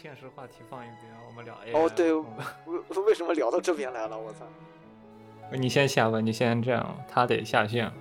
[0.00, 1.76] 现实话题放一边，我们聊 AI。
[1.76, 2.24] 哦，对，为
[3.06, 4.18] 为什么聊到这边来了？
[4.18, 4.46] 我操！
[5.52, 7.92] 你先下吧，你先这样，他得下线。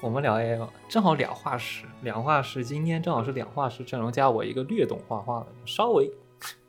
[0.00, 6.08] 我们聊 AI 吧，正好两画师，两画师今天正好是两画师阵容加我一个略懂画画的，稍微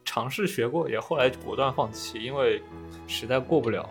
[0.03, 2.63] 尝试学过，也后来果断放弃，因为
[3.05, 3.87] 实在过不了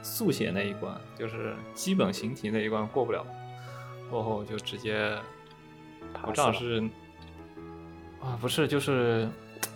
[0.00, 3.26] 速写那一关，就是基本形体那一关过不了，
[4.08, 5.14] 过后就直接
[6.22, 6.82] 我正好是
[8.26, 9.28] 啊，不是就是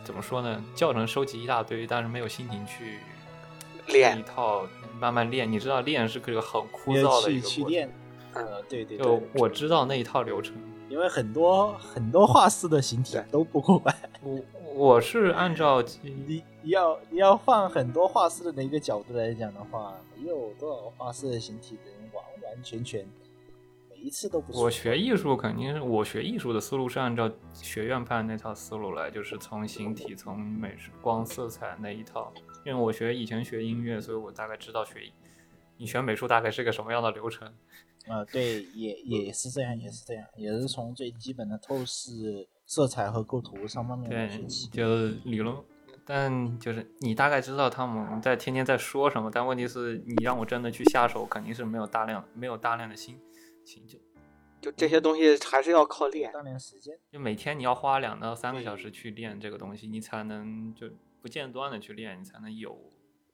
[0.03, 0.63] 怎么说呢？
[0.75, 2.99] 教程收集一大堆，但是没有心情去
[3.87, 4.67] 练一套
[4.99, 5.51] 慢慢练。
[5.51, 7.65] 你知道练是个很枯燥的一去个过程。
[7.65, 7.91] 去练，
[8.35, 10.55] 呃，对对就，我知道那一套流程，
[10.89, 14.41] 因为很多很多画室的形体都不过关，我
[14.75, 23.30] 我是按照 你你要你要换很多画室的一个角度来讲的话，没有多少画室的形体能完完全全每
[24.01, 24.63] 一次都不错。
[24.63, 32.33] 我学艺术肯定是我学艺术的思路是按照学院派那套思路来，就是从形体、从美术、光、色彩那一套。
[32.65, 35.13] 因为我学以前学音乐，所以我大概知道学
[35.77, 37.49] 你学美术大概是个什么样的流程。
[38.09, 45.55] 啊、 对，也也是这样，也是这样，也是从最基本的透视、色彩和构图上方面对，就理论，
[46.05, 53.19] 但就是你大概知道他们在天天在说什么，但问题是你让我真的去下手，肯定是没有大量没有大量的心
[53.71, 53.99] 情就
[54.61, 56.33] 就这些东西还是要靠练。
[56.33, 60.89] 锻炼时间，就每天你要花两到三个小时去练这个东西，你才能就
[61.23, 62.91] 不间断的去练，你才能有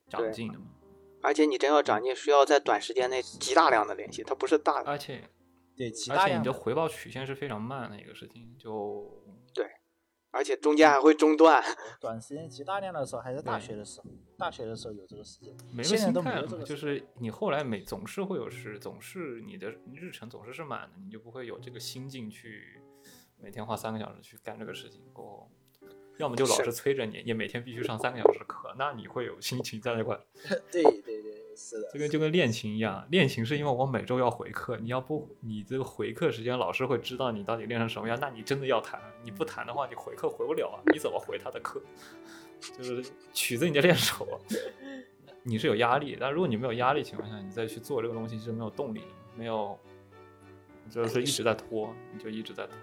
[0.08, 0.66] 长进的嘛。
[1.22, 5.22] 而且你真要长进，需要在短时间内极大量的练习，它不是大的而且
[6.10, 9.10] 而且你的回报曲线是非常慢的一个事情，就
[10.36, 11.62] 而且中间还会中断。
[12.00, 16.42] 短时间极大量的时候，还是大学的时候，大学的时候有这个时间，现在都没心态了嘛。
[16.42, 16.76] 有这个时间。
[16.76, 22.80] 就是你后来每总是会有事，总是你的日程总是是满的，你就不会有这个心境去
[23.40, 25.02] 每天花三个小时去干这个事情。
[25.12, 25.50] 过后，
[26.18, 30.18] 要么就老是师催着你，你每天必须上三个小时课，那你会有心情在那块
[30.70, 31.22] 对对 对，
[31.56, 31.88] 是的。
[31.92, 41.82] 这个就跟练琴一样，练琴是因为我每周要回课，你要不你这个回课时间，老师会知道你到底练成什么样，那你真的要弹，你不弹的话，你回课回不了啊，你怎么回他的课？
[42.76, 44.36] 就是曲子你得练熟啊，
[45.42, 49.06] 你是有压力，但如果你没有压力情况下，你再去做这个东西是没有动力的，
[49.36, 49.78] 没有，
[50.90, 52.76] 就是一直在拖，你就一直在拖。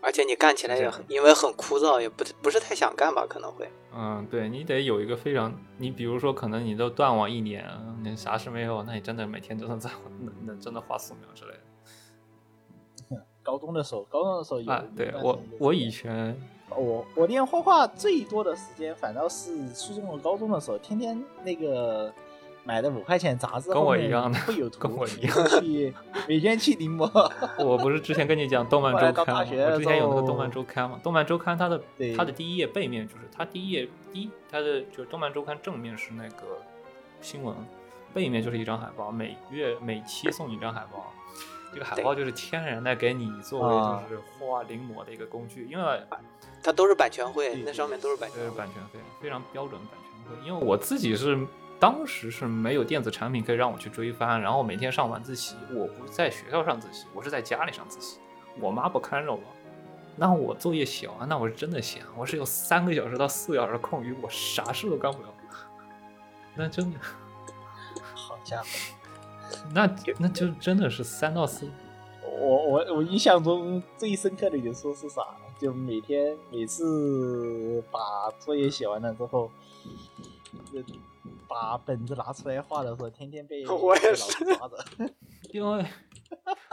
[0.00, 3.68] 而且你干起来也很，因为很枯燥，也不不是太想干吧，可能会。
[3.92, 7.68] 嗯，对你得有一个非常，你比如说，可能你都断网一年，
[8.02, 11.50] 你啥事没有，那你真的每天真的在能能真的画素描之类
[13.10, 13.24] 的。
[13.42, 14.70] 高中的时候，高中的时候有。
[14.70, 16.38] 啊，对我我以前
[16.76, 22.12] 我我练画画最多的时间，反倒是初中和高中的时候，天天那个
[22.68, 25.94] 买的五块钱杂志，跟我一样的会有图， 跟我一样去
[26.28, 27.08] 每天去临摹。
[27.64, 31.82] 我不是之前跟你讲动漫周刊我之前有那个动漫周刊嘛，动漫周刊它的
[32.14, 36.58] 它的第一页背面就是它第一页第一它的就是动漫周刊正面是那个
[37.22, 37.56] 新闻，
[38.12, 41.10] 背面就是一张海报，每月每期送你一张海报。
[41.72, 46.02] 这个海报就是天然的给你作为啊就是画临摹的一个工具，因为
[46.62, 48.58] 它都是版权费，那上面都是版权会。
[48.58, 50.46] 版权费，非常标准版权费。
[50.46, 51.38] 因为我自己是
[51.80, 58.18] 当时是没有电子产品可以让我去追番，然后每天上晚自习，我不在学校上自习，我是在家里上自习，
[58.60, 59.40] 我妈不看着我。
[60.16, 65.28] 那我作业写完，那我是真的闲，我是有三个小时到四个小时空余，我啥事都干不了。
[66.56, 66.98] 那真的，
[68.14, 68.68] 好家伙！
[69.72, 69.88] 那
[70.18, 71.70] 那就真的是三到四，
[72.24, 75.22] 我我我印象中最深刻的一说是啥？
[75.60, 77.98] 就每天每次把
[78.38, 79.50] 作业写完了之后，
[81.48, 84.84] 把本子拿出来画的时候，天天被 我也是师抓着。
[85.50, 85.84] 因为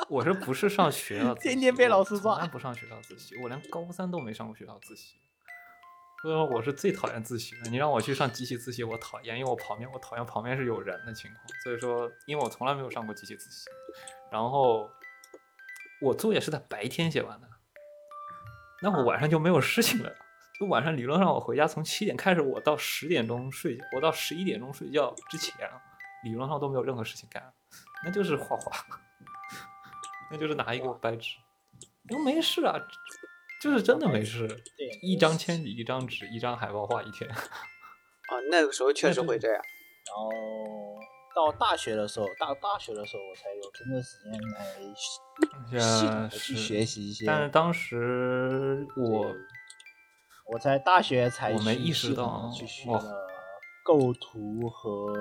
[0.10, 5.16] 我是不是上学了天天被老师抓我从来不上学校自习，我连高三都没上过学校自习。
[6.22, 7.69] 所以说我是最讨厌自习的。
[7.69, 11.44] 你让我去上集体自习，我讨厌，因为我旁边我讨厌旁边是有人的情况。
[11.63, 13.66] 所以说，因为我从来没有上过集体自习，
[14.31, 14.89] 然后
[16.01, 17.48] 我作业是在白天写完的，
[18.81, 20.12] 那我晚上就没有事情了。
[20.60, 25.54] 就晚上理论上我回家从七点开始，我到十点钟睡，我到十一点钟睡觉之前，
[26.24, 27.54] 理论上都没有任何事情干，
[28.04, 28.72] 那就是画画，
[30.31, 31.36] 那就是拿一个白纸。
[32.12, 32.75] 又没事啊，
[33.60, 34.48] 就是真的没事。
[34.48, 37.28] 对，一张铅笔，一张纸，一张海报画一天。
[37.34, 39.56] 啊，那个时候确实会这样。
[39.58, 40.30] 然后
[41.36, 47.25] 到大学的时候，大大学的时候，我才有真的时间来系统的去学习一些。
[47.25, 49.25] 但是当时我，
[50.47, 53.27] 我在大学才我没意识到去学了
[53.83, 55.13] 构图和。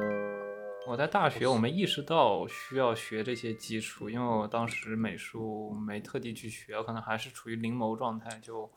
[0.87, 8.71] 我在大学我没意识到需要学这些基础，因为我当时美术没特地去学，可能还是处于临摹状态，就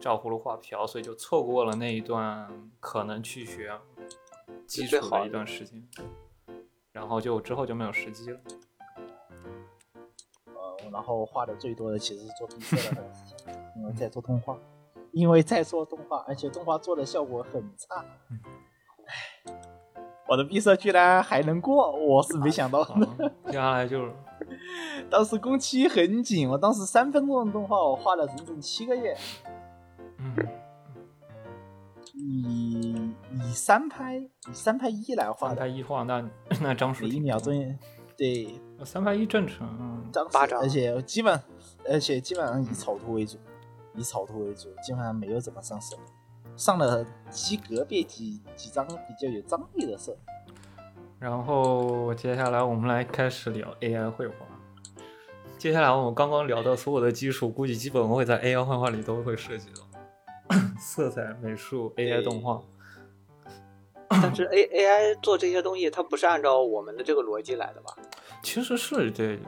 [0.00, 2.50] 照葫芦画瓢，所以就错过了那一段
[2.80, 3.78] 可能去学
[4.66, 5.80] 基础的一段时间。
[6.90, 8.40] 然后就之后就没有时机了。
[10.46, 14.58] 呃，然后画的最多的其实是做毕设的事情，因为在做动画，
[15.16, 18.04] 因为在做动画，而且动画做的效果很差。
[19.06, 19.54] 唉，
[20.28, 22.84] 我的闭塞居然还能过，我是没想到。
[23.46, 24.12] 接下来就是，
[25.10, 29.16] 当时工期很紧，我当时三分钟的动画，我画了整整七个月。
[30.18, 30.36] 嗯。
[32.12, 36.22] 以以三拍以三拍一来画，三拍一画那
[36.60, 37.54] 那张数一秒钟，
[38.18, 39.66] 对，三拍一正常，
[40.12, 41.40] 张八张，而且基本
[41.88, 43.38] 而且基本上以草图为主，
[43.96, 45.96] 以草图为主，基本上没有怎么上色，
[46.56, 50.16] 上了及格别几几张比较有张力的色。
[51.18, 54.34] 然后接下来我们来开始聊 AI 绘画。
[55.58, 60.56] 接下来我们刚刚聊的所有的基础，估计基本会在 AI 绘画里都会涉及到。
[60.78, 62.62] 色彩、美术、AI 动画，
[64.08, 67.96] 但是 A AI 做这些东西，它不是按照我们的这个逻辑来的吧？
[68.42, 69.40] 其实是对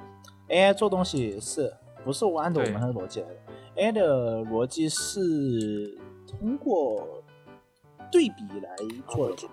[0.48, 1.76] ，AI 做东西是
[2.08, 3.36] 不是我按照我们的逻辑来的
[3.76, 5.20] ？AI 的逻辑是
[6.26, 7.22] 通过
[8.10, 8.74] 对比来
[9.06, 9.46] 做的。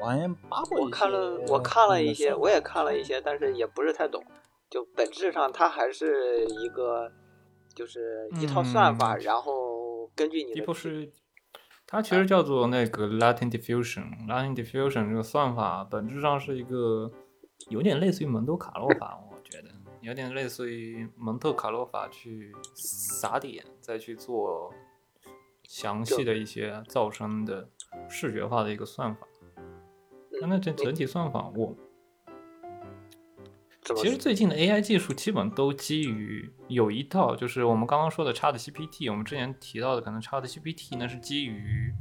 [0.00, 4.20] 我好像扒过我看了，我看了一些，我也看了一些，但是也不是太懂。
[4.68, 7.08] 就本质上，它还是一个，
[7.72, 10.10] 就是一套算法，然后。
[10.16, 11.12] 根据你的，不是，
[11.86, 14.26] 它其实叫做那个 Latin diffusion。
[14.28, 17.10] Latin diffusion 这个算法本质上是一个
[17.68, 19.20] 有点类似于蒙多卡洛法，
[20.04, 24.70] 有点类似于蒙特卡洛法去撒点，再去做
[25.62, 27.66] 详细的一些噪声的
[28.08, 29.26] 视觉化的一个算法。
[30.46, 31.74] 那这整体算法我。
[33.96, 41.92] 其实最近的 AI 技术基本都基于有一套，就是我们刚刚说的 ChatGPT，我们之前提到的可能 ChatGPT 那是基于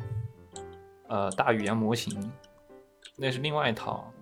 [1.08, 2.32] 呃大语言模型，
[3.18, 4.13] 那是另外一套。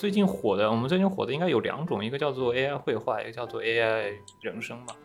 [0.00, 4.96] 最近火的，我们最近火的应该有两种，一个叫做 AI 绘画，一个叫做 AI 人生吧。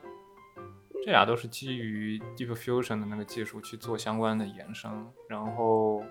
[1.04, 4.90] 这俩都是基于 Deep Fusion 的那个技术去做相关的延伸，
[5.28, 6.02] 然后。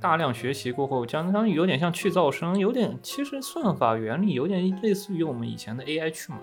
[0.00, 6.38] 大量学习过后，相当于有点像去噪声，有点其实算法原理有点类似于我们以前的 AI 去码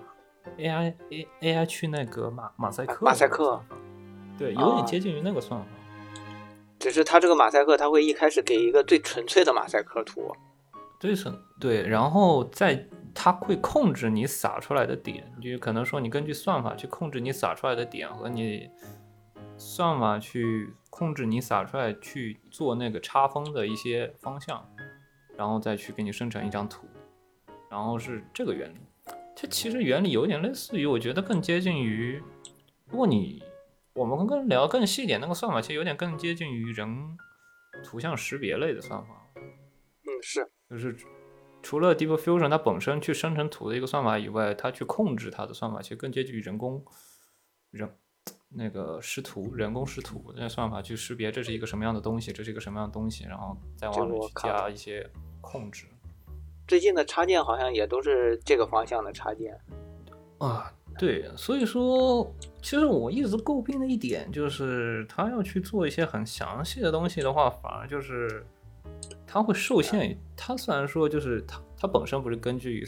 [0.56, 3.04] ，AI A AI 去那个马马赛克。
[3.04, 3.60] 马赛克，
[4.38, 5.66] 对，有点接近于那个算法。
[6.82, 10.34] 只是它这个马赛克，它会一开始给一个最纯粹的马赛克图。
[10.98, 12.84] 对，是，对，然后在
[13.14, 18.68] 它会控制你撒出来的点，就可能说你根据算法去控制你撒出来的点和你
[19.56, 20.74] 算法去。
[20.94, 24.62] 控制你撒出来去做那个插风的一些方向，
[25.38, 26.86] 然后再去给你生成一张图，
[27.70, 28.76] 然后是这个原理。
[29.34, 32.22] 它其实原理有点类似于，我觉得更接近于，
[32.84, 33.42] 如果你
[33.94, 37.16] 我们更聊更细一点，那个算法其实有点更接近于人
[37.84, 39.26] 图像识别类的算法。
[39.36, 39.42] 嗯，
[40.22, 40.96] 是，就是
[41.62, 46.84] 除了 Deep Fusion 它本身去生成图的一个算法以外，它去控制它的算法其实更接近于人工
[47.70, 47.88] 人。
[48.54, 55.08] 那个识图，人工识图那算法去识别这是一个什么样的东西，这是一个什么样的东西，然后再往里去加一些
[55.40, 55.86] 控制。
[56.68, 59.58] 最近的插件好像也都是这个方向的插件。
[60.36, 68.44] 啊，对，所以说，其实我一直诟病的一点就是，他要去做一些很详细的东西的话，反而就是
[69.26, 70.16] 他会受限于。
[70.36, 72.84] 他虽然说就是他，他本身不是根据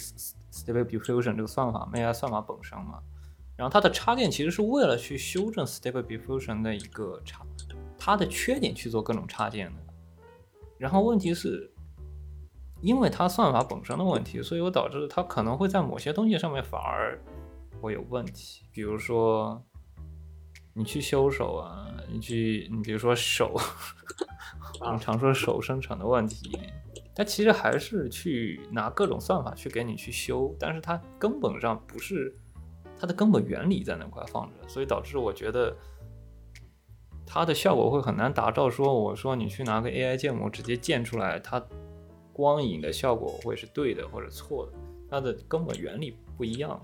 [0.53, 3.01] Stable Diffusion 这个算法，AI 算法本身嘛。
[3.57, 7.47] 然后它的插件其实是为了去修正 Stable Diffusion 的一个插，
[7.97, 9.83] 它的缺点去做各种插件的。
[10.77, 11.73] 然后问题是，
[12.81, 17.17] 因为它算法本身的问题，所以我导致它可能会在某些东西上面反而
[17.85, 18.65] 会有问题。
[18.73, 19.63] 比如说，
[20.73, 23.55] 你去修手啊，你去，你比如说手，
[24.81, 26.59] 我们常说手生成的问题，
[27.15, 32.35] 它其实还是去拿各种算法去给你去修，但是它根本上不是。
[32.97, 35.77] 它的根本原理在那块放着，所以导致我觉得
[37.27, 38.71] 它的效果会很难达到。
[38.71, 41.63] 说我说你去拿个 AI 建模直接建出来，它
[42.33, 44.73] 光影的效果会是对的或者错的，
[45.11, 46.81] 它的根本原理不一样。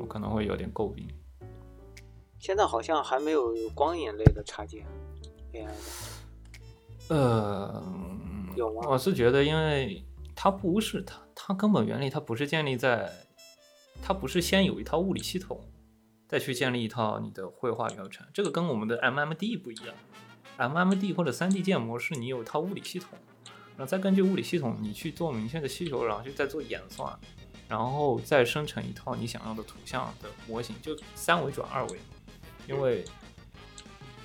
[0.00, 1.08] 我可能会有点诟病。
[2.38, 4.84] 现在好像还没有光影类的插件
[5.52, 7.82] AI 的，呃，
[8.54, 8.86] 有吗？
[8.88, 13.10] 我是觉得，因为它不是它，它根本原理它不是建立在，
[14.02, 15.58] 它不是先有一套物理系统，
[16.28, 18.26] 再去建立一套你的绘画流程。
[18.34, 19.94] 这个跟我们的 MMD 不一样
[20.58, 23.10] ，MMD 或者 3D 建模是你有一套物理系统，
[23.76, 27.18] 然后再根据物理系统你去做明确的需求，然后去再做演算，
[27.68, 31.98] 然后再生成一套你想要的图像的模型，就三维转二维。
[32.66, 33.04] 因为，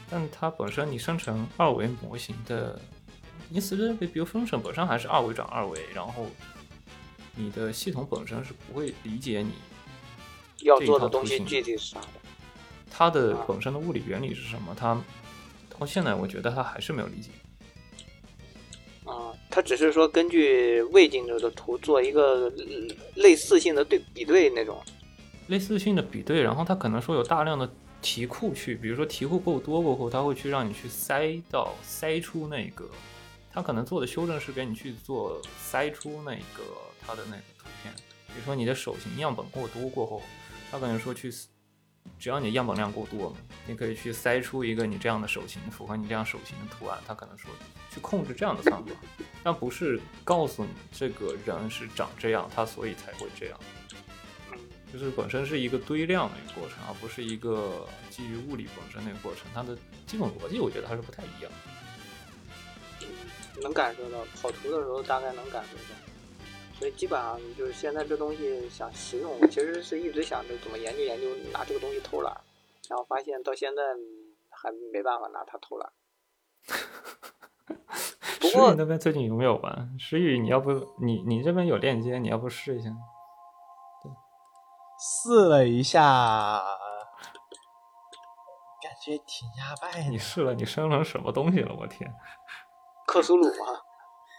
[0.10, 2.79] 但它本身你生成二维模型的，
[3.50, 6.25] 你死的比比如风神本身还是二维转二维，然后
[7.36, 9.53] 你的系统本身是不会理解你
[10.62, 12.08] 要做的东西具体是啥的。
[12.89, 14.75] 它的本身的物理原理是什么？
[14.77, 15.01] 它
[15.77, 17.31] 到现在我觉得它还是没有理解。
[19.50, 22.51] 啊，它只是说根据未经者的图做一个
[23.15, 24.82] 类似性的对比对那种。
[25.48, 27.70] 类似性的比对，然后它可能说有大量的。
[28.01, 32.89] 题库去，比如说题库够多过后，他会去让你去筛到筛出那个，
[33.51, 36.63] 他可能做的修正是给你去做筛出那个
[37.01, 37.94] 他的那个图片。
[38.27, 40.22] 比如说你的手型样本过多过后，
[40.72, 41.29] 他可能说去，
[42.18, 43.36] 只要你样本量够多，
[43.68, 46.98] 你可以去筛出一个你这样的手型符合你这样手型的图案。
[47.06, 47.51] 他可能说
[47.89, 48.91] 去控制这样的算法，
[49.43, 53.60] 但不是告诉你这个人是长这样，他所以才会这样。
[54.91, 59.43] 就是本身是一个堆量的一个过程，而不是一个基于物理本身的一个过程。
[59.53, 59.77] 它的
[60.08, 61.51] 基本逻辑，我觉得还是不太一样。
[63.62, 65.96] 能感受到跑图的时候，大概能感受到。
[66.79, 72.36] 所以基本上就是现在这东西想实用，我其实是一直想着怎么研究研究拿这个东西偷懒，
[72.89, 73.84] 然后发现到现在
[74.50, 75.91] 还没办法拿它偷懒。
[78.39, 79.96] 不过那边最近有没有玩？
[80.00, 82.89] 石宇，你要不你你这边有链接，你要不试一下？
[85.01, 86.01] 试了一下，
[88.81, 90.10] 感觉挺压败的。
[90.10, 91.74] 你试了，你生成什么东西了？
[91.79, 92.13] 我天，
[93.08, 93.55] 克苏鲁吗？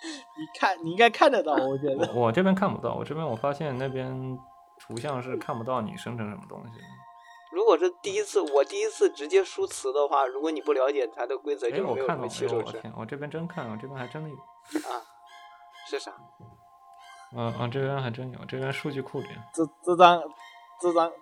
[0.03, 2.13] 你看，你应该看得到，我觉得。
[2.13, 4.39] 我这边看不到，我这边我发现那边
[4.79, 6.73] 图像是看不到你生成什么东西。
[7.51, 12.77] 如果是第一次，我第一次直接输词的话，如果你不了解它的规则，就没有什么起手式。
[12.77, 14.37] 我天，我这边真看，我这边还真的有。
[14.37, 15.03] 啊？
[15.89, 16.13] 是啥？
[17.33, 19.29] 嗯嗯，这边还真有，这边数据库里。
[19.53, 20.23] 这这张。
[20.83, 21.13] 这张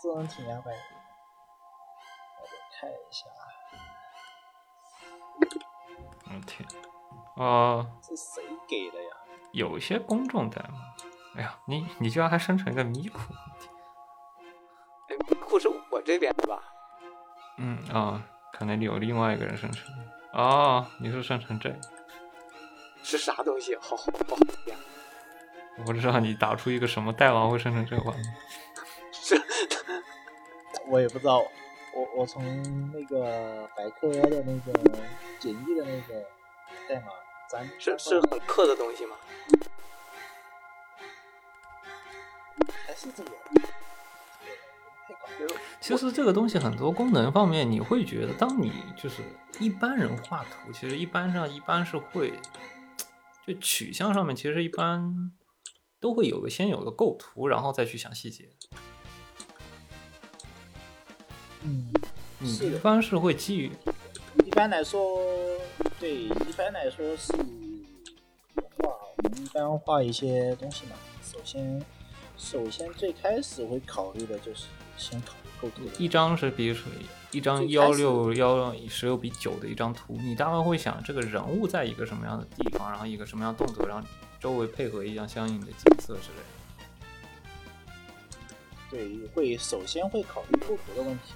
[0.00, 0.76] 这张挺两百，我
[2.78, 3.26] 看一下。
[6.26, 6.64] 我天，
[7.34, 7.84] 啊！
[8.00, 9.10] 这谁给的呀？
[9.50, 10.78] 有些公众代码。
[11.34, 13.18] 哎呀，你你居然还生成一个咪库？
[15.54, 16.62] 咪库是我这边的吧？
[17.58, 18.20] 嗯啊，
[18.52, 19.86] 可能有另外一个人生成。
[20.32, 21.76] 哦，你是生成这个？
[23.02, 23.76] 是啥东西？
[23.76, 24.76] 好好好呀！
[25.78, 28.14] 我不知道你打出一个什么代码会生成这个。
[29.12, 29.36] 这，
[30.90, 31.44] 我也不知道。
[31.96, 32.42] 我我从
[32.92, 34.72] 那个百科的那个
[35.38, 36.24] 简易的那个
[36.88, 37.12] 代码，
[37.48, 39.16] 咱是是很刻的东西吗？
[42.84, 43.30] 还是这个？
[45.80, 49.22] 其实这个东西很多功能方面，你会觉得，当你就是
[49.60, 52.32] 一般人画图，其实一般上一般是会，
[53.46, 55.32] 就取向上面，其实一般
[56.00, 58.48] 都会有个先有个构图，然后再去想细节。
[61.62, 61.92] 嗯，
[62.40, 63.70] 一般是会基于，
[64.44, 65.18] 一般来说，
[66.00, 67.32] 对，一般来说是
[68.54, 70.96] 画，我们一般画一些东西嘛。
[71.22, 71.82] 首先，
[72.36, 75.82] 首先最开始会考虑的就是先考虑构图。
[75.98, 76.84] 一张是比如说
[77.30, 84.06] 一张幺六幺十六比九的一张图，你大概会想这个人物在一个什么样的地方，然后一个什么样动作，然后
[84.38, 86.44] 周围配合一样相应的景色之类的。
[88.90, 91.34] 对，会首先会考虑构图的问题。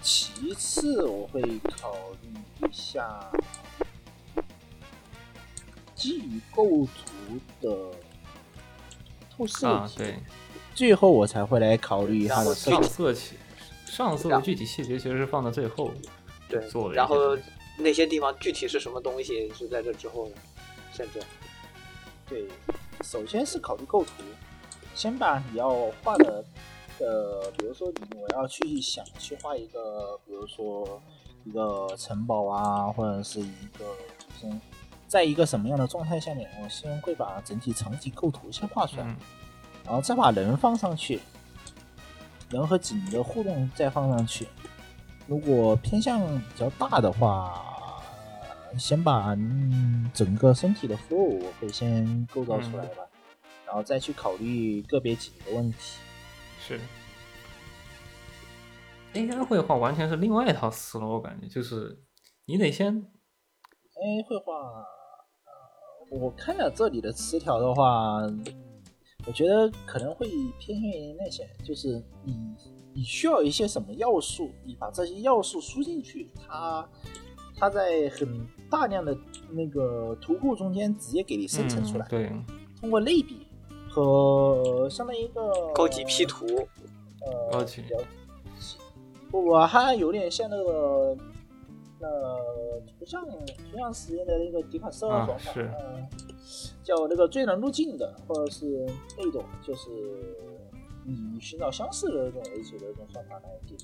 [0.00, 1.42] 其次，我会
[1.76, 2.30] 考虑
[2.68, 3.28] 一下
[5.96, 7.96] 基于构图的
[9.36, 10.20] 透视啊，对，
[10.78, 13.34] 最后我才会来考虑它的上色起。
[13.84, 15.90] 上色的具体细节其实是放到最后，
[16.48, 17.36] 对，做然后
[17.76, 20.34] 那些地方具体是什么东西是在这之后的，
[20.92, 21.20] 甚至
[22.28, 22.46] 对，
[23.02, 24.22] 首先是考虑构图，
[24.94, 26.44] 先把你要画的。
[27.00, 31.00] 呃，比如说你我要去想去画一个，比如说
[31.44, 33.84] 一个城堡啊，或者是一个
[34.40, 34.60] 先
[35.08, 39.16] 在一个什么样的状态下面，我先会把整体场景构图先画出来，
[39.88, 41.18] 然后再把人放上去，
[42.50, 44.46] 人和景的互动再放上去。
[45.26, 47.64] 如果偏向比较大的话，
[48.78, 49.34] 先把
[50.12, 53.02] 整个身体的 flow 我会先构造出来吧，
[53.64, 55.98] 然后再去考虑个别景的问题。
[56.60, 56.78] 是
[59.14, 61.98] ，AI 绘画完全是另外一套思路，我感觉就是
[62.44, 68.20] 你得先 AI 绘画，呃我看了这里的词条的话，
[69.28, 70.26] 我觉得可能会
[70.58, 72.34] 偏向于那些，就是你
[72.94, 76.88] 你需要一些什么要素，你把这些要素输进去，它
[77.54, 78.26] 它在很
[78.70, 79.14] 大量的
[79.50, 82.32] 那个图库中间直接给你生成出来，嗯、对，
[82.80, 83.46] 通过类比
[83.90, 86.46] 和相当于一个高级 P 图，
[87.20, 87.96] 呃，高级比较
[89.30, 91.14] 不不，它有点像那个
[92.00, 95.52] 呃图像图像实验的那个底款设啊方法，
[96.82, 98.86] 叫那个最能路径的，或者是
[99.16, 99.90] 那种就是
[101.06, 103.76] 以寻找相似的那种为主的那种方法来给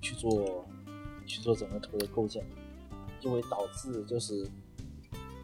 [0.00, 0.64] 去做
[1.26, 2.44] 去做整个图的构建，
[3.20, 4.46] 就会导致就是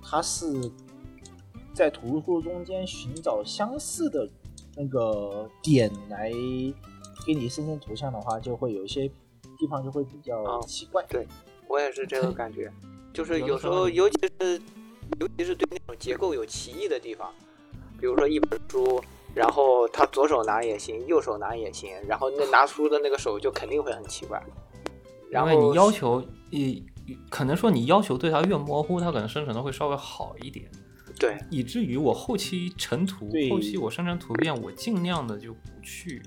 [0.02, 0.47] 它是
[1.75, 4.28] 在图库中间寻找相似的
[4.76, 6.30] 那个点来
[7.26, 9.09] 给你生成图像的话，就会有一些
[9.59, 11.04] 地方就会比较啊奇怪。
[11.70, 12.68] 我也是这个感觉，
[13.14, 14.60] 就是有时候，尤其是
[15.20, 17.32] 尤其是对那种结构有歧义的地方，
[18.00, 19.00] 比如说一本书，
[19.32, 24.42] 然后他左手拿也行，右手拿也行，然后那拿书的那个手就肯定会很奇怪。
[25.30, 26.84] 然后因为你要求，你
[27.28, 30.68] 可能说你要求对它越模糊，它可能生成的会稍微好一点，
[31.20, 36.20] 对以至于我后期成图，后期我生成图片，我尽量的就不去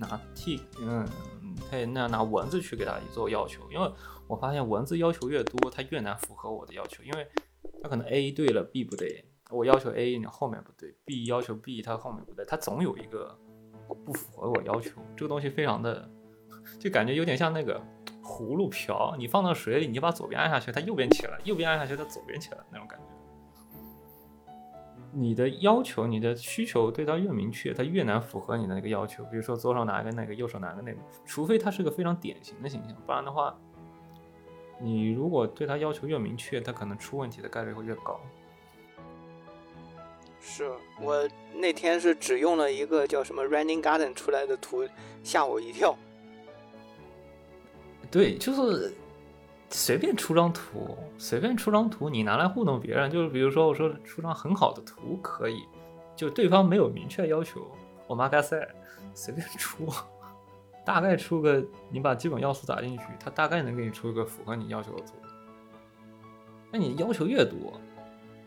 [0.00, 1.08] 拿 T，嗯，
[1.70, 3.88] 对，那拿文字去给它做要求，因为
[4.30, 7.26] 我发现文字要求越多，它越难符合我的要求，因为
[7.82, 13.36] 它可能 A 对了，B 不对，我要求 A，你后面不对；B 要求 B，它后面不对，它总有一个
[13.88, 15.02] 不符合我要求。
[15.16, 16.08] 这个东西非常的，
[16.78, 17.82] 就感觉有点像那个
[18.22, 23.06] 葫芦瓢，你放到水里，你把左边按下去，它右边起来；右边按下去，它左边起来，那种感觉。
[25.12, 29.24] 你的要求、你的需求对它越明确，它越难符合你的那个要求。
[29.24, 33.58] 比如说左手拿一个那个，右手拿个那个，除非它是个非常典型的形象，不然的话，
[34.80, 38.18] 你如果对他要求越明确，他可能出问题的概率会越高。
[40.40, 44.88] 是我那天是只用了一个叫什么 Running Garden 出来的图，
[45.22, 45.96] 吓我一跳。
[48.10, 48.92] 对，就是
[49.68, 55.62] 随便出张图，随便出张图，你拿来糊弄别人，就是比如说我说出张很好的图可以，
[56.16, 57.70] 就对方没有明确要求，
[58.06, 58.66] 我妈该塞
[59.14, 59.86] 随便出，
[60.90, 65.12] 大概出个你把基本要素打进去，它大概能给你出一个符合你要求的图。
[66.72, 67.80] 那你要求越多，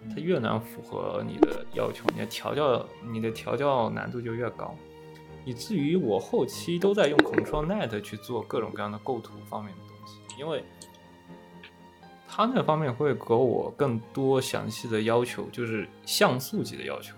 [0.09, 4.75] 它越难符合你的要求，你的调教你的调教难度就越高。
[5.45, 10.65] 以至于我后期都在用 Control Net 去做各种各样的构图方面的东西，因为
[12.27, 17.15] 它那方面会给我更多详细的要求，就是像素级的要求，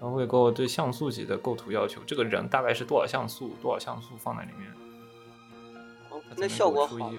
[0.00, 4.70] 然后会给我对像素级的构图要求，这个人大概是多少像素，多少像素放在里面，
[6.36, 7.12] 那效果好吗？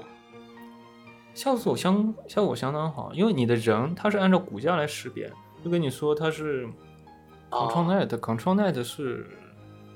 [1.34, 5.32] 效果相效果相当好，因为你的人他是按照骨架来识别，
[5.63, 6.68] 就跟你说它是
[7.50, 9.28] Control 哦 Net，Control Net 是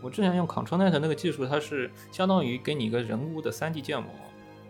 [0.01, 4.09] 我之前用 Control Net 那个技术，它是相当于给你一个人物的 3D 建模，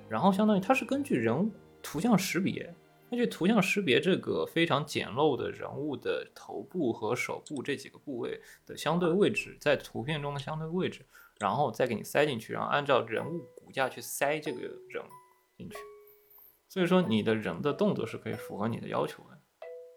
[0.07, 2.73] 然后相当于它是根据人物图像识别，
[3.11, 11.05] 根据图像识别这个非常简陋的人物的头部和手部这几个部位的相对位置，在图片中的相对位置，
[11.37, 15.03] 然后再给你塞进去，然后按照人物骨架去塞这个人
[15.57, 15.75] 进去。
[16.69, 19.37] 所以说你的人的动作是可以符合你的要求的，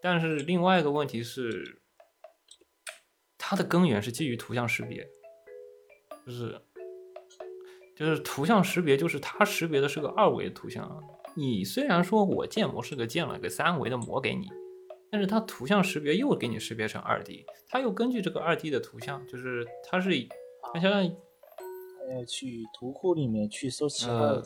[0.01, 1.81] 但是另外一个问题是，
[3.37, 5.09] 它的根源是基于图像识别，
[6.25, 6.61] 就是
[7.95, 11.01] 就是图像识别，就是它识别的是个二维图像。
[11.37, 14.49] 你虽然说我建模是个建了个三维的模给你，
[15.11, 20.29] 但是它图像识别又给你识别成二 D，它又根据这个二 D 的图像，就是它是以
[20.73, 21.13] 它相当于
[22.09, 24.41] 呃，去图库里面去搜其他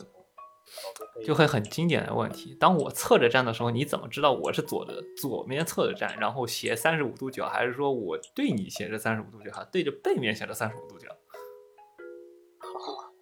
[1.24, 2.56] 就会很经典的问题。
[2.58, 11.08] 当我侧着站的时候，你怎么知道我是左的左面侧着站，然后斜三十五度角，还是说我对你斜着三十五度角，还对着背面斜着三十五度角，
[12.58, 13.12] 好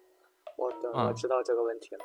[0.57, 2.01] 我的嗯我知道这个问题了。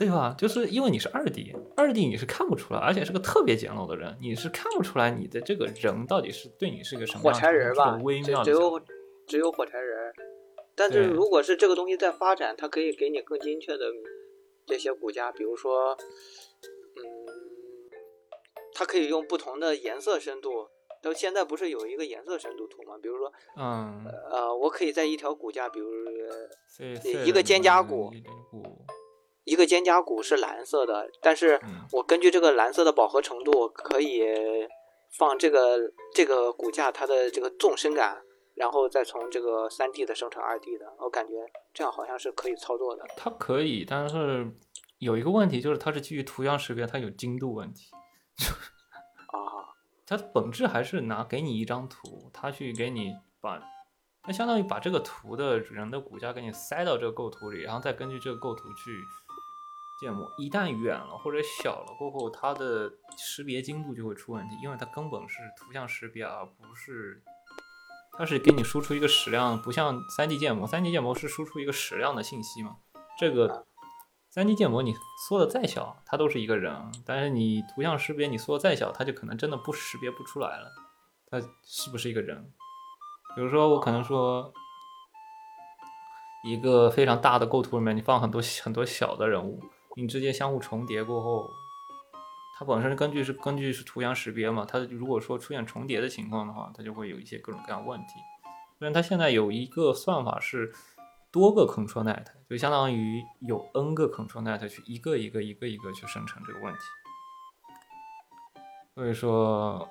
[0.00, 0.34] 对吧？
[0.38, 8.80] 就是因为你是二 D，二 D 你是看不出来，而且是个特别简陋的人，你是看不出来你的这个人到底是对你是个什么火柴人吧只有
[9.26, 10.12] 只有火柴人。
[10.74, 13.84] 但是如果是这个东西在发展，它可以给你更精确的
[14.64, 15.94] 这些骨架，比如说，
[16.96, 17.04] 嗯，
[18.72, 20.68] 它可以用不同的颜色深度。
[21.02, 22.94] 到现在不是有一个颜色深度图吗？
[23.02, 25.88] 比如说，嗯，呃，我可以在一条骨架，比如
[27.02, 28.10] 对一个肩胛骨
[29.50, 34.22] 一个肩胛骨是蓝色的，但是嗯我根据这个蓝色的饱和程度，可以
[35.18, 35.76] 放这个
[36.14, 38.22] 这个骨架它的这个纵深感，
[38.54, 41.32] 然后再从这个三 D 的生成二 D 的，我感觉
[41.74, 43.04] 这样好像是可以操作的。
[43.16, 44.48] 它可以，但是
[44.98, 47.90] 有一个问题就是它是基于图像识别，它有精度问题。
[49.32, 49.74] 啊，
[50.06, 53.60] 它本质还是拿给你一张图，它去给你把，
[54.22, 58.92] 它相当于把这个图的人的骨架给你塞到这个构图里，然后再根据这个构图去
[60.00, 60.26] 建模。
[60.38, 67.22] 一旦远了或者小了过后，它的识别精度就会出问题，因为它根本是图像识别，而不是
[68.16, 72.78] 它是给你输出一个矢量，不像三 D 建模，三 D 建模是输出一个矢量的信息嘛，
[73.18, 73.66] 这个。
[74.32, 74.94] 三 D 建模你
[75.26, 76.72] 缩的再小，它都是一个人；
[77.04, 80.70] 但是你图像识别你缩的再小，它就可能真的不识别不出来了，
[81.26, 82.52] 它是不是一个人？
[83.34, 84.52] 比如说我可能说
[86.44, 89.60] 一个非常大的构图里面，你放很多很多小的人物，
[90.00, 91.50] 你直接相互重叠过后，
[92.58, 98.14] 它本身根据是根据是图像识别嘛，它如果说出现重叠的情况的话，它就会有一些各种各样问题。
[98.78, 100.72] 虽然它现在有一个算法是。
[101.32, 106.80] 多个 control net 就相当于有 n 个 control net 去一个一个一个一个去生成这个问题，
[108.96, 109.88] 所以说，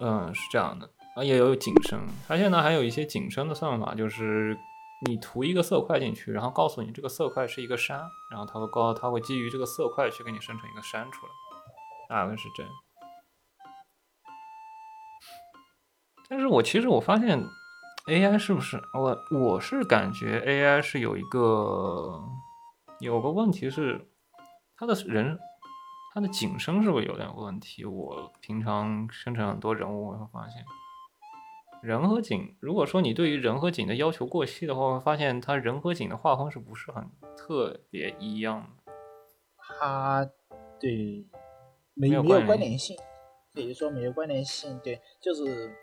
[0.00, 4.54] 嗯，是这样的啊，也有景深，它现在还有一些景深的算法，就是
[5.06, 11.32] 你涂一个色块进去，然后告诉你这个色块是一个山，然后它会告，它会基于这个色块去给你生成一个山出来，
[12.08, 12.72] 大概是这样。
[16.28, 17.42] 但是我其实我发现。
[18.06, 19.16] AI 是不是我？
[19.30, 22.18] 我是感觉 AI 是有一个
[22.98, 24.10] 有个问题是，
[24.74, 25.38] 它的人，
[26.12, 27.84] 它的景深是不是有点问题？
[27.84, 30.64] 我平常生成很多人物，我会发现
[31.82, 37.04] 人和景，如果说你对于人和景的要求过细的话，会发现它人和景的画风是不是很
[37.36, 38.92] 特别一样的？
[39.56, 40.30] 它
[40.78, 41.26] 对
[41.94, 42.96] 没没有关联性，
[43.54, 45.74] 可以说没有关联性，对，就是。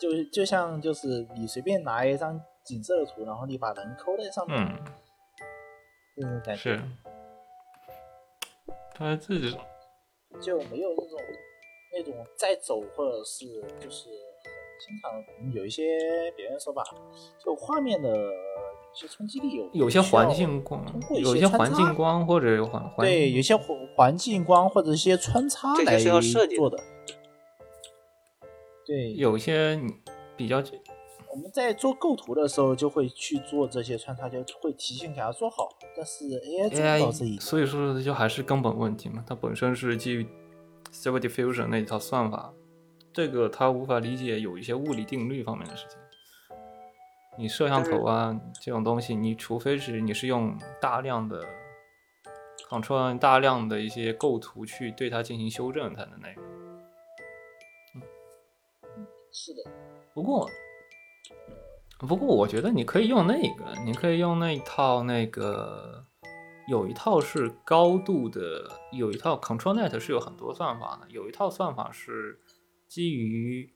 [0.00, 4.78] 就就像就是你随便拿一张景色的图，然后你把人抠在上面，嗯，
[6.14, 6.80] 这种感觉是，
[8.94, 9.58] 他自己
[10.40, 11.18] 就没有那种
[11.92, 13.44] 那种在走，或者是
[13.80, 14.08] 就是
[14.78, 15.98] 经常有一些
[16.36, 16.82] 别人说吧，
[17.44, 20.84] 就画面的有些冲击力有有些环境光，
[21.20, 26.78] 有些环境光或者环对有些环环境光或者一些穿插来做的。
[28.86, 29.78] 对，有些
[30.34, 30.62] 比较，
[31.30, 35.68] 我们在做构图的时候就会去做这些穿插，就会提前给它做好。
[35.94, 39.22] 但是 AI 做不到这一点，所以说就还是根本问题嘛。
[39.28, 40.26] 它本身是基于
[40.90, 42.50] Stable Diffusion 那一套算法，
[43.18, 45.98] 这个他无法理解有一些物理定律方面的事情。
[47.36, 51.44] 你摄像头啊这种东西，你除非是你是用大量的
[52.68, 56.42] Control 大量的一些构图去对它进行修正才能那个。
[58.94, 59.64] 嗯是的，
[60.14, 60.48] 不过，
[61.98, 66.04] 不过我觉得你可以用那个，你可以用那一套那个，
[66.68, 72.38] 有一套是高度的，有一套 ControlNet 是有很多算法的，有一套算法是
[72.88, 73.72] 基于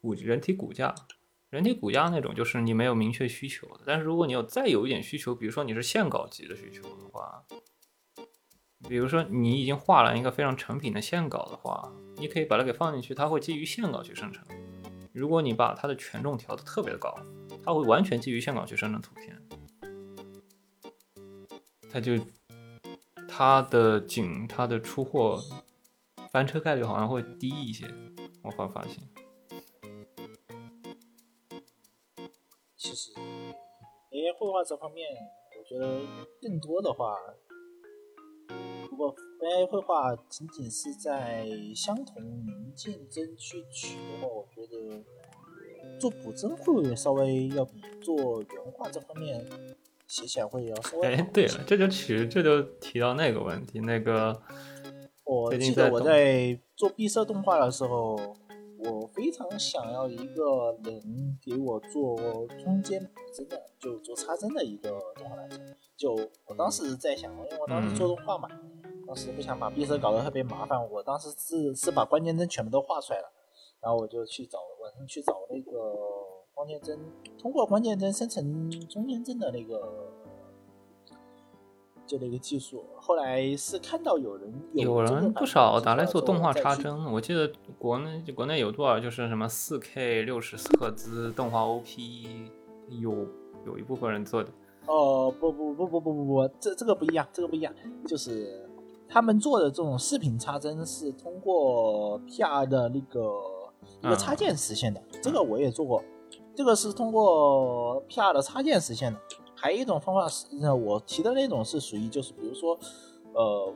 [0.00, 0.94] 骨人体骨架，
[1.48, 7.42] 人体骨架那种就是你没有明确需求的，但是如果你有再有一点需求，比如说你是线稿级的需求的话，
[8.88, 14.46] 比如说你已经画了一个非常成品的线稿的话，你可以把它给放进去，它会基于线稿去生成。
[15.12, 17.14] 如果你把它的权重调的特别的高，
[17.64, 19.42] 它会完全基于线稿去生成图片，
[21.90, 22.12] 它就
[23.28, 25.42] 它的景它的出货
[26.30, 27.86] 翻车概率好像会低一些，
[28.42, 29.02] 我换发型。
[32.76, 33.12] 其实
[34.10, 35.08] ，AI 绘画这方面，
[35.58, 36.00] 我觉得
[36.40, 37.16] 更多的话。
[38.90, 45.04] 如果 AI 绘画仅仅是在相同零件争去取的话，我觉得
[45.98, 49.46] 做补帧会稍微要比做原画这方面
[50.06, 51.14] 写起来会要稍微。
[51.14, 54.42] 哎，对了，这就取这就提到那个问题，那个
[55.30, 58.18] 我记得我在做闭塞动画的时候，
[58.78, 62.16] 我非常想要一个能给我做
[62.64, 65.56] 中间补帧的，就做插帧的一个动画来着。
[65.96, 66.16] 就
[66.46, 68.48] 我当时在想，因为我当时做动画嘛。
[69.06, 73.30] 当时不想把闭塞搞得特别麻烦，我当时是是把关键帧全部都画出来了，
[73.80, 75.70] 然后我就去找晚上去找那个
[76.52, 76.98] 关键帧，
[77.38, 80.09] 通过关键帧生成中间帧的那个
[82.10, 82.84] 就那个技术。
[82.96, 92.50] 后来是看到有人有人不少拿来做动画插帧，我记得国内国内有多少就是什么四 K 六十赫兹动画 OP，
[92.88, 93.14] 有
[93.64, 94.50] 有一部分人做的。
[94.86, 97.72] 哦不不不不不不不，这这个不一样，这个不一样，
[98.08, 98.66] 就是。
[99.12, 103.28] 他们做的这种视频插帧是通过 PR 的那个
[104.02, 106.00] 一个插件实现的，这个我也做过。
[106.54, 109.18] 这个是通过 PR 的插件实现的。
[109.60, 112.78] 还有一种方法是，呃我提的那种是属于就是比如说，
[113.34, 113.74] 呃，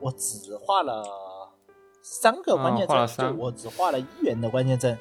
[0.00, 1.04] 我只画了
[2.00, 4.98] 三个关键帧，我只画了一元的关键帧，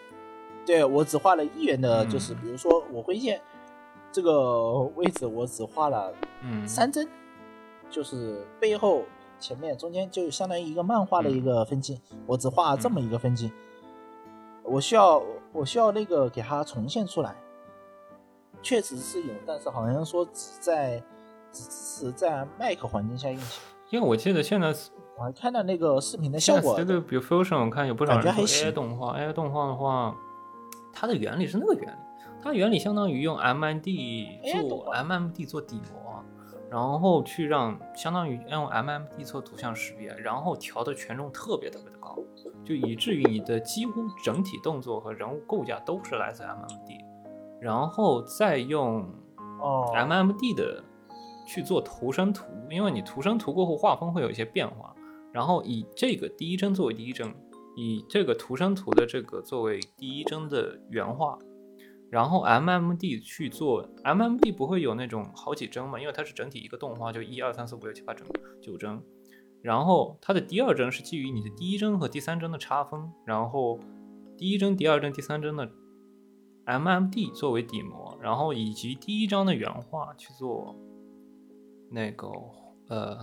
[0.66, 2.10] 对我只画了一元的，嗯。
[2.10, 3.42] 就是比如说我挥剑
[4.12, 7.08] 这个位置我只画了嗯，三帧，
[7.90, 9.04] 就是背后、
[9.40, 13.50] 前面、中间，就相当于一个漫画的一个分镜，我只画这么一个分镜，
[14.64, 17.36] 我需要我需要那个给它重现出来，
[18.64, 21.04] 确实是有，但是好像说只在
[21.52, 23.62] 只支持在 Mac 环境下运行。
[23.90, 24.74] 因为我记得现在
[25.16, 30.16] 我还看到那个视频的效果，在这个比如 Fusion，我看有不少人做感觉还行 AI 动画，AI 动画的话，
[30.92, 31.98] 它的原理是那个原理，
[32.42, 36.24] 它原理相当于用 MMD 做 MMD 做底模，
[36.72, 42.18] 然后去让相当于用 MMD 做图像识别，然后调的权重特别特别的高，
[42.66, 47.00] 就以至于你的几乎整体动作和人物构架都是来自 MMD，
[47.64, 49.10] 然后再用
[49.62, 49.90] 哦。
[49.96, 50.84] MMD 的
[51.48, 54.94] 去做图生图，因为你图生图过后画风会有一些变化，
[55.32, 57.34] 然后以这个第一帧作为第一帧，
[57.78, 61.40] 以这个图生图的这个作为第一帧的原画，
[62.10, 68.28] 然后 MMD 去做 MMD 不会有那种好几帧嘛，因为它是整体一个动画，就一二三四五六七八帧
[68.62, 69.02] 九帧，
[69.62, 73.80] 然后它的第二帧是基于你的第一帧和第三帧的差分，然后
[74.38, 75.70] 第一帧、第二帧、第三帧的
[76.66, 80.76] MMD 作为底模，然后以及第一张的原画去做
[81.92, 82.28] 那个
[82.88, 83.20] 呃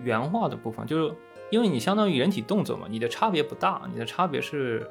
[0.00, 1.16] 原画的部分，就是
[1.50, 4.90] 因为你相当于人体动作嘛，你的差别不大，你的差别是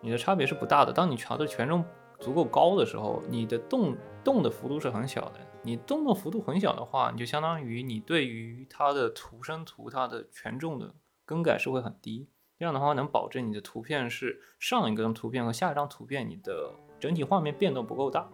[0.00, 0.92] 你的差别是不大的。
[0.92, 1.84] 当你调的权重
[2.18, 5.40] 足够高的时候，你的动动的幅度是很小的。
[5.62, 12.28] 你动的幅度很小的话，你就相当于你对于它的图生图它的权重的更改是会很低。
[12.58, 18.26] 这样的话能保证你的图片是上一张图片和下一张图片你的整体画面变动不够大，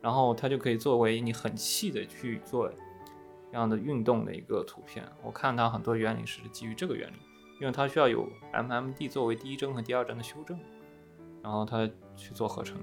[0.00, 5.04] 然后它就可以作为你很细的去做这样的运动的一个图片。
[5.24, 7.16] 我看它很多原理是基于这个原理，
[7.60, 10.56] 因为它需要有 MMD 作为第一帧和第二帧的修正，
[11.42, 12.78] 然后它去做合成。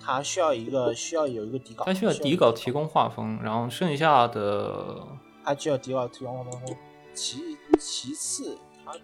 [0.00, 5.06] 它需要一个需要有一个底稿，它需要底稿提供画风，然后剩下的
[5.44, 6.76] 它需要底稿提供画风。
[7.14, 9.00] 其其次，它的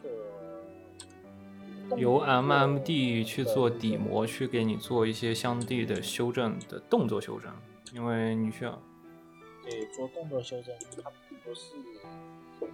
[1.96, 7.54] 由 MMD 去做底模，去给你做一些相对的修正的动作修正，
[7.94, 8.82] 因为你需要
[9.62, 11.74] 对，做动作修正，它并不是，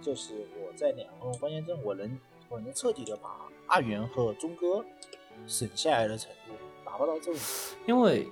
[0.01, 2.19] 就是我在两个关键帧，我能
[2.49, 4.83] 我能彻底的把二元和中哥
[5.47, 6.53] 省下来的程度
[6.85, 7.41] 达不到这种。
[7.87, 8.27] 因为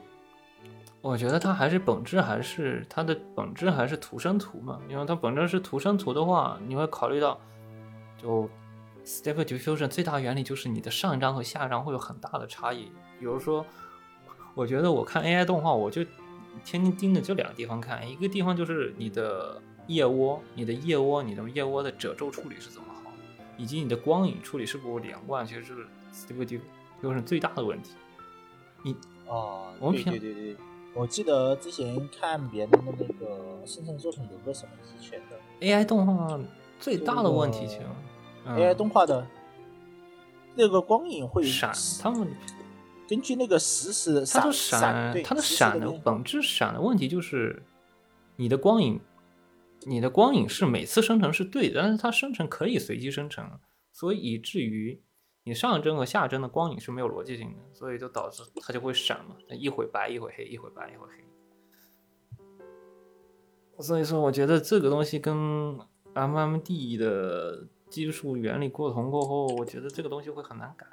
[1.04, 7.38] 我觉得它还是本质还是它的本质还是图生图嘛，因为它本质是图生图的话，你会考虑到
[8.18, 8.50] 就
[9.06, 12.90] Stable Diffusion 最大原理就是你的上一张和下一张会有很大的差异。
[13.20, 13.66] 比如说，
[14.56, 16.06] 我觉得我看 AI 动画，我就
[16.64, 23.12] 天天盯着这两个地方看，一个地方就是你的腋窝，你的腋窝，你的腋窝的褶皱处理是怎么好，
[23.58, 26.60] 以及你的光影处理是否连贯，其实是 Stable
[27.02, 27.92] Diffusion 最大的问题。
[28.82, 28.96] 你
[29.28, 30.56] 哦，我们平对对对，
[30.96, 36.40] 我记得之前看别人的那个生成作品有个什么是全的、AI 动画
[36.80, 37.82] 最大的问题其实、
[38.46, 39.26] 嗯、AI 动画的
[40.56, 42.28] 那个光影会闪，他们
[43.08, 47.64] 根据那个实时它闪的闪，对它的闪的本质闪的问题就是，
[48.36, 49.00] 你的光影，
[49.88, 53.60] 你的光影是每次生成是对的，但是它生成可以随机生成，
[53.92, 55.02] 所以以至于
[55.46, 61.16] 你上一帧和下一帧的光影是没有逻辑性的，所以就导致它就会闪嘛，它一会白一会黑，一会白一会黑。
[63.84, 65.78] 所以说，我觉得这个东西跟
[66.14, 70.88] MMD 的技术原理过同过后，我觉得这个东西会很难改。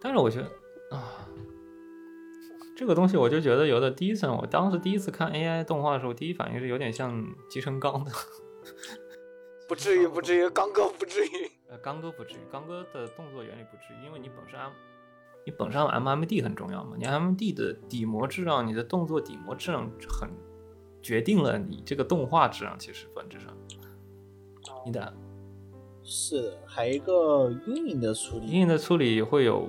[0.00, 0.44] 但是我觉得
[0.96, 1.26] 啊，
[2.76, 8.12] 这个东西我就觉得有的第一层，我当时第一次看 AI 动画的时候，第一反应是有点像集成钢的。
[9.72, 11.50] 不至于，不至于，刚哥不至于。
[11.70, 14.70] 呃，刚哥不至于，刚哥的动作原理不至于，因为你本身 M，
[15.46, 20.28] 你本身 MMD 很重要嘛，你 MMD 的底模质量，你的动作底模质量很
[21.00, 23.56] 决定了你这个动画质量，其实本质上，
[24.84, 25.14] 你的？
[26.04, 29.66] 是的，还有一个阴影的处理，阴影的处理会有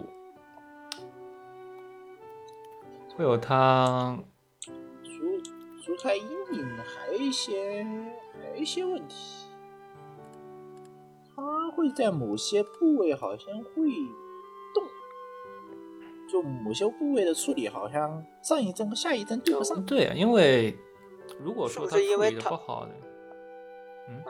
[3.16, 4.20] 会有它
[5.06, 5.12] 除
[5.82, 7.86] 除开阴影，还有一些
[8.34, 9.43] 还有一些问题，
[11.36, 13.92] 它会在某些部位好像会
[14.74, 14.84] 动，
[16.32, 19.84] 就某些部位的处理好像上一帧和下一帧对不上。
[19.86, 20.78] 对啊，因为
[21.40, 22.92] 如果说它是不是因为它处理的不好的，
[24.10, 24.24] 嗯，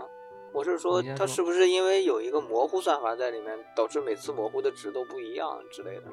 [0.54, 6.04] 我是说它是不是因为有一个模糊算法在里面，导致每次模糊的值都不一样之类的？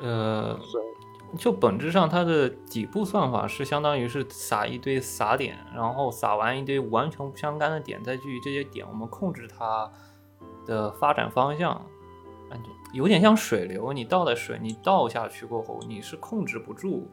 [0.00, 0.58] 呃，
[1.38, 9.88] 就本质上它的底部算法是相当于是撒一堆撒点，然后撒完一堆完全不相干的点，再基于这些点，我们控制它
[10.66, 11.74] 的发展方向，
[12.48, 17.08] 感觉有点像水流，你倒的水，你倒下去过后，你是控制不住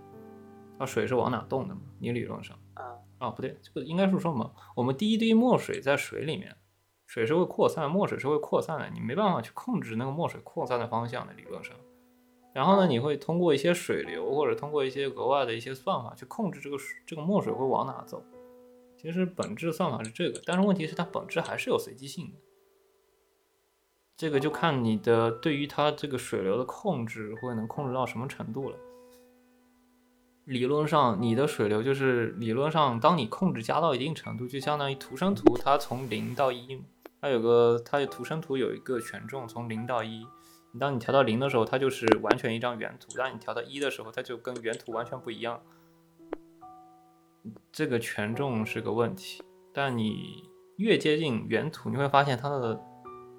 [0.78, 1.82] 它水是往哪动的嘛？
[2.00, 2.58] 你理论上。
[2.74, 2.84] 啊，
[3.20, 6.56] 啊，不对，这个应该是说嘛，我们第一滴墨水在水里面，
[7.06, 11.76] 水是会扩散，墨水是会扩散的，你没办法去控制那个墨水扩散的方向的理论上。
[12.54, 18.24] 然后呢，你会通过一些水流或者通过一些额外的一些算法去控制这个水这个墨水会往哪走。
[18.98, 22.38] 其实本质算法是这个，但是问题是它本质还是有随机性的。
[24.22, 28.78] 这个就看你的对于它这个水流的控制会能控制到什么程度了。
[30.46, 36.80] 理论上，你的水流就是理论上，当你控制加到一定程度，就相当于图生图，它从零到一，
[37.20, 40.24] 它有个它的图生图有一个权重从零到一，
[40.80, 45.60] 当你调到零的时候，它就是完全一张原图；当你调到一的时候，它就跟原图完全不一样。
[47.72, 49.42] 这个权重是个问题，
[49.74, 50.44] 但你
[50.78, 52.80] 越接近原图，你会发现它的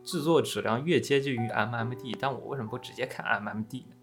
[0.04, 2.16] 制作质量越接近于 MMD。
[2.20, 3.94] 但我为什么不直接看 MMD 呢？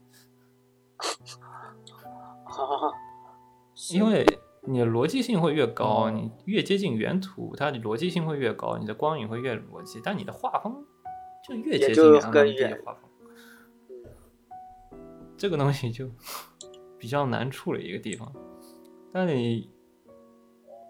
[3.94, 4.26] 因 为
[4.64, 10.86] 你的逻辑性会越高，你越接近原图，它的逻辑性会越高，你的光影会越逻辑，但你的画风
[11.48, 13.10] 就越接近 MMD 的画风。
[15.38, 16.10] 这个东西就
[16.98, 18.34] 比较难处理一个地方，
[19.14, 19.72] 但你，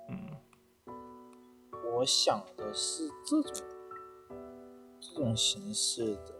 [0.09, 0.35] 嗯，
[1.95, 3.63] 我想的是这种
[4.99, 6.39] 这种形式的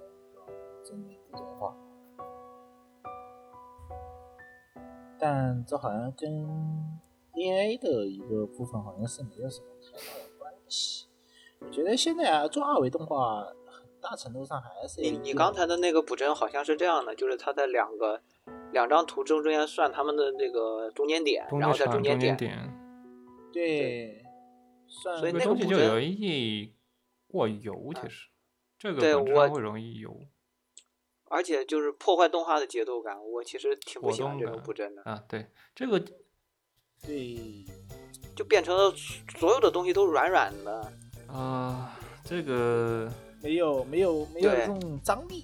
[5.22, 6.32] 但这好像跟
[7.34, 11.08] AI 的一个部分好像是没有什么太大的关系。
[11.60, 18.22] 我觉得现在啊，做二维动画很大程度上还是你你刚才的那个补帧好像是这样的，就是它在两个
[18.72, 22.80] 两张图中中间算他们的那个中间点，然后在中中间点间点，
[23.52, 24.26] 对，
[24.88, 26.74] 算所以那个东西就容易
[27.28, 28.30] 过油，其实
[28.80, 30.16] 这个对我会容易有
[31.26, 35.24] 而且就是破坏动画的节奏感，我其实挺不喜欢这种动感补帧的，啊。
[35.28, 36.00] 对，这个
[37.04, 37.66] 对
[38.36, 38.92] 就变成了
[39.38, 40.92] 所有的东西都软软的。
[41.28, 43.08] 啊、这个
[43.44, 45.44] 没有没有没有对这种张力。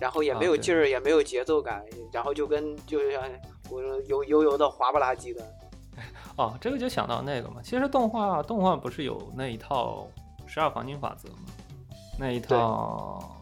[0.00, 3.22] 然后也没有劲儿，也没有节奏感，然后就跟就像
[3.70, 5.46] 我说油油油的滑不拉几的，
[6.38, 7.60] 哦，这个就想到那个嘛。
[7.62, 10.08] 其实动画动画不是有那一套
[10.46, 11.44] 十二黄金法则吗？
[12.20, 13.34] 那一套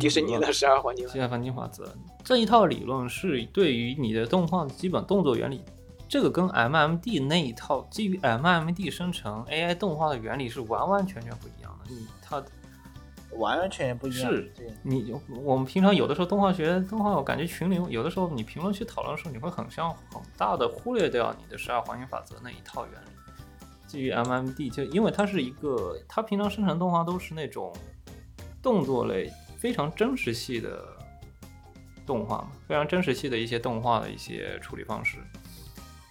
[0.00, 5.60] 迪士尼的十二黄金十二黄金法则这一套理论是对于你的动画的基本动作原理，
[6.08, 11.90] 这个跟 MMD 那一套基于 MMD 生成 AI 动画的原理是完完全全不一样的。
[11.90, 12.42] 你它
[13.32, 14.30] 完完全全不一样。
[14.30, 14.50] 是，
[14.82, 23.08] 你我们平常有的时候动画学动画，我感觉群里有的时候你评论区讨论的时候，你会很像很大的忽略掉你的十二黄金法则那一套原理。
[23.86, 27.70] 基于 MMD，就因为它是一个，它平常生成动画都是那种
[28.64, 30.82] 动作类非常真实系的
[32.06, 35.18] 动画嘛，非常真实系的一些动画的一些处理方式。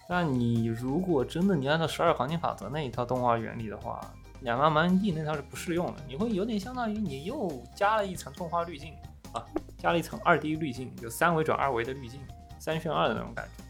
[0.08, 4.00] 但你如果真的你按照十二黄金法则那一套动画原理的话，
[4.42, 8.94] 两万 MMD 那套是不适用的，你会有点相当于你又加了一层动画滤镜
[9.32, 9.44] 啊，
[9.76, 12.20] 加了一层二 D 滤镜，就三维转二维的滤镜，
[12.60, 13.63] 三选二的那种感觉。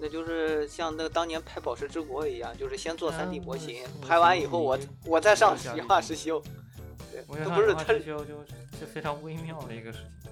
[0.00, 6.42] 那就是像那个当年拍《宝石之国》一样，就是先做 3D 模型，嗯拍完以后我我再上我实话实修。
[7.10, 8.34] 对，都不是它它修就
[8.78, 10.30] 是非常微妙的一个事情。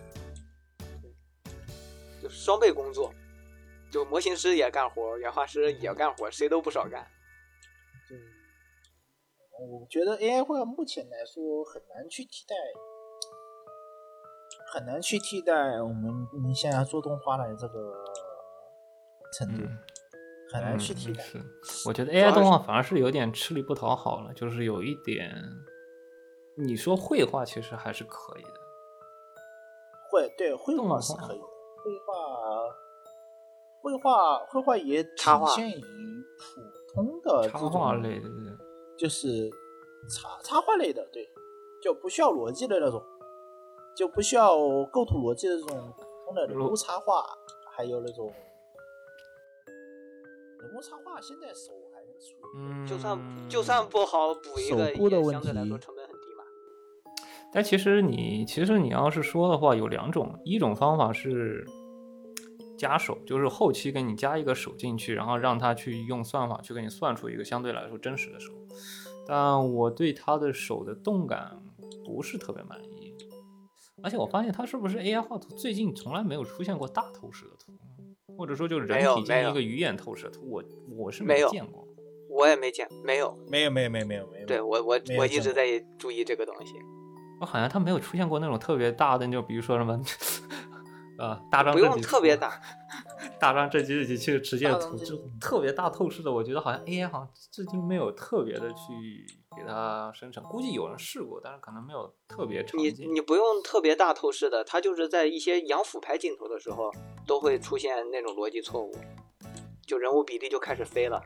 [2.23, 3.13] 就双倍工作，
[3.91, 7.07] 就模型师也干活，原画师也干活，谁都不少干。
[8.09, 8.19] 对，
[9.59, 12.55] 我觉得 AI 画目前来说很难去替代，
[14.73, 18.05] 很难去替代我们你现在做动画的这个
[19.39, 19.79] 程度，嗯。
[20.53, 21.25] 很难去替代。
[21.35, 25.29] 嗯是，我觉得 AI 动画反而是有点吃力不讨好了，就是有一点，
[26.57, 28.61] 你说绘画其实还是可以的，
[30.09, 32.15] 绘对绘画画是可以的，绘画
[33.83, 35.83] 绘画绘画也体插画现于
[36.39, 36.63] 普
[36.95, 38.29] 通的插画类的，
[38.97, 39.51] 就是
[40.09, 41.29] 插插画类的，对，
[41.83, 43.03] 就不需要逻辑的那种，
[43.97, 44.57] 就不需要
[44.93, 47.27] 构图逻辑的这种普通的人物插画，
[47.77, 48.33] 还有那种
[50.61, 52.59] 人物插画，现在手还能处理。
[52.59, 56.45] 嗯，就算就算不好补一个，手部的问也相对来说成本很低嘛。
[57.53, 61.67] 但其实你其实你要是说的话，有两种，一种方法是
[62.77, 68.53] 加手，就是后期给你加一个手进去，然后让他去用算法去给你算出一个相对来说真实的手。
[69.27, 71.61] 但我对他的手的动感
[72.05, 73.15] 不是特别满意，
[74.03, 77.73] 而且我发现他是不是 AI 画图最近从来没有出现过大透视的图，
[78.37, 80.65] 或者说就是人体进行一个鱼眼透视图，我
[80.97, 81.87] 我是没有见过。
[82.29, 83.37] 我也没见，没有。
[83.49, 84.47] 没有没有没有没有没有。
[84.47, 86.75] 对我我我一直在注意这个东西。
[87.41, 89.99] 我好像他没有出现过那种特别大的，就比如说什么，
[91.19, 92.61] 呃，大张不用特别大，
[93.39, 99.27] 大张这几几去直接图就特别大透视的，我觉得好像 AI 好像至今没有特别的去
[99.57, 103.13] 给它生成，估计有人试过，但是可能没有特别常你见。
[103.15, 106.91] 你不用特别大透视的，它就是在一些仰俯拍镜头的时候，
[107.27, 108.95] 都会出现那种逻辑错误，
[109.87, 111.23] 就人物比例就开始飞了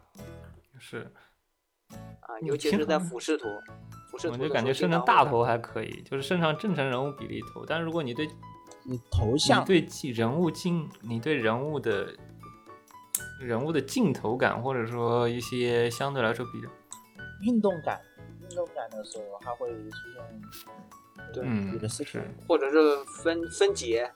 [0.78, 1.12] 是，
[1.90, 3.44] 啊，尤其是在俯视图，
[4.10, 8.26] 俯视图我就感觉生成大头还可以，就是生成正常人物比例头，但是如果你对
[8.90, 12.12] 你头你像对镜人物镜，你对人物的
[13.40, 16.68] 人物的镜头感，或者说一些相对来说比较
[17.46, 18.00] 运动感，
[18.42, 22.28] 运动感的时候，它会出现对嗯有的是是。
[22.48, 24.10] 或者是分分解，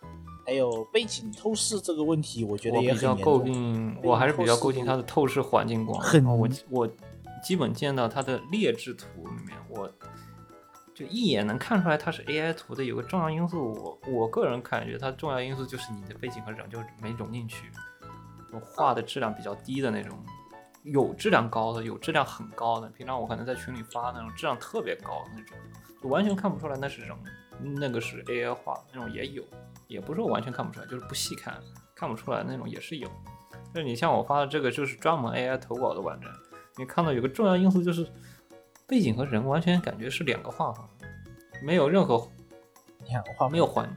[0.45, 3.39] 还有背景透视这个问题，我觉得我也比较诟。
[3.41, 6.01] 病，我还是比较诟病它的透视环境光。
[6.01, 6.91] 很我我
[7.45, 9.89] 基本见到它的劣质图里面，我
[10.95, 12.85] 就一眼能看出来它是 AI 图的。
[12.85, 17.71] 有个重要因素，我我个人感觉它重要因素就是你的背景和人就没融进去，
[18.53, 20.17] 我画的质量比较低的那种。
[20.85, 22.87] 有质量高的，有质量很高的。
[22.91, 25.57] 平常我可能在群里发那种质量特别高的那种，
[26.03, 27.17] 就完全看不出来那是人，
[27.75, 29.43] 那个是 AI 画那种也有，
[29.89, 31.59] 也不是说完全看不出来，就是不细看
[31.97, 33.09] 看不出来那种也是有。
[33.73, 36.31] 但是你像我发的这个，就是专门 AI 投稿的网站，
[36.77, 38.07] 你看到有个重要因素就是
[38.87, 40.87] 背景和人完全感觉是两个画风，
[41.63, 42.31] 没有任何
[43.07, 43.89] 两个画没有环，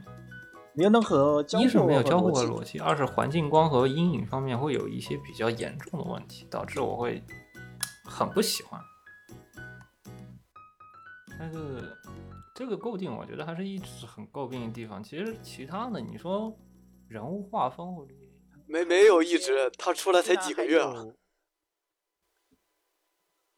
[0.74, 7.22] 没有任何交互一是没有交互和逻辑二是环境光和阴影方面会有一些比较严重的问题，导致我会
[8.04, 8.80] 很不喜欢。
[11.38, 11.96] 但是
[12.54, 15.02] 这个诟病，我觉得还是一直很诟病的地方。
[15.02, 16.52] 其实其他的，你说
[17.08, 18.06] 人物画风，我
[18.66, 20.94] 没没有一直，他出来才几个月啊。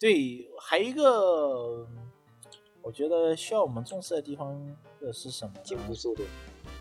[0.00, 1.86] 对，还有一个，
[2.80, 4.58] 我觉得需要我们重视的地方
[4.98, 5.52] 的是什么？
[5.62, 6.22] 进步速度，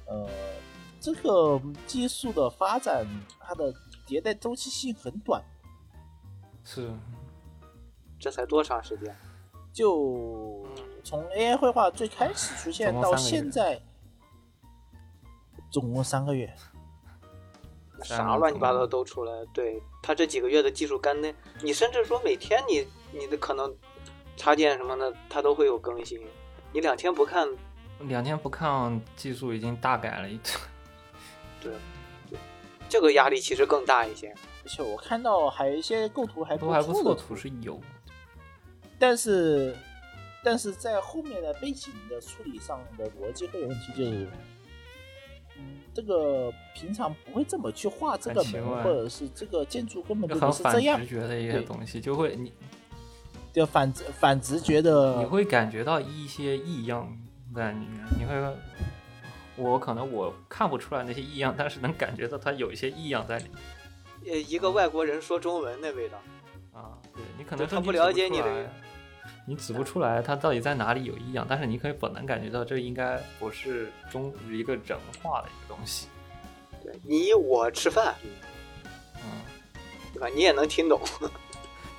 [0.05, 0.25] 呃，
[1.01, 3.05] 这个技术的发展，
[3.41, 3.73] 它的
[4.07, 5.43] 迭代周期性很短，
[6.63, 6.89] 是
[8.17, 9.13] 这才多长时间？
[9.73, 10.65] 就
[11.03, 13.81] 从 AI 绘画最开始出现到现在，
[15.69, 16.55] 总共三个月。
[18.01, 19.45] 啥乱七八糟都出来。
[19.53, 23.73] 对他这几个月的技术干的，你甚至说每天你你的可能
[24.35, 26.19] 插件什么的，它都会有更新。
[26.71, 27.47] 你两天不看，
[28.01, 30.59] 两天不看，技术已经大改了一次。
[31.61, 31.73] 对，
[32.87, 34.33] 这个压力其实更大一些。
[34.63, 37.79] 而且我看到还有一些构图还都还不错，错的图是有。
[38.99, 39.75] 但是
[40.43, 44.27] 但是在后面的背景的处理上的逻辑会有问题，就是，
[45.57, 52.53] 嗯，这个平常不会这么去画这个门，或者是这个建筑根本就不是这样直，觉的一些东西，就会你
[53.59, 57.05] 就反直反直觉的，你会感觉到一些异样
[57.53, 58.55] 在里面，你会，
[59.57, 63.49] 我可能我看不出来那些异样，但是能感觉到它有一些异样在里
[64.23, 66.17] 面呃，一个外国人说中文那味道，
[66.71, 66.97] 啊。
[67.13, 68.65] 对你可能就他不了解你这个
[69.45, 76.07] 你指不出来他到底在哪里有异样，但是你可以本能感觉到这应该不是中一个人化的一个东西。
[76.81, 78.15] 对你我吃饭，
[79.15, 79.43] 嗯，
[80.13, 80.27] 对吧？
[80.33, 80.97] 你也能听懂。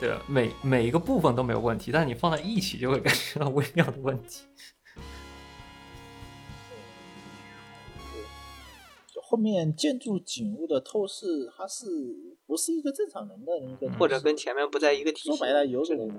[0.00, 4.46] 对，每每一个部分都没有问题，但是你放在一起就会感觉到微妙的问题。
[9.06, 11.86] 就后面建筑景物的透视，它是
[12.46, 15.28] 不是一个正常人的一个，或者跟前面不在一个体系。
[15.28, 16.10] 说白了有种，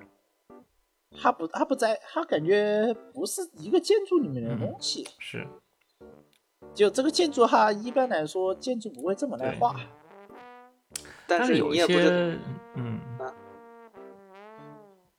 [1.20, 5.08] 他不他不在，他感觉不是一个建筑里面的东西。
[5.18, 5.48] 是，
[6.76, 9.76] 就这个建筑，哈一般来说建筑不会这么来画。
[11.28, 12.40] 但是是有一你也不是，些，
[12.76, 13.00] 嗯，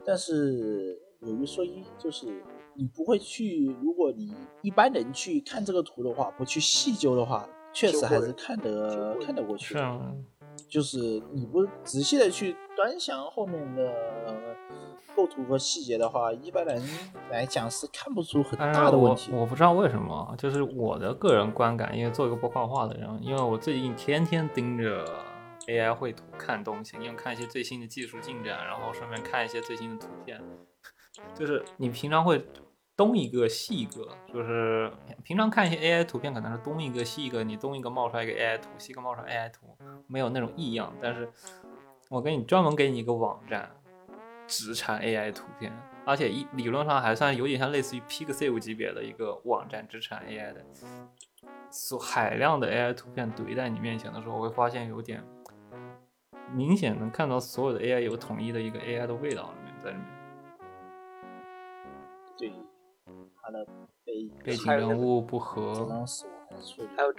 [0.05, 2.27] 但是有一说一，就是
[2.75, 9.81] 你不会去，如果你一般人去看这个图的话，不去细究的话，确实还是看得看得过去的。
[9.81, 10.13] 是啊，
[10.69, 13.93] 就是你不仔细的去端详后面的
[15.15, 16.83] 构图和细节的话，一般人
[17.31, 19.31] 来讲是看不出很大的问题。
[19.33, 25.05] 我不知道为什么，就是我的个人观感，因为做一个不画画的人，因为我最近天天盯着
[25.67, 30.41] AI 绘图看东西，因为看一些最新的技术进展，然后顺便看一些最新的图片。
[31.35, 32.45] 就是你平常会
[32.97, 34.91] 东一个西一个，就是
[35.23, 40.93] 平常看一些 AI 图片可能是东一个西一个，你东一个冒出来一个 AI 图，西一个冒出来 AI 图，没有那种异样。
[41.01, 41.31] 但是
[42.09, 43.71] 我给你专门给你一个网站，
[44.47, 45.73] 只产 AI 图片，
[46.05, 50.65] 而且一理论上还算有点像类似于 Pixel 级别的一个网站，只产 AI 的。
[51.71, 55.25] 所海量的 AI 图片怼在你面前的时候，会发现有点
[56.55, 60.07] 明显能看到所有的 AI 有统一的一个 AI 的味道里面在里面。
[62.36, 62.53] 对，
[63.40, 63.64] 它的
[64.05, 65.86] 背背景人物不合，
[66.97, 67.14] 还有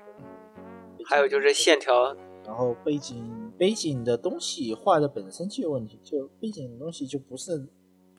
[1.05, 2.15] 还有就是线条，
[2.45, 7.67] 然后背景背景的东西画的本身就有问题，就背景的东西就不是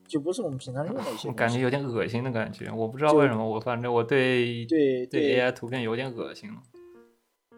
[0.07, 1.29] 就不是我们平常用的一些。
[1.29, 2.71] 我感觉有点恶心的感觉。
[2.71, 6.63] 我不知道为什么，我反正我对对对 AI 图片有点恶心了。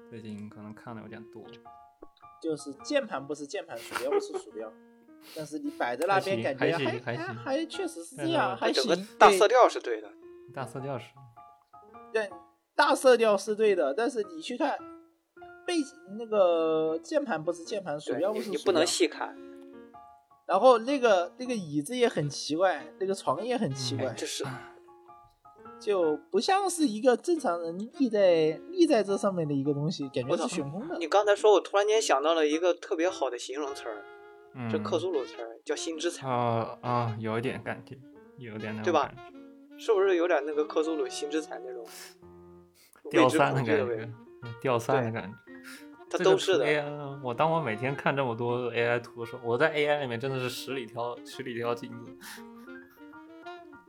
[0.09, 1.43] 最近可能看的有点多，
[2.41, 4.73] 就是键盘不是键盘，鼠标不是鼠标，
[5.35, 9.07] 但是你摆在那边感觉还行还还确实是这样，还行整个。
[9.19, 10.09] 大色调是对的。
[10.55, 11.07] 大色调是
[12.13, 12.31] 对，
[12.75, 14.79] 大色调是对的，但是你去看
[15.67, 19.37] 背景那个键盘不是键盘，鼠标不是鼠标，你你不能细看，
[20.47, 24.45] 然后那个那个椅子也很奇怪，那个床也很奇怪，就是
[25.79, 30.49] 就不像是一个正常人立在立在这上面的一个东西，感觉我操。
[30.49, 30.97] 是悬空的。
[30.99, 34.05] 你刚才说，我突然间想到了一个特别好的形容词儿，
[34.55, 37.99] 嗯，这克苏鲁词儿叫心之彩，啊啊，有一点感觉，
[38.39, 39.13] 有点那种对吧？
[39.79, 41.85] 是不是有点那个克苏鲁心之彩那种？
[43.11, 44.09] 掉散的感觉
[44.61, 45.39] 掉散的感觉。
[46.09, 46.65] 它都是的。
[46.65, 52.17] AI，我当我每天看这么多 AI 图的时候，我在 AI 里面真的是十里挑十里挑金子，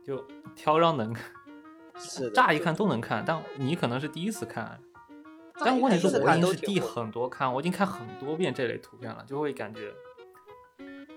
[0.04, 0.22] 就
[0.56, 1.24] 挑上能看，
[1.98, 4.80] 是，乍一看都能看，但你可能是第一次看，
[5.58, 9.92] 但问题是我已经是第很多看，我已经看很多遍这类图片了，就会感觉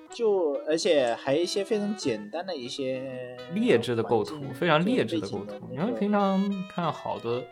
[0.09, 5.67] 就而且还有一些非常简单的一些劣质的构图，非常劣质的构图。
[5.69, 7.43] 你们平常看好的，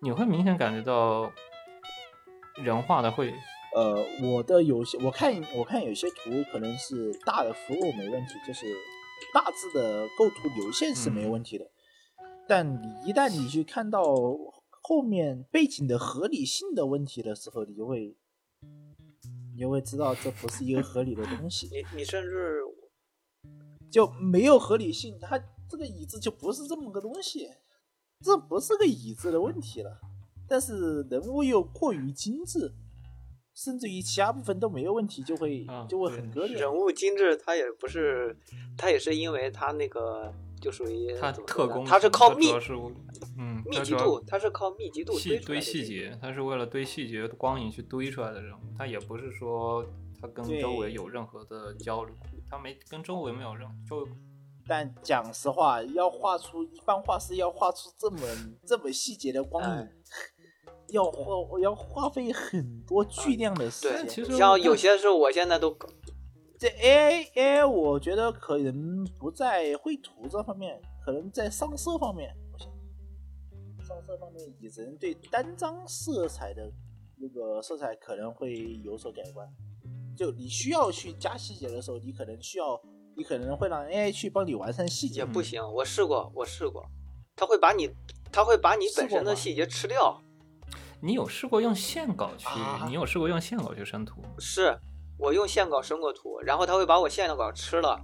[0.00, 1.30] 你会明显感觉到
[2.62, 3.32] 人画的会
[3.74, 8.66] 呃，我的有些我看我看有些图可能是大的符箓没问题，就是
[9.32, 11.64] 大致的构图流线是没有问题的，
[12.48, 14.02] 但你一旦你去看到
[14.82, 18.16] 后面背景的合理性的问题的时候，你就会
[19.52, 22.60] 你就会知道这不是一个合理的东西，你你甚至
[23.90, 25.38] 就没有合理性，它
[25.68, 27.48] 这个椅子就不是这么个东西，
[28.24, 30.00] 这不是个椅子的问题了，
[30.48, 32.74] 但是人物又过于精致。
[33.58, 36.58] 甚至于其他部分都没有问题，就会、啊就会很割裂。
[36.58, 38.36] 人物精致，它也不是，
[38.76, 40.30] 它也是因为它那个
[40.66, 42.46] 就属于它怎么说呢特工，他是靠密
[43.38, 49.86] 嗯密集度，它是靠密集度细堆堆细节，它是为了堆细节光影去堆出来的人物，他也不是说
[50.20, 52.12] 他跟周围有任何的交流，
[52.50, 54.08] 他没跟周围没有任就
[54.66, 58.18] 但讲实话，要画出一般画师要画出这么
[58.66, 59.88] 这么细节的光影，哎
[60.88, 64.08] 要花要花费很多巨量的时对间。
[64.08, 65.76] 其实像有些时候，我现在都
[66.58, 72.68] 这 AI AI，我觉得可能不在绘图这方面，可能在上色方面，我想
[73.86, 76.72] 上色方面，蚁人对单张色彩的
[77.16, 79.46] 那个色彩可能会有所改观。
[80.16, 82.80] 就你需要去加细节的时候，你可能需要，
[83.16, 85.26] 你可能会让 AI 去帮你完善细节也。
[85.26, 85.62] 不行。
[85.74, 86.86] 我试过，我试过，
[87.36, 87.90] 它会把你，
[88.32, 90.22] 它会把你本身的细节吃掉。
[91.02, 94.22] 你有试过用线稿去，啊你有试过用线稿去生图？
[94.38, 94.74] 是
[95.18, 98.00] 我用线稿生过图，然后它会把我线稿吃了。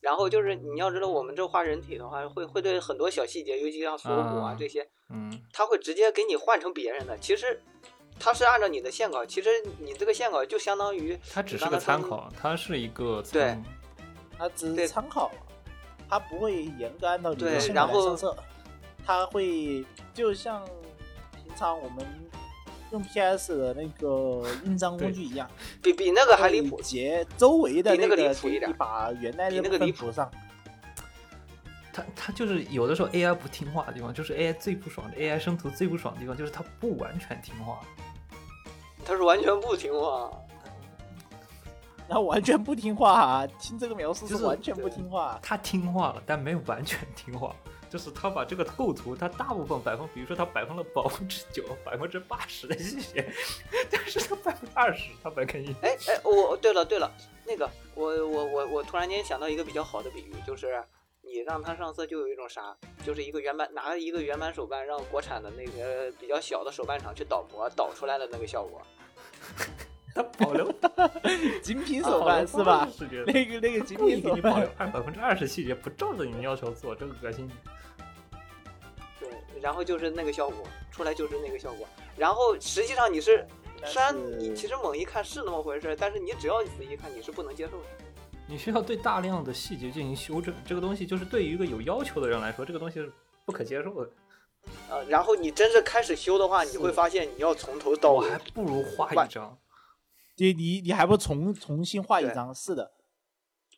[0.00, 7.18] 然后就是你要知道，我们这画人体的话，会会对很多小细节，尤其像锁骨啊啊这些，嗯，它会直接给你换成别人的。
[7.18, 7.60] 其实
[8.20, 9.50] 它是按照你的线稿，其实
[9.80, 13.64] 你这个线稿就相当于它只是个参考，它是一个对参
[14.38, 15.32] 它只对是参考，
[16.08, 18.36] 它不会严格按照你的对性然后来上色，
[19.04, 19.84] 它会
[20.14, 20.64] 就像
[21.34, 22.06] 平常我们
[22.96, 25.48] 用 PS 的那个印章工具一样，
[25.82, 26.82] 比比那个还离谱会。
[26.82, 30.30] 截周围的那个个离谱一点你把原来的那个离谱上。
[31.92, 37.80] 他他就是有的时候 AI 不听话的地方，就是 AI 最不爽的 AI 生图最不爽的地方，就是它不完全听话。
[39.04, 40.30] 他是完全不听话，
[42.08, 45.38] 然后完全不听话、啊，听这个描述是是完全不听话。
[45.42, 47.54] 它听话了，但没有完全听话。
[47.88, 53.24] 就是他把这个构图，它大部分百分，比如说他百分了百分之九、百分之八十的细节，
[53.90, 55.74] 但是他百分之二十，它本可以。
[55.82, 57.10] 哎哎，我对了对了，
[57.46, 60.82] 那个我我我我突然间想到一个比较好的比喻，就是
[61.22, 68.80] 你让他上色就有一种啥，就是一个原版拿一个原版手办让国产的那个比较小的手办厂去导模导出来的那个效果，
[70.16, 70.72] 它保留
[71.62, 72.88] 精品手办是吧？
[72.90, 77.50] 视觉那个那个精品手给你保留办，按百分之二十细节，不照着你要求做，这个恶心。
[79.20, 79.28] 对
[79.60, 81.86] 然后就是那个效果，出来就是那个效果。
[82.16, 83.46] 然后实际上你是，
[83.82, 87.84] 但虽然你其实猛一看是那么回事，但是你只要仔细看，你是不能接受的。
[88.46, 93.12] 你需要对大量的细节进行修正，这个东西就是对于一个有要求的人来说，这个东西是
[93.44, 94.10] 不可接受的。
[94.88, 99.56] 呃，然后你真是开始修的话，你会发现你要从头到尾我还不如画一张。
[100.36, 102.54] 你你你还不重重新画一张？
[102.54, 102.92] 是的，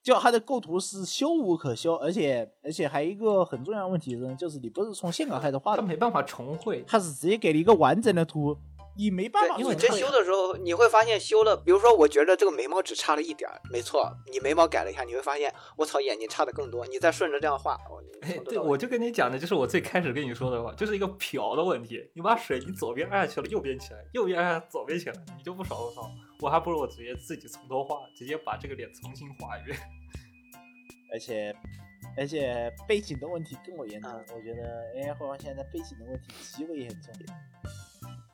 [0.03, 8.57] 就它的构图是修无可修，而且而且还有一个很重要的问题呢，就是你不是从线稿开始画的，他没办法重绘，它是直接给你一个完整的图，
[8.99, 16.85] 你没办法，因为你真修的时候，你会发现修了，比如说，我觉得这个眉毛只差了一点儿，没错，你眉毛改了一下，你会发现，我操，眼睛差的更多。
[16.87, 17.79] 你再顺着这样画，
[18.45, 22.11] 对，我就跟你讲的，就是我最开始跟你说的话，就是一个漂的问题。
[22.13, 26.11] 你把水你左边按下去了，右边起来，右边按左边起来，你就不爽我操！
[26.41, 29.79] 我还不如我直接自己从头画，直接把这个脸重新画一遍。
[31.13, 31.55] 而且
[32.17, 37.15] 而且背景的问题更为严重，嗯我觉得 AI 绘画现在背景的问题极为严重。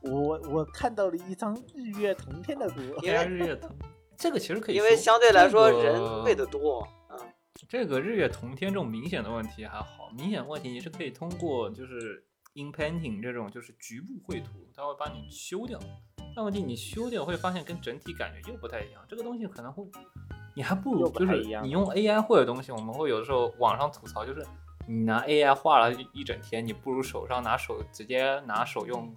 [0.05, 3.71] 我我看到了一张日月同天的图，因为哎日月同，
[4.17, 7.19] 这个其实可以因，为相对来说这个人会的多，嗯，
[7.69, 12.25] 这个日月同天这种明显的问题还好，明显问题你是可以通过就是
[12.55, 15.79] in painting 这种就是局部绘图，它会帮你修掉。
[16.37, 19.85] 但问题你修掉会发现跟整体感觉又不太一样，这个东西可能会，
[20.55, 24.45] 你还不如就是一样你用 AI 绘的东西，我们会有的时候网上吐槽，就是
[24.87, 29.15] 你拿 AI 画了一一整天，你不如手上拿手直接拿手用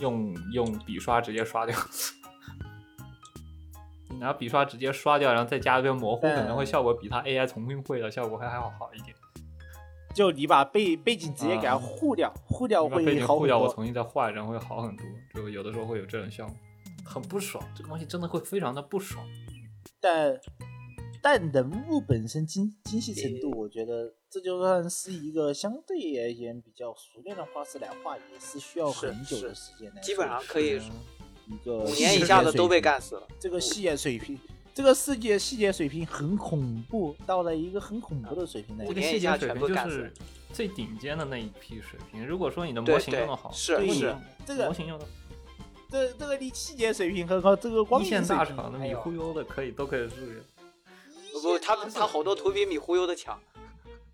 [0.00, 1.76] 用用笔刷直接刷掉。
[4.10, 9.14] 你拿笔刷直接刷掉，然后再加一个模糊，可能会效果比它 AI 重新绘的效果会还好好一点。
[10.14, 13.68] 就你把背背景直接给它啊糊掉，糊掉你把背会景糊掉，我。
[13.68, 15.04] 重新再画一张会好很多。
[15.34, 16.54] 就有的时候会有这种效果，
[17.04, 17.62] 很不爽。
[17.74, 19.26] 这个东西真的会非常的不爽。
[20.00, 20.38] 但
[21.24, 30.90] 但人物本身精精细程度，我觉得这就算是一个相对而言比较熟练的画师来画，也是需要很久的时间来基本上可以是
[31.46, 33.26] 一个五年以下的都被干死了。
[33.40, 34.38] 这个细节水平，
[34.74, 40.12] 这个世界细节水平很恐怖，到了一个很恐怖的水平来五这个年以下全细节水平部干死就是
[40.52, 42.26] 最顶尖的那一批水平。
[42.26, 44.14] 如果说你的模型用的好，是是
[44.44, 45.06] 这个模型用的
[45.90, 50.44] 这这个你细节水平很高，这个光线大厂的米忽悠的可以都可以入园。
[51.44, 53.38] 不不，他他好多图比米忽悠的强。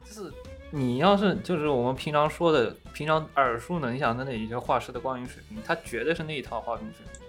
[0.05, 0.33] 就是
[0.71, 7.21] 你要是就是我们平常说的，平常耳熟能详的那一些画师的光影水平，他绝对是那一套画风水平。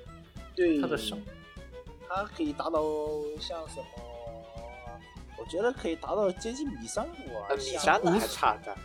[0.56, 1.18] 对他的上，
[2.10, 2.82] 它可以达到
[3.39, 3.86] 像什么？
[5.38, 8.76] 我觉得可以达到接近米山舞啊呃，，米像山的还差着，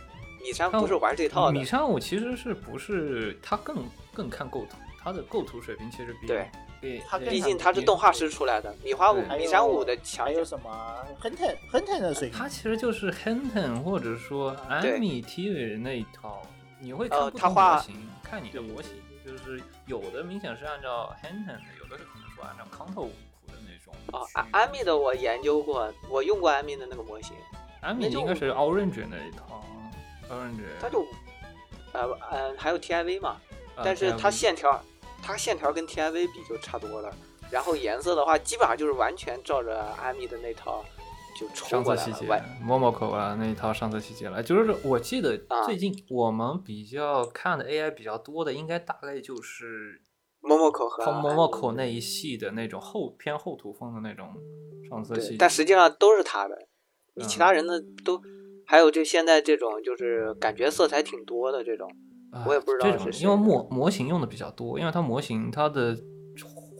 [0.41, 1.63] 米山不是玩这套的米。
[1.65, 6.49] 山五其实是不是他更更看构图，他的构图水平其实比对
[6.79, 11.05] 比他更毕竟它是动画师出来的，米花五、米山五的强还有什么？
[11.19, 14.99] 亨腾亨腾的水平他，其实就是 Hinton 或者说对。
[14.99, 16.41] Amy TV 那一套，
[16.79, 18.91] 你会看不同模型，看你的模型，
[19.25, 23.11] 就是有的明显是按照 Hinton 的，有的是可能说按照 Contour 舞
[23.45, 27.35] 谱的那种哦去，安安米的我研究过，我用过安米的那个模型
[27.83, 29.63] ，Amy 那就应该是 Orange 那一套
[30.29, 31.05] ，Orange，它就
[31.93, 33.39] 呃呃还有 TIV 嘛，
[33.75, 34.81] 啊但是它线条，
[35.27, 37.13] 它线条跟 TIV 比就差多了。
[37.51, 40.85] 然后颜色的话，基本上就是完全照着阿米的那套
[41.37, 42.05] 就抽上过来了。
[42.05, 50.01] 色细节完，，Momoko 啊那一套上色细节了，就是我记得啊最近我们比较看的 AI 比较多的，应该大概就是
[50.39, 54.33] 某某口和从安米 Momoko 那一系的那种后偏后涂风的那种
[54.89, 56.57] 上色细，节，但实际上都是他的。
[57.15, 58.21] 你嗯其他人的都，
[58.65, 62.06] 还有就现在这种就是感觉色彩挺多的这种，啊
[62.45, 65.97] 我也不知道这种因为模模型用的比较多，因为它模型它的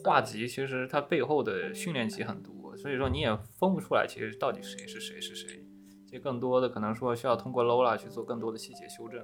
[0.04, 3.30] 画集其实它背后的训练集很多，所以说你也
[3.60, 5.64] 分不出来其实到底谁是谁是谁。
[6.06, 9.22] 其实更多的可能说需要通过 Lola 去做更多的细节修正，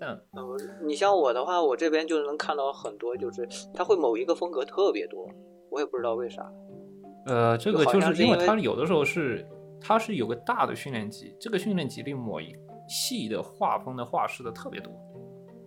[0.00, 5.24] 但呃，你像我的话，我这边就能看到很多，就是他会某一个风格特别多，
[5.70, 6.44] 我也不知道为啥。
[7.26, 9.46] 呃，这个就是因为像是因为它有的时候是
[9.80, 12.52] 它是有个大的训练集，这个训练集里某一
[12.88, 14.92] 系的画风的画师的特别多，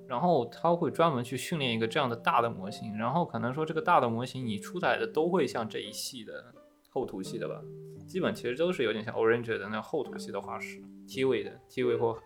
[0.09, 6.51] 然后他会专门去训练一个这样的大的模型，然后可能说这个大的模型你出来的都会像这一系的
[6.89, 7.61] 厚涂系的吧，
[8.07, 12.17] 基本其实都是有点像 Orange 的那厚涂系的化石，T V 的 T V 或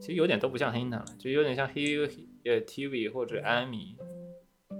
[0.00, 3.96] 其实有点都不像 Hinton 了，就有点像 He 呃 T V 或者 Amy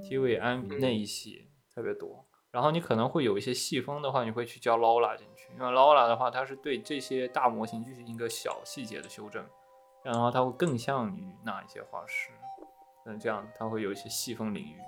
[0.03, 2.25] T V 安嗯那一系特别多。
[2.51, 9.45] 然后你可能会有一些细分的话，你会去教 Lola 进去，因为 Lola 的话，它是对这些大模型进行一个小细节的修正，
[10.07, 12.31] 然后它会更像于那一些画师，
[13.07, 14.79] 嗯，这样它会有一些细分领域。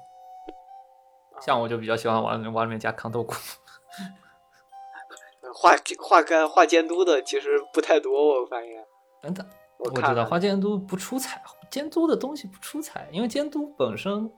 [1.40, 3.34] 像我就比较喜欢往往里面加康豆库，
[5.42, 8.86] 呃画画干画监督的其实不太多，我发现。
[9.22, 9.44] 嗯，它
[9.78, 14.30] 我知道画监督不出彩，监督的东西不出彩，因为监督本身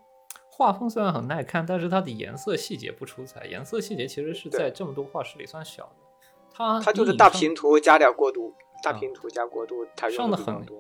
[0.51, 5.93] 画风虽然很耐看，但是它的颜色细节不出彩，颜色细节其实是在这么多画师里算小的。
[6.53, 8.53] 它它就是大平图加点过渡，
[8.83, 10.79] 大啊平图加国度，它用上的很多。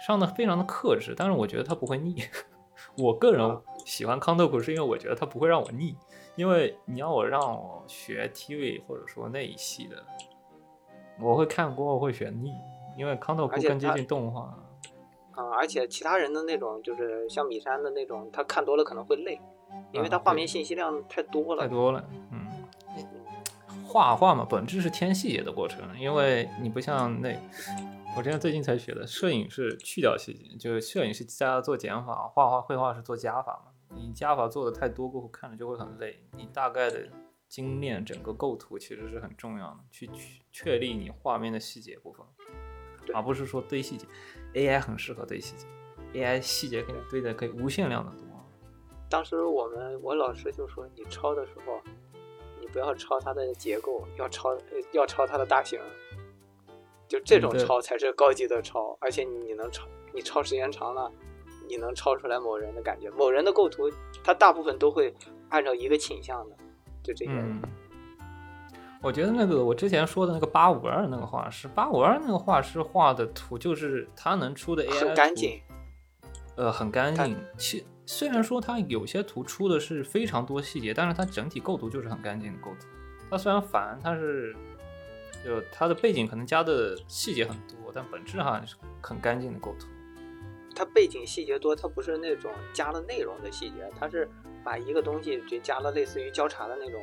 [0.00, 2.22] 上的非常的克制，但是我觉得它不会腻。
[2.96, 5.96] 我个人啊喜欢康豆库是因为我觉得它不会让我腻，
[6.36, 9.96] 因为你要我让我学 TV 或者说那一系的，
[11.20, 12.52] 我会看过后会选腻，
[12.96, 14.56] 因为康豆库而且更接近动画。
[15.32, 19.40] 啊、而且其他人的那种，就是像米山的那种，他看多了可能会累，
[19.92, 21.62] 因为啊他画面信息量太多了。
[21.62, 22.37] 太多了，嗯，
[23.88, 27.34] 画画嘛，本质是添细节的过程，因为你不像那，
[28.14, 33.72] 我之前最近才学的，摄影是去掉细节，就是摄影是加做减法，画画绘画是做加法嘛。
[33.96, 36.22] 你加法做的太多过后，看着就会很累。
[36.36, 37.08] 你大概的
[37.48, 42.26] 精炼整个构图其实是很重要的，去确确立你画面的细节部分，
[43.14, 44.06] 而不是说堆细节。
[44.52, 45.66] AI 很适合堆细节
[46.12, 48.28] ，AI 细节可以堆的可以无限量的多。
[49.08, 51.80] 当时我们我老师就说，你抄的时候，
[52.72, 54.60] 不要抄它的结构，要抄呃
[54.92, 55.80] 要抄它的大型，
[57.08, 61.10] 就这种抄才是高级的抄，而且你能抄，你抄时间长了，
[61.68, 63.90] 你能抄出来某人的感觉，某人的构图，
[64.22, 65.14] 他大部分都会
[65.48, 66.56] 按照一个倾向的，
[67.02, 67.30] 就这些。
[67.32, 67.62] 嗯，
[69.02, 75.60] 我觉得那个我之前说的那个八五二那个画师，八五二那个画师画的图，就是他能出的很干净，
[76.56, 77.38] 呃，很干干净。
[77.56, 82.86] 其虽然说它有些图出的是非常多细节，但是它整体构图就是很干净的构图。
[83.30, 84.56] 它虽然烦，但是
[85.44, 89.86] 就它的背景可能加的细节很多，但本质上是很干净的构图。
[90.74, 94.26] 它背景细节多，它不是那种加了内容的细节，它是
[94.64, 96.98] 把一个东西就加了类似于交叉的那种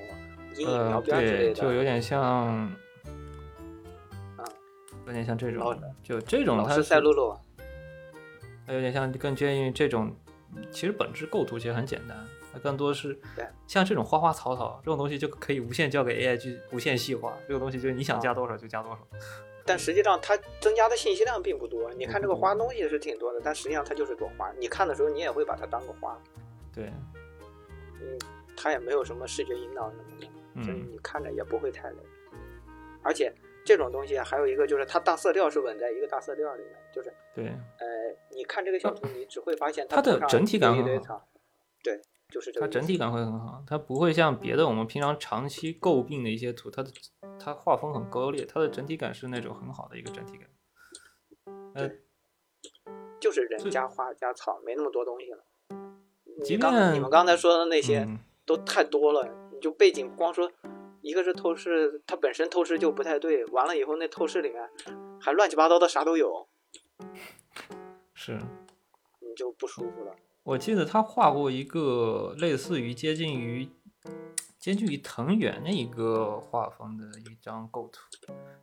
[0.55, 2.73] 阴影描呃，边之类对，的，就有点像，啊，
[5.05, 7.37] 有点像这种，就这种它是赛璐璐。
[8.65, 10.11] 它有点像更接近于这种，
[10.71, 12.17] 其实本质构图其实很简单，
[12.53, 18.99] 它更多是对像这种花花草草这种东西就可以无限交给 AI 去无限细化，这个东西就是你想加多少就加多少。
[19.67, 21.91] 但实际上它增加的信息量并不多。
[21.95, 24.51] 你看这个花东西是挺多的，但实际上它就是朵花。
[24.59, 26.15] 你看的时候，你也会把它当个花，
[26.71, 26.85] 对，
[27.99, 28.19] 嗯，
[28.55, 31.97] 它也没有什么视觉引导什么的，所以嗯，你看着也不会太累。
[33.01, 33.33] 而且
[33.65, 41.27] 这种东西还有一个就是它大色调是稳在一个大色调里面，就是对，呃，你看这个小图，你只会发现它的整体感很好
[41.83, 42.65] 对，就是这个。
[42.65, 46.89] 它整体感会很好，它不会像别的我们平常长期诟病的一些图，它的
[47.37, 50.47] 它画风很割裂，它的整体感是那种很好的一个整体感。
[51.73, 51.91] 呃，
[53.19, 55.43] 就是人加花加草，没那么多东西了。
[56.45, 60.49] 即你刚便你们刚才说的那些，嗯都太多了，你就背景光说
[61.01, 64.69] 一个是透视，它本身透视就不太对，完了以后那透视里面
[65.19, 66.47] 还乱七八糟的啥都有，
[68.13, 68.39] 是。
[69.19, 70.15] 你就不舒服了。
[70.43, 73.67] 我记得他画过一个类似于接近于
[74.59, 77.99] 接近于藤原的一个画风的一张构图，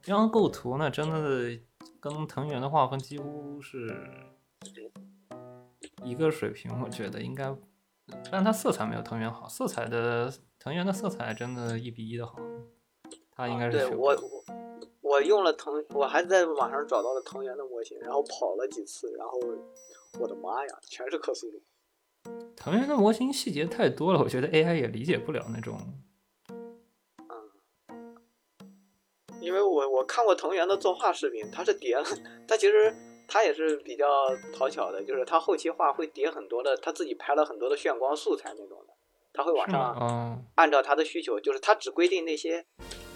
[0.01, 1.61] 这张构图呢，真的
[2.01, 3.97] 跟藤原的画风几乎是
[6.05, 7.55] 一个水平，我觉得应该，
[8.31, 12.37] 但它色彩没有藤原好，色彩的藤原的色彩真的一比一的好，
[13.31, 14.62] 他应该是对学过我我
[15.13, 19.39] 我用了藤，我还在网上找到了藤原的模型，然后跑了几次，然后
[20.19, 21.63] 我的妈呀，全是克苏鲁。
[22.57, 25.79] 藤原的模型细节太多了，我觉得 AI 也理解不了那种。
[26.49, 28.17] 嗯
[29.43, 32.05] 因为我我看过藤原的作画视频，他是叠了，
[32.49, 32.95] 他其实
[33.29, 34.07] 他也是比较
[34.57, 38.95] 讨巧的，就是他后期画会叠很多的，他自己拍了很多的炫光素材那种的，
[39.33, 39.69] 他会往？
[39.69, 42.65] 上嗯，按照他的需求，就是他只规定那些，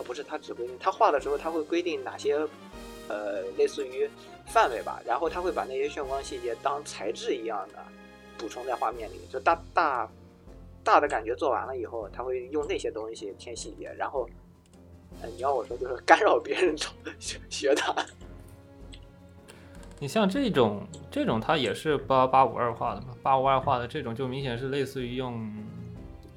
[0.03, 2.37] 不是他只规定，他画的时候他会规定哪些，
[3.09, 4.09] 呃，类似于
[4.47, 7.79] 范围吧，然后他会把那些炫光细节当材质一样的
[8.39, 10.09] 补充在画面里，就大大
[10.85, 14.29] 大的感觉做完了以后，他会用那些东西添细节，然后，
[15.23, 16.77] 呃，你要我说就是干扰别人
[17.19, 17.95] 学学他，
[19.99, 25.51] 你像这种这种，它也是八八五二画的嘛，八五二画的这种就明显是类似于用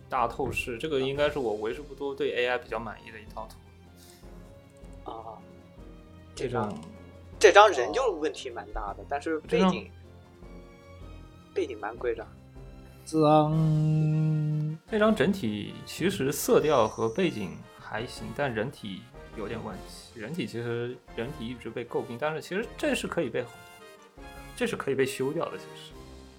[0.09, 5.11] 大透视，这个应该是我为数不多对 AI 比较满意的一套图。
[5.11, 5.37] 啊，
[6.35, 6.81] 这这张
[7.37, 9.89] 这张人就问题蛮大的，但是背景
[11.53, 12.25] 背景蛮规整。
[13.05, 19.01] 这张这张整体其实色调和背景还行，但人体
[19.37, 20.19] 有点问题。
[20.19, 23.43] 人体其实人体一直被诟病，但是其实这是可以被
[24.55, 25.57] 这是可以被修掉的。
[25.57, 25.93] 其实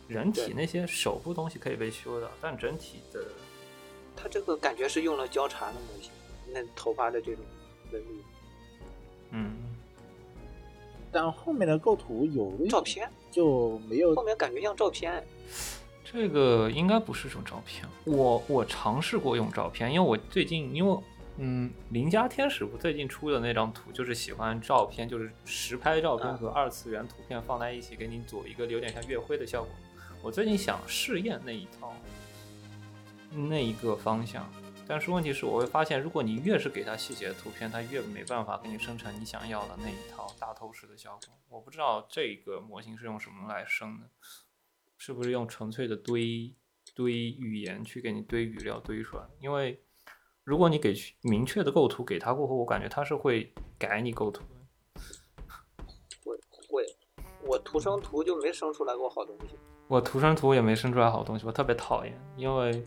[0.08, 3.24] 人体那些手部东西可以被修掉，但整体的
[4.16, 6.10] 他这个感觉是用了交叉的模型，
[6.52, 7.44] 那头发的这种
[7.92, 8.24] 纹理。
[9.30, 9.56] 嗯，
[11.12, 15.24] 但后面的构图有照片，就没有后面感觉像照片。
[16.04, 20.98] 这个应该不是种照片，我我尝试过用照片，因为我最近因为
[21.36, 29.70] 嗯，邻家天使不最近出的那张图，就是喜欢照片，就是实拍照片和二次元图片放在一起，给你做一个有点像月辉的效果。
[30.20, 31.79] 我最近想试验那一套，
[33.30, 34.50] 那一个方向，
[34.86, 41.28] 但是问题是，我会发现，如果你越是给它细节的图片，它越没办法给你生成你想要的那一套大透视的效果。
[41.48, 44.08] 我不知道这个模型是用什么来生的。
[44.98, 46.54] 是不是用纯粹的堆
[46.94, 49.22] 堆语言去给你堆语料堆出来？
[49.40, 49.82] 因为
[50.44, 55.00] 如果你给明确的构图给他过后，我感觉他是会改你构图的。
[56.22, 56.36] 会
[56.68, 56.86] 会，
[57.46, 59.56] 我图生图就没生出来过好东西。
[59.88, 62.84] 我图生图也没生出来好东西，我特别讨厌，因为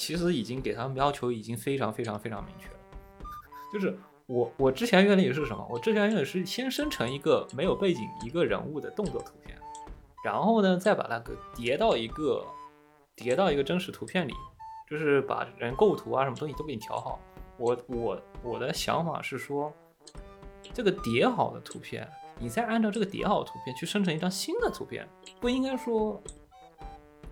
[0.00, 2.74] 其实已经给他们要求已经非常非常非常明确了。
[3.70, 3.94] 就是
[4.24, 5.68] 我我之前原理是什么？
[5.68, 9.54] 我之前原理是先生成一个没有背景一个人物的动作图片。
[10.24, 12.42] 然后呢，再把那个叠到一个
[13.14, 14.32] 叠到一个真实图片里，
[14.88, 17.20] 就是把人构图啊什么东西都给你调好。
[17.58, 19.70] 我我我的想法是说，
[20.72, 25.06] 这个叠好的图片，你再按照这个叠好的图片去生成一张新的图片，
[25.40, 26.18] 不应该说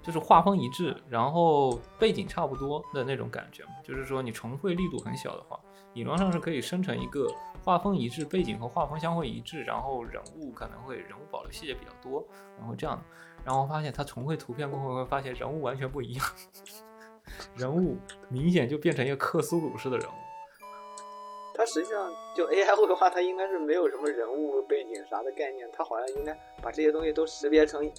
[0.08, 3.72] 就是画风一致，然后背景差不多的那种感觉嘛？
[3.84, 5.60] 就是说你重绘力度很小的话，
[5.92, 7.26] 理论上是可以生成一个。
[7.62, 12.26] 画风一致，背景和画风相会一致，然后人物可能会人物保留细节比较多，
[12.58, 12.98] 然后这样，
[13.44, 16.24] 然后发现他重绘图片过后会发现人物完全不一样，
[17.54, 17.98] 人物
[18.30, 20.27] 明显就变成一个克苏鲁式的人物。
[21.58, 26.32] 他实际上就 AI 绘画，它应该是没有什么人物背景啥的概念，它好像应该
[26.62, 27.90] 把这些东西都识别成，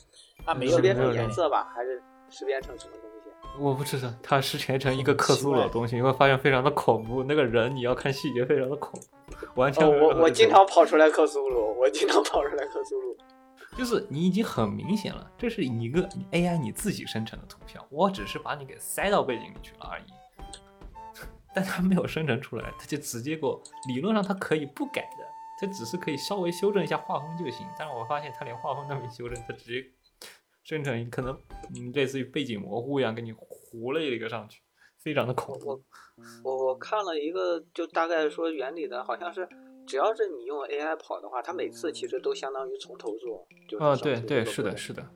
[0.46, 3.62] 它没有识别成颜色吧，还是识别成什么东西？
[3.62, 9.06] 我不知道，它是切成一个克苏鲁的东西，你会发现非常的恐怖，那个人你要看细节，非常的恐怖。
[9.56, 13.18] 完全，我我经常跑出来克苏鲁，我经常跑出来克苏鲁。
[13.78, 16.02] 就是你已经很明显了，这是一个
[16.32, 20.04] AI 你自己生成的图像，我只是把你给塞到背景里去了而已。
[21.54, 25.26] 但它没有生成出来，它就直接给我，理论上它可以不改的，
[25.60, 27.68] 它只是可以稍微修正一下画风就行。
[27.78, 29.90] 但是我发现它连画风都没修正，它直接
[30.64, 31.34] 生成可能
[31.76, 34.62] 嗯类似于背景模糊一样，给你糊了一个上去。
[35.02, 35.82] 非常的恐怖。
[36.44, 39.48] 我我看了一个，就大概说原理的，好像是
[39.88, 43.48] 只要是你用 AI 跑的话，它每次其实都相当于从头做。
[43.80, 45.10] 啊，对对，是的，是的，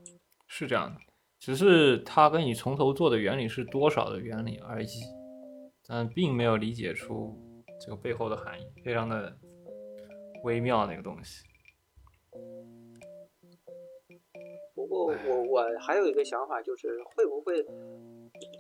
[0.47, 1.01] 是这样的。
[1.38, 4.88] 只是它跟你从头做的原理是多少的原理而已，
[5.88, 7.38] 但并没有理解出
[7.79, 9.38] 这个背后的含义，非常的
[10.43, 11.43] 微妙那个东西。
[14.75, 17.65] 不过我我还有一个想法，就是会不会？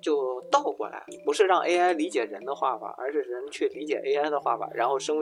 [0.01, 5.17] 就倒过来，不是让 AI 理解人的画法，而是人去理解 AI 的画法，然后生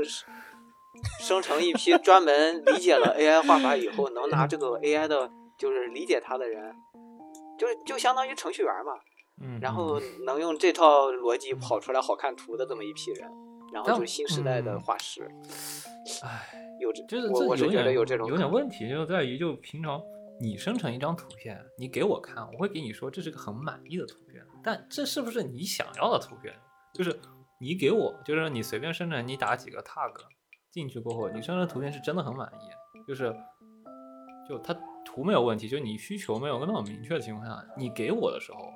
[1.20, 6.76] 生成一批专门理解了 AI 画法以后，能拿这个 AI 的，就是理解它的人，
[7.58, 8.94] 就就相当于程序员嘛。
[9.42, 9.60] 嗯。
[9.60, 13.30] 然后能用这套逻辑跑出来好看图的这么一批人，
[13.74, 15.30] 然后就新时代的画师。
[16.24, 20.02] 唉，有这，就是我我是觉得有这种有点问题，就在于就平常
[20.40, 24.44] 你生成一张图片，你给我看，我会给你说这是个很满意的图片。
[24.64, 26.54] 但这是不是你想要的图片？
[26.94, 27.20] 就是
[27.60, 30.14] 你给我，就是你随便生成，你打几个 tag
[30.72, 33.02] 进去过后，你生成图片是真的很满意。
[33.08, 33.34] 就是，
[34.48, 34.74] 就它
[35.06, 38.74] 图没有问题，就你需求没有那么明确的情况下，你给我的时候，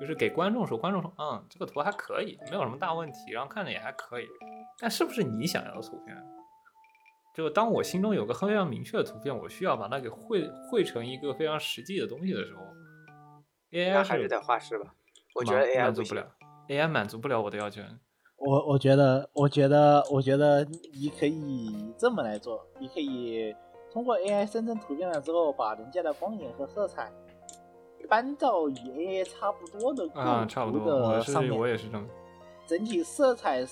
[0.00, 4.26] 就是给观众说，观众说，嗯，这个图还可以，没有什么大问题，然后看着也还可以。
[4.78, 6.16] 但是不是你想要的图片？
[7.34, 12.62] 就当我心中有个非常明确的图片，我需要把它给绘绘成一个非常实际的东西的时候
[13.72, 14.94] ，AI 还是得画师吧。
[15.34, 16.26] 我觉得 AI 满足不了
[16.68, 17.82] ，AI 满足不了我的要求。
[18.38, 20.62] 我我觉得，我觉得，我觉得
[20.94, 23.54] 你可以这么来做，你可以
[23.90, 27.10] 通过 AI 生成图片了之后，把人家的光影和色彩
[28.08, 31.56] 搬到与 AI 差不多的啊，差不多的上面。
[31.56, 32.04] 我也是这么。
[32.66, 33.66] 整体色彩，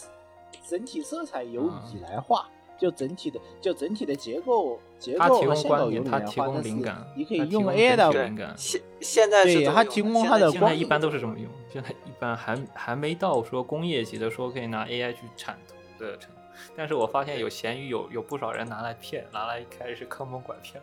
[0.68, 2.48] 整体色彩由你来画。
[2.76, 6.70] 就整体的，就整体的结构结构和线稿由你来画，但是
[7.14, 8.54] 你可以用 AI 的。
[8.56, 11.48] 现现在是它提供它的光，一般都是这么用。
[11.72, 16.40] 现在一般还还没到说工业级的，说可以拿 AI 去产图的程度。
[16.76, 20.82] 但是我发现有闲鱼有有不少人拿来骗，拿来开始坑蒙拐骗。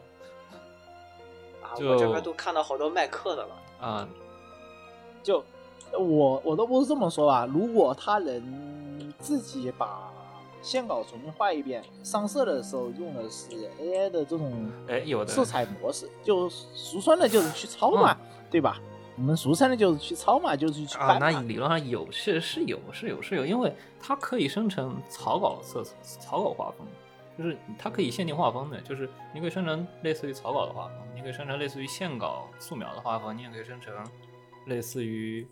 [1.72, 3.56] 啊，我这边都看到好多卖课的了。
[3.80, 4.08] 啊，
[5.24, 5.44] 就
[5.98, 10.10] 我我都不是这么说吧，如果他能自己把。
[10.64, 13.50] 线稿重新画一遍，上色的时候用的是
[13.80, 18.16] AI 的这种哎有的色彩模式，就俗称的就是去抄嘛，
[18.48, 18.80] 对吧？
[19.18, 21.18] 我们俗称的就是去抄嘛，就是去啊。
[21.20, 26.86] 那理论上有是是有是有是有，因为它可以生成草稿色草稿画风，
[27.42, 33.94] 就是它可以限定画风的，就是你可以生成类似于草稿的画风，你可以生成类似于线稿素描的画风，你也可以生成
[34.68, 35.48] 类似于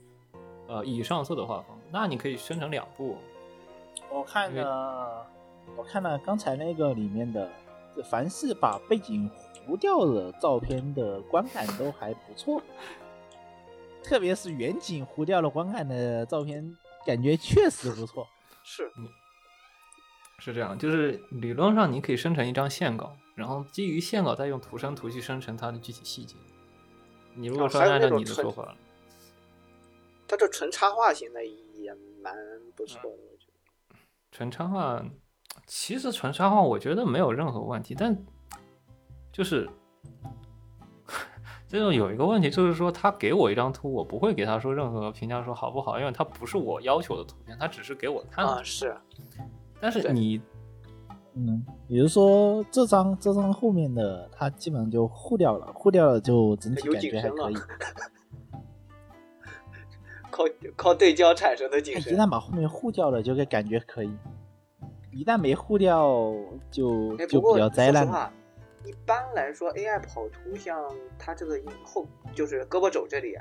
[0.68, 1.76] 呃以上色的画风。
[1.92, 3.18] 那你可以生成两部，
[4.12, 5.26] 我看因为了，
[5.76, 7.50] 我看了刚才那个里面的，
[8.04, 9.30] 凡是把背景
[9.66, 12.62] 糊掉的照片的观感都还不错，
[14.04, 18.28] 特别是远景糊掉了观感的照片，感觉确实不错。
[18.64, 18.92] 是
[20.40, 26.36] 是这样，就是理论上你可以生成一张线稿，然后基于线稿再用图生图去生成它的具体细节。
[27.36, 28.76] 你如果说按照你的说法，
[30.28, 32.34] 它这纯插画型的也蛮
[32.76, 33.98] 不错的，我觉得。
[34.32, 35.04] 纯插画，
[35.66, 38.18] 其实纯插画我觉得没有任何问题，但
[39.32, 39.70] 就是
[41.68, 48.52] 这种有一个问题，就是说他给我一张图，我不会给他说任何评价说好不好，因为它不是我要求的图片，它只是给我看的。
[48.52, 48.96] 啊，是
[49.82, 50.42] 但是你
[51.36, 57.56] 嗯，比如说这张这张后面的，它基本上就糊掉了，糊掉了就整体有感觉还景深了可以。
[60.32, 60.44] 靠
[60.76, 62.14] 靠对焦产生的景深。
[62.14, 64.10] 一旦把后面糊掉了，就会感觉可以；
[65.12, 66.34] 一旦没糊掉，
[66.72, 68.32] 就就比较灾难
[68.86, 70.82] 一般来说，AI 跑图像
[71.18, 73.36] 它这个后就是胳膊肘这里，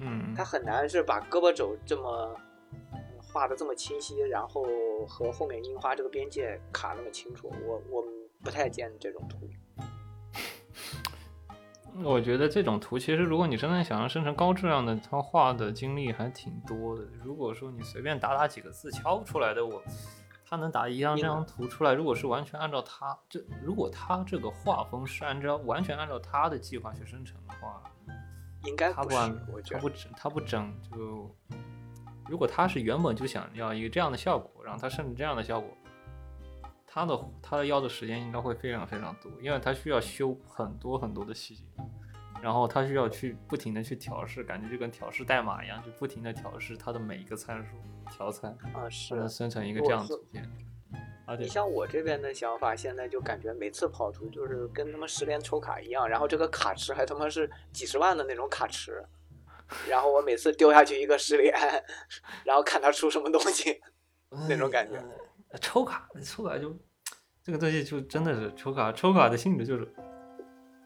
[0.00, 2.34] 嗯它，很难是把胳膊肘这么
[2.92, 2.98] 嗯
[3.32, 4.64] 画的这么清晰，然后
[5.06, 7.50] 和后面樱花这个边界卡那么清楚。
[7.66, 8.04] 我我
[8.42, 9.48] 不太见这种图。
[12.02, 17.04] 我觉得这种图其实如果你真的想要生成高质量的，它画的精力还挺多的。
[17.22, 19.82] 如果说你随便打打几个字敲出来的，我
[20.48, 27.82] 他能打一张这张图出来，如果是完全按照他这，如果他这个画风是按照完全按照他的计划去生成的话，
[28.64, 31.36] 应该不是他不按，我觉得他不整他不整就，
[32.30, 35.68] 如果他是原本就想要一个这样的效果，然后他甚至这样的效果，
[36.86, 41.64] 他的他的要的时间应该会非常非常多，因为他需要修很多很多的细节，
[42.40, 47.74] 然后他需要去不停的去调试，感觉就跟调试代码一样，就不停的调试它的每一个参数
[48.12, 49.28] 调参，啊是。
[49.28, 50.48] 生成一个这样的是图片。
[51.26, 59.04] 而且你像我这边的想法，现在就感觉每次跑图就是跟他妈十连抽卡一样，然后这个卡池还他妈是几十万的那种卡池，
[59.88, 61.54] 然后我每次丢下去一个十连，
[62.44, 63.80] 然后看他出什么东西。
[64.48, 64.96] 那种感觉
[65.50, 66.76] 呃抽卡，抽卡就
[67.42, 69.92] 这个东西就真的是抽卡，抽卡的性质就是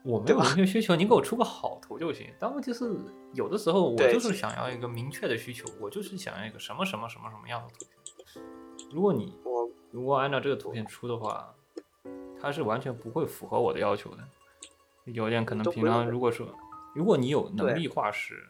[0.03, 2.33] 我没有明确需求，你给我出个好图就行。
[2.39, 2.95] 但问题是，
[3.33, 8.43] 有的时候我就是想要一个明确的需求，我就是想要一个什么什么什么什么样的图片。
[8.91, 11.53] 如果你我如果按照这个图片出的话，
[12.41, 14.17] 它是完全不会符合我的要求的。
[15.05, 16.47] 有点可能平常如果说，
[16.95, 18.49] 如果你有能力画师，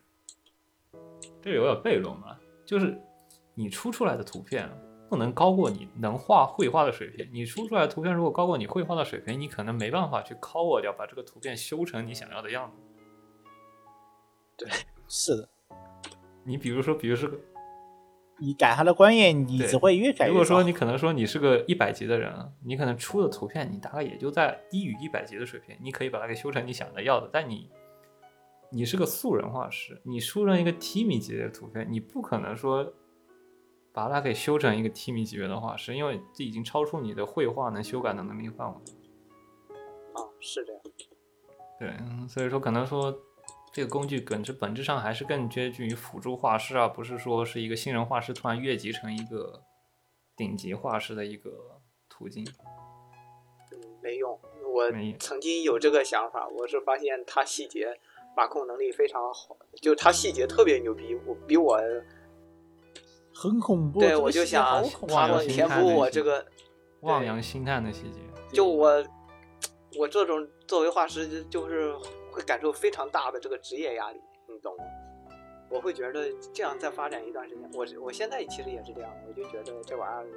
[1.45, 2.35] 这有点悖论嘛，
[2.65, 2.99] 就是
[3.53, 4.67] 你出出来的图片
[5.07, 7.29] 不能高过你能画绘画的水平。
[7.31, 12.81] 你出出来的图片如果高过你绘画的水平，你可能没办法去 cover 掉，把这个图片修成你想要的样子。
[14.57, 14.67] 对
[15.07, 15.47] 是的，
[16.43, 17.29] 你比如说，比如说，
[18.39, 22.33] 你改它的观念，你只会越改越如果说你可能说你是个一百级的人，
[22.63, 27.29] 你可能出的图片你大概也就在低于一百级的水平，你可以把它给修成你想的要的。
[27.31, 27.69] 但你
[28.75, 32.93] 你是个素人画师，你出了一个 T 米级别的图片，你不可能说
[33.93, 38.75] 把它给修成一个 T 米级别的画师，因为这已经超出你的绘画能修改的能力范围。
[40.11, 40.81] 啊是这样，
[41.79, 43.17] 对，嗯所以说可能说
[43.71, 49.61] 这个工具本质本质上还是更接近于辅助画师啊，不是说是一个新人画师突然越级成一个
[50.35, 52.45] 顶级画师的一个途径。
[53.71, 54.37] 嗯，没用。
[54.73, 57.97] 我没曾经有这个想法，我是发现它细节
[58.35, 61.79] 把控能力非常好，就他细节特别牛逼，我比我
[63.33, 63.99] 很恐怖。
[63.99, 66.45] 对我就想他们填补我这个
[67.01, 68.19] 望洋兴叹的细节。
[68.51, 69.03] 就我，
[69.97, 71.95] 我这种作为画师，就就是
[72.31, 74.83] 会感受非常大的这个职业压力，你懂吗？
[75.69, 80.27] 我会觉得这样再发展一段时间，我我现在其实也是这样，我就觉得这玩意儿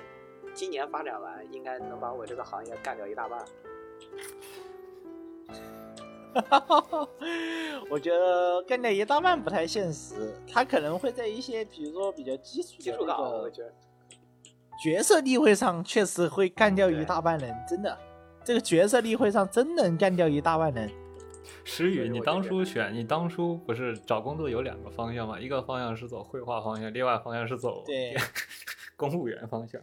[0.54, 3.44] 今年发展完，应该能把我这个行业干掉一大半。
[7.90, 13.72] 我觉得干掉一大半不太现实，他可能会在一些比如说比较基础的基础岗，我觉得
[14.82, 17.98] 角色例会上，确实会干掉一大半人，真的。
[18.44, 20.90] 这个角色例会上真能干掉一大半人。
[21.64, 25.38] 石宇，你当初选，你当初不是找工作有两个方向吗？
[25.38, 28.14] 一个方向是走绘画方向，另外方向是走对
[28.96, 29.80] 公务员方向。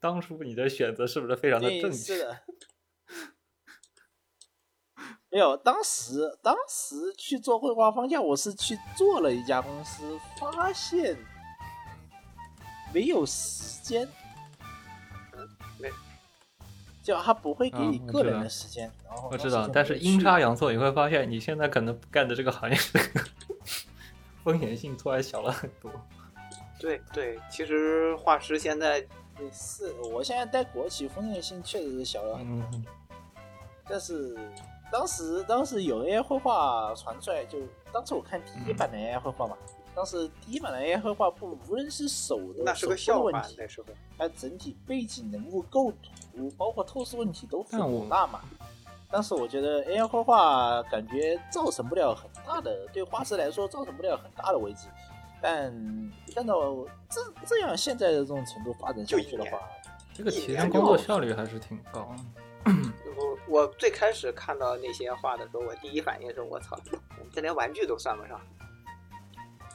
[0.00, 2.16] 当初你的选择是不是非常的，正确？
[2.16, 2.36] 是的。
[5.34, 11.16] 没有，当时当时去做绘画方向，我是去做了一家公司，发现
[12.92, 14.08] 没有时间。
[15.80, 15.90] 没
[17.02, 22.76] 就他不会给你个人的时间，然后我知道但是阴差阳错，你会发现你现在可能干的这个行业
[24.44, 25.90] 风险性突然小了很多。
[26.78, 29.00] 对对，其实画师现在
[29.36, 32.84] 对是，我现在带国企风险性确实是小了很多，嗯，
[33.88, 34.38] 但是
[34.94, 37.58] 当时当时有 AI 绘画传出来，就
[37.92, 39.56] 当时我看第一版的 AI 绘画嘛，
[39.92, 43.88] 当时第一版的 AI 绘画不无论是手的那是个手部的笑话问，题，那时候。
[44.16, 48.40] 它整体背景、人物构图，包括透视问题都很大嘛。
[49.10, 54.86] 当时我觉得 AI 绘画感觉造成不了很大的，对画师来说造成不了很大的危机。
[55.42, 55.74] 但
[56.36, 59.58] 按照这这样现在的这种程度发展下去的话，
[60.12, 62.14] 这个一提升工作效率还是挺高。
[63.48, 66.78] 我我最开始看到那些画的时候，我第一反应是我操，
[67.32, 68.40] 这连玩具都算不上。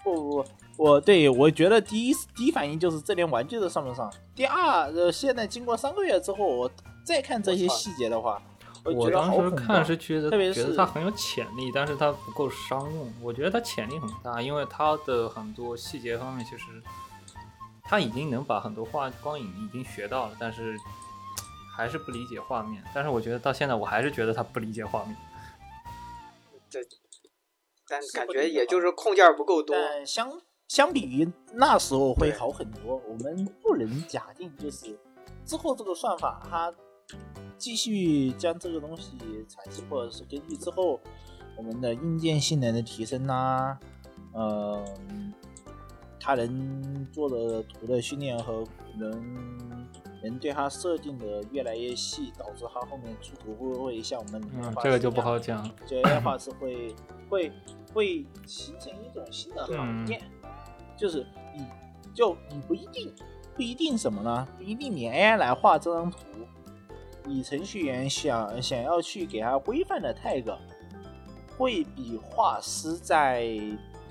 [0.03, 0.43] 不不
[0.78, 4.11] 不，我对我觉得第一第一反应就是这连玩具都算不上。
[4.36, 6.72] 第二，呃，现在经过三个月之后，我
[7.03, 8.41] 再看这些细节的话，
[8.86, 9.55] 我我觉得好当时。
[9.55, 13.13] 看是觉得特别是觉得它很有潜力，但是它不够商用。
[13.22, 16.82] 我觉得它潜力很大，因为它的很多细节方面其实
[17.84, 20.78] 他已经能把很多画光影已经学到了，但是
[21.80, 22.84] 还是不理解画面。
[22.94, 25.16] 但是我觉得到现在我还是觉得他不理解画面。
[26.70, 26.80] 这，
[27.88, 29.74] 但是感觉也就是控件不够多。
[29.74, 30.30] 但相
[30.68, 33.02] 相比于那时候会好很多。
[33.08, 35.00] 我们不能假定就是
[35.46, 36.74] 之后这个算法它
[37.58, 39.18] 继续将这个东西
[39.48, 41.00] 采集，或者是根据之后
[41.56, 43.80] 我们的硬件性能的提升呐、
[44.34, 44.84] 呃，
[46.20, 48.64] 它能做的图的训练和
[49.00, 49.88] 能
[50.22, 55.70] 能对它设定的越来越细，导致它后面出图会不会像我们嗯，这个就不好讲。
[55.88, 56.93] 这样的话是会
[57.30, 57.52] 会
[57.93, 60.22] 会形成一种新的行业，
[60.97, 61.26] 就是
[61.56, 61.66] 你
[62.14, 63.14] 就你不一定
[63.56, 64.47] 不一定什么呢？
[64.58, 66.18] 不一定你 AI 来画这张图，
[67.26, 70.58] 你程序员想想要去给它规范的 tag，
[71.58, 73.58] 会比画师在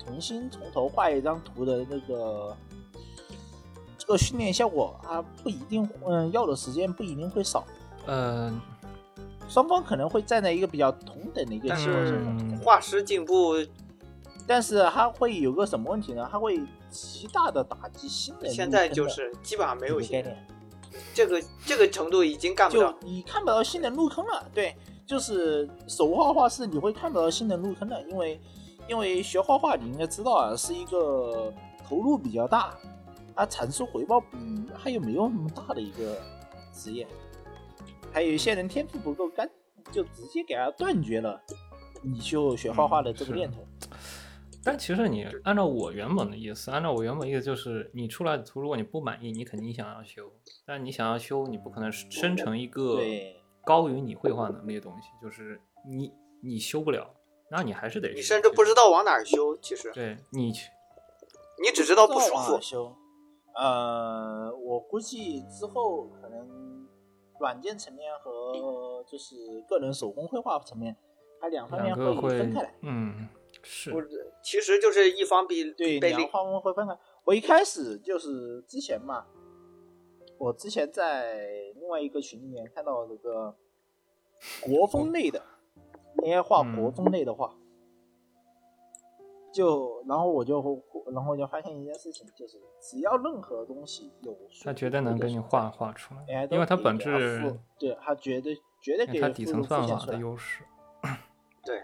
[0.03, 2.68] 重新从头画一张图的那个这
[4.09, 7.63] 个训练效果，啊不一定嗯要的时间不一定会少。
[8.05, 8.51] 呃，
[9.47, 13.53] 双方可能会站在一个比较同等的一个但上画师进步
[14.47, 16.27] 但是它会有个什么问题呢？
[16.31, 20.35] 它会极大的打击新人现在就是基本上没有新人，
[21.13, 22.95] 这个这个程度已经干不就到。
[23.01, 24.43] 你看不到新人入坑了。
[24.51, 28.41] 对，就是手画画是你会看不到新人入坑的，因为
[28.87, 31.53] 因为学画画你应该知道啊，是一个
[31.87, 32.75] 投入比较大，
[33.39, 34.37] 它产出回报比
[34.75, 36.21] 还有没有那么大的一个
[36.73, 37.07] 职业。
[38.11, 39.49] 还有一些人天赋不够干，
[39.93, 41.41] 就直接给他断绝了
[42.03, 43.65] 你就学画画的这个念头。
[44.61, 50.29] 但其实你按照我原本的意思，按照我原本意思就是，你出来的图如果你不满意，你肯定想要修，
[50.65, 52.99] 但你想要修，你不可能生成一个
[53.63, 56.11] 高于你绘画能力的东西，就是你
[56.43, 57.09] 你修不了，
[57.49, 60.69] 那你还是得你甚至不知道往哪儿修，其实对你去
[61.63, 62.59] 你只知道不舒服。
[62.59, 62.93] 修。
[63.59, 66.87] 呃，我估计之后可能
[67.39, 70.95] 软件层面和就是个人手工绘画层面，
[71.41, 72.73] 它两方面会分开来。
[72.81, 73.27] 嗯
[73.61, 76.97] 是不是，其实就是一方比对，两方面会分开。
[77.25, 79.25] 我一开始就是之前嘛，
[80.37, 81.37] 我之前在
[81.75, 83.53] 另外一个群里面看到那个
[84.61, 85.43] 国风类的
[86.23, 87.53] AI 画嗯国风类的画，
[89.51, 90.61] 就然后我就
[91.11, 100.05] 然后我就发现一件事情，就是只要任何东西有他绝对能给你画画出来因为它本质附对它绝对绝对可以它底层算法。
[100.05, 100.63] 的优势。
[101.63, 101.83] 对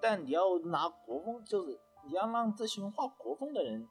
[0.00, 3.86] 但你要拿国风，就是你要让这群画国风的人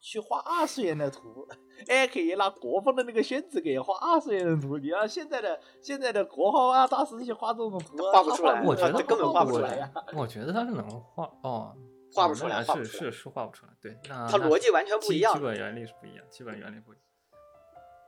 [0.00, 1.46] 去画二次元的图，
[1.88, 4.78] 哎，可以拿国风的那个宣纸给画二次元的图。
[4.78, 9.90] 你让现在的现在的国画大师去画这种图，画不出来我觉得他根本画不出来呀。
[10.16, 11.74] 我觉得他是能画哦，
[12.14, 13.72] 画不出来是是是画不出来。
[13.80, 17.02] 对，那它那逻辑完全不一样基本原理是不一样，基本原理不一样。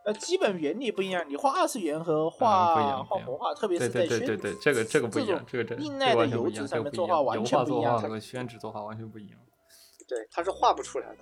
[0.05, 8.15] 呃，基本原理不一样，你画二次元和画、画国画，特别是在对对对对，这个这个不一样，这个这个耐的油完全不一样，纸上面这画完油全不一样画作画。
[8.15, 9.39] 和宣纸作画完全不一样
[10.09, 11.19] 对，它是画不出来的，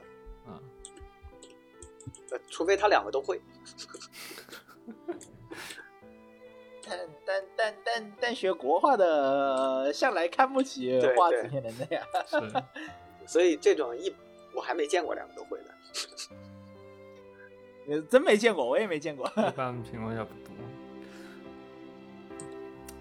[0.47, 0.60] 啊。
[2.31, 3.40] 呃除非他两个都会。
[6.89, 12.06] 但但但但但学国画的向来看不起画纸片人的呀。
[13.27, 14.14] 所以这种一
[14.55, 15.74] 我还没见过两个都会的。
[17.89, 19.27] 呃真没见过，我也没见过。
[19.36, 20.52] 一般情况下不多。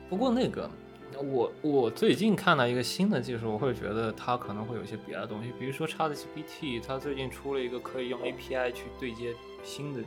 [0.10, 0.70] 不过那个，
[1.18, 9.34] 我我最近看到一个新的技术，我会觉得它可能会有一些别的东西，比如说 ChatGPT，它最近出了一个可以用 API 去对接
[9.64, 10.02] 新的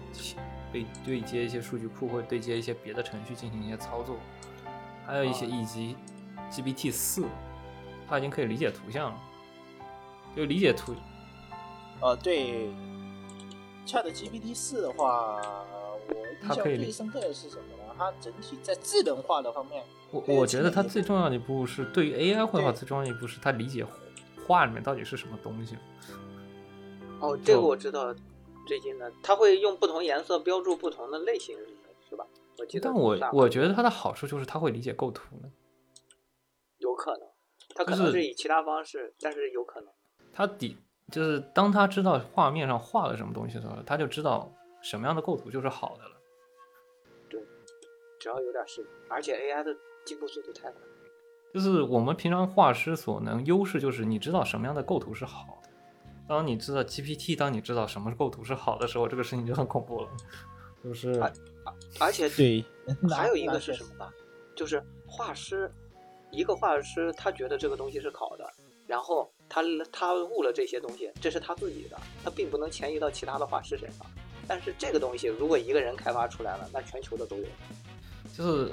[0.73, 4.17] 被对接一些数据库，或者对接一些别的程序进行一些操作，
[5.07, 5.97] 还有一些以及
[6.51, 7.25] GPT 四，
[8.09, 9.21] 它已经可以理解图像了，
[10.37, 10.95] 就理解图。
[12.01, 12.69] 呃，对
[13.87, 15.41] ，Chat GPT 四的话，
[16.09, 17.78] 我印象最深刻的是什么呢？
[17.99, 19.83] 它整体在智能化的方面。
[20.11, 23.85] 我我觉得它最重要的一步是对于 AI 绘画最重要的一步是它理解
[24.47, 25.77] 画里面到底是什么东西。
[27.21, 28.15] 哦，这个我知道，
[28.67, 31.59] 最近的它会用不同颜色标注不同的类型，
[32.09, 32.25] 是吧？
[32.59, 32.85] 我记得。
[32.85, 35.51] 但我我觉得它的好处就是它会理解构图呢。
[36.79, 37.29] 有可能，
[37.75, 39.91] 它可能是以其他方式，但是有可能。
[40.33, 40.77] 它底
[41.11, 44.51] 就是当他知道画面上画了什么东西的时候，他就知道
[44.81, 46.18] 什么样的构图就是好的了。
[48.19, 49.75] 对，只要有点事，而且 AI 的。
[50.05, 50.81] 进步速度太快，
[51.53, 55.69] 就是我们平常画师所能优势，就是你知道什么样的构图是好的。
[56.27, 60.09] 当你知道 GPT，当你知道什么构图是好的时候，这个事情就很恐怖了。
[60.83, 61.21] 就是，
[62.01, 62.65] 而且对，
[63.15, 64.11] 还有一个是什么呢？
[64.57, 65.71] 就是画师，
[66.31, 68.51] 一个画师他觉得这个东西是好的，
[68.87, 69.61] 然后他
[69.93, 74.07] 他悟了这些东西，这是他自己的，他并不能迁移到其他的画师身上。
[74.47, 77.45] 但是这个东西如果一个人开发出来了，那全球的都有。
[78.39, 78.73] 就是。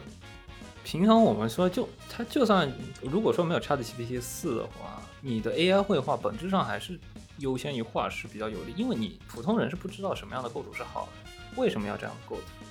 [0.87, 2.71] 平常我们说，就它就算
[3.01, 6.99] 如果说没有 ChatGPT 四的话，你的 AI 绘画本质上还是
[7.39, 12.65] 优先于画师比较有利，因为你普通人是不知道什么样的构图是好的，为什么要这样构图？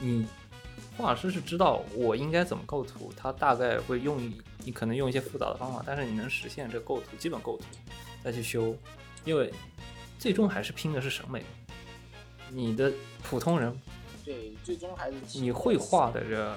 [0.00, 0.26] 你
[0.96, 4.20] 画师是知道我应该怎么构图，他大概会用
[4.64, 7.62] 你可能用一些复杂的方法，但是你能实现这构图基本构图
[8.24, 8.76] 再去修，
[9.24, 9.54] 因为
[10.18, 11.44] 最终还是拼的是审美。
[12.50, 12.92] 你的
[13.22, 13.72] 普通人
[14.28, 16.54] 对，最终还是你会画的这。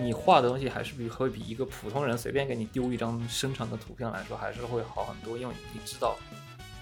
[0.00, 6.16] 你画的东西还是比会比一个普通人随便给你丢一张生成的图片来说，还是会好很多，因为你知道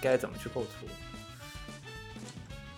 [0.00, 0.86] 该怎么去构图。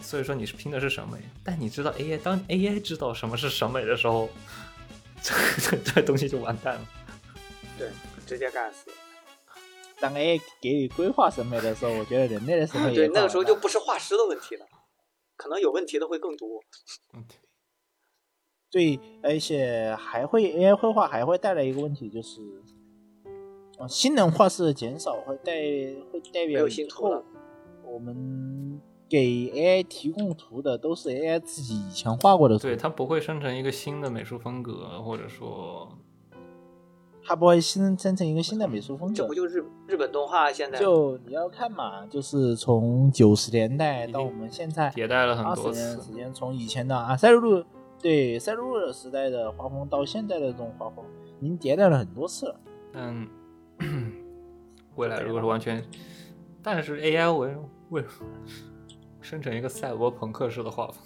[0.01, 4.29] 所以说你是拼的是审美，但你知道 AI 当 AI 知道什么是审美的时候，
[5.23, 6.81] 这 这这东西就完蛋了。
[7.79, 7.91] 对，
[8.27, 8.91] 直接干死。
[10.01, 14.67] 当 AI 给你规划审美的时候，我觉得人类的审美对那个时候就不是画师的问题了，
[15.37, 16.61] 可能有问题的会更多。
[18.71, 22.41] 对，而且还会 AI 绘画还会带来一个问题，就是，
[23.79, 25.53] 啊，性能画师的减少会带
[26.11, 27.23] 会代表以后
[27.85, 29.19] 我们给
[29.53, 35.97] AI 提供图的都是 AI 自己以前画过的图，对，它不会生成一个新的美术风格，或者说，
[37.27, 39.15] 它不会新生成一个新的美术风格。
[39.15, 40.79] 这不就日日本动画现在？
[40.79, 47.65] 就你要看嘛，就是从九十年代到我们现在迭代了很多次，时间从以前的啊赛璐璐。
[48.03, 51.03] 对赛璐璐时代的画风到现在的这种画风，
[51.41, 52.61] 已经迭代了很多次了。
[52.93, 53.27] 嗯，
[54.97, 55.83] 未来如果是完全，
[56.63, 57.57] 但是 AI 为
[57.89, 58.05] 为
[59.23, 60.97] 生成一个赛博朋克式的画风，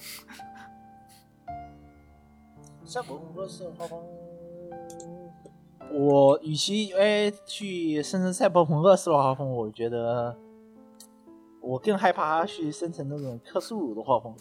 [2.85, 4.03] 赛博朋克式的画风，
[5.93, 10.37] 我与其 AI 去生成赛博朋克式的画风，我觉得
[11.61, 14.35] 我更害怕它去生成那种克苏鲁的画风。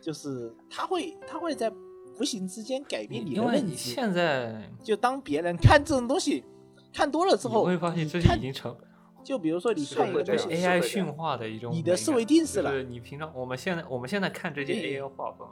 [0.00, 1.72] 就是他会，他会在
[2.20, 3.74] 无形之间改变你的认知。
[3.74, 6.44] 现在就当别人看这种东西
[6.92, 8.76] 看多了之后，你会发现这已经成。
[9.24, 12.70] 就比如说你看一个东西，AI 驯化的一种，你的思维定式了。
[12.70, 15.48] 就是你平常我们现在我们现在看这些 AI 画风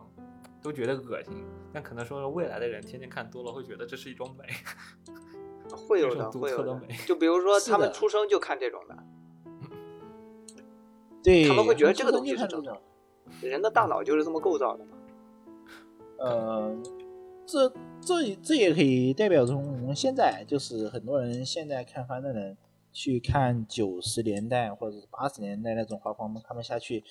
[0.64, 4.46] 都觉得恶心，但可能说未来的人天天看多了会觉得这是一种美。
[5.76, 6.80] 会有的，会有的。
[7.06, 8.96] 就比如说 他们出生就看这种的，
[11.22, 12.80] 对，他们会觉得这个东西是正常。
[13.42, 14.96] 人的大脑就是这么构造的嘛？
[16.18, 16.74] 呃，
[17.44, 17.68] 这
[18.00, 22.56] 这这也可以代表从我们现在就是很多人现在看番的人
[22.94, 27.04] 去看九十年代或者是八十年代那种画风，看不下去。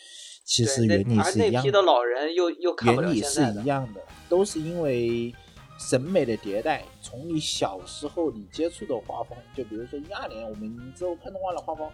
[0.43, 1.53] 其实原理是一样。
[1.53, 1.59] 的。
[1.59, 5.31] 那批的老人又又看不了原理是一样的，都是因为
[5.77, 6.83] 审美的迭代。
[7.03, 11.87] 从你小时候你接触的画风，就比如说一二年我们之后看动画的画风，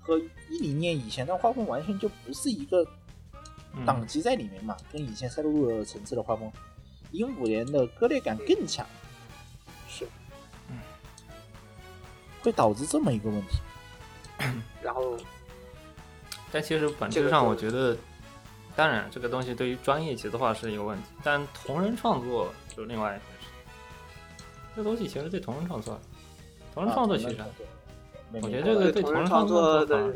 [0.00, 0.18] 和
[0.50, 2.84] 一零年以前的画风完全就不是一个。
[3.84, 6.48] 档级在里面嘛，跟以前赛璐璐层次的画风，
[7.10, 8.86] 一五年的割裂感更强，
[12.44, 13.58] 会导致这么一个问题。
[14.80, 15.16] 然后，
[16.52, 17.96] 但其实本质上我觉得，
[18.76, 23.48] 当然这个东西对于专业级的话是一个问题，但同人创作就是另外一回事。
[24.76, 25.98] 这东西其实对同人创作，
[26.74, 27.36] 同人创作其实，
[28.32, 30.14] 我觉得这个对同人创作的。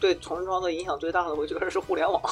[0.00, 2.22] 对同人创作影响最大的，我觉得是互联网。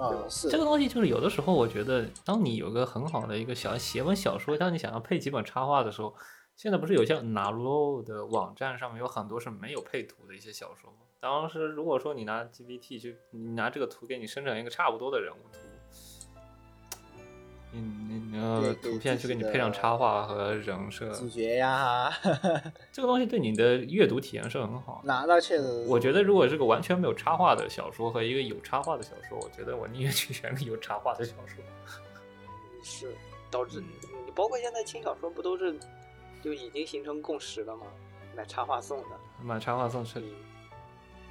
[0.00, 6.14] 啊，是这个东西就是有的时候，我觉得当你有个很好的一个小写本小说，当你想要配几本插画的时候，
[6.56, 10.96] 现在不是有些哪路的网站上面有很多是没有配图的一些小说吗？
[11.20, 15.58] 当时如果说你拿 GPT 去，你拿这个图给你生成一个差不多的人物图，
[17.72, 17.80] 你
[18.32, 22.10] 你呃对对图片去给你配上插画和人设，主角呀，
[22.92, 25.02] 这个东西对你的阅读体验是很好的。
[25.04, 31.62] 那那确实，我觉得如果是个完全没有插画的小说和一个有插画的小说，我觉得我宁愿去选个有插画的小说。
[32.82, 33.14] 是
[33.50, 33.88] 导致你
[34.34, 35.78] 包括现在轻小说不都是
[36.42, 37.86] 就已经形成共识了吗？
[38.36, 39.06] 买插画送的，
[39.42, 40.26] 买插画送册子，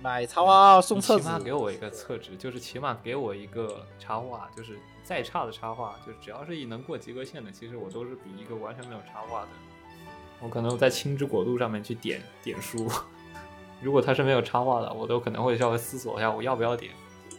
[0.02, 9.48] 买插画送你册子起码，给我一个厕纸，就是起码给我一个插画，就是再差的插画，就是只要是能过及格线的，其实我都是比一个完全没有插画的，
[10.40, 12.90] 我可能在青之国度上面去点点书。
[13.82, 16.94] 如果它是没有插画的，我都可能会稍微思索一下我要不要点。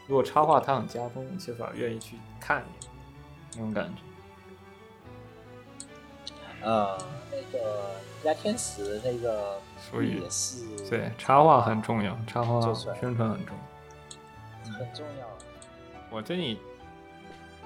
[0.06, 2.62] 如果插画它很加分，其实反而愿意去看
[3.54, 4.02] 那种感觉。
[6.62, 6.98] 呃，
[7.30, 7.90] 那个
[8.22, 9.58] 家天使那个
[9.90, 12.60] 所以也是对，插画很重要，插画
[13.00, 14.72] 宣传很重要。
[14.78, 15.26] 很重要。
[16.10, 16.58] 我最近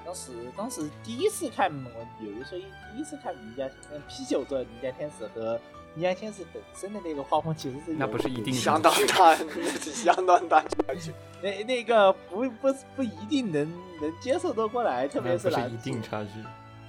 [0.05, 2.63] 当时当时第一次看，我有一说一，
[2.93, 5.59] 第一次看名家嗯啤酒做名家天使和
[5.93, 11.13] 名家天使本身的那个画风其实是那不是一定是相当大，那是相当大差距。
[11.41, 16.29] 那那个不不不一定能能接受得过来，特别那是男一定差距，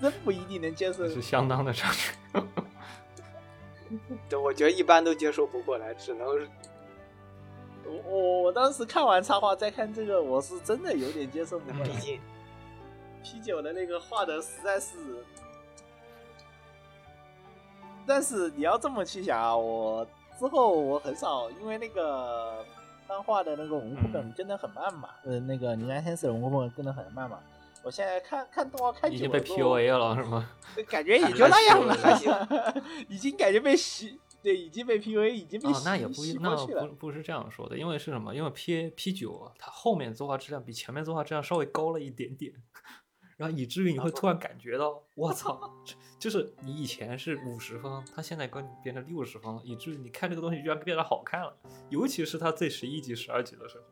[0.01, 1.09] 真不一定能接受。
[1.09, 2.13] 是相当的差距。
[4.29, 6.27] 对，我觉得一般都接受不过来，只能
[7.85, 11.89] 我我我当时看完插画再看这个，我是真的有点接受不过来。
[11.89, 12.21] 毕竟
[13.23, 14.97] 啤酒的那个画的实在是，
[18.05, 20.05] 但是你要这么去想啊，我
[20.37, 22.65] 之后我很少因为那个
[23.09, 27.39] 漫画的那个文库本跟的很慢嘛，呃，那个宁安天使的文库本跟的很慢嘛。
[27.87, 30.51] 我现在看看动画看已经被 PUA 了是吗？
[30.89, 32.33] 感觉也就那样还行，
[33.09, 36.57] 已经感觉被洗，对，已经被 PUA，已经被哦，洗那也不那
[36.89, 36.95] 不。
[36.97, 38.35] 不是这样说的，因为是什么？
[38.35, 42.53] 因为 P P 九它后面作画质量比前面作画质量稍微高了一点点，
[43.39, 45.73] 然后以至于你会突然感觉到，我操，
[46.19, 51.57] 就是你以前是五十分，它现在给你变成六十分了，以至于你看这个东西居然变得好看了，
[51.91, 53.85] 尤其是它最十一集、十二集的时候，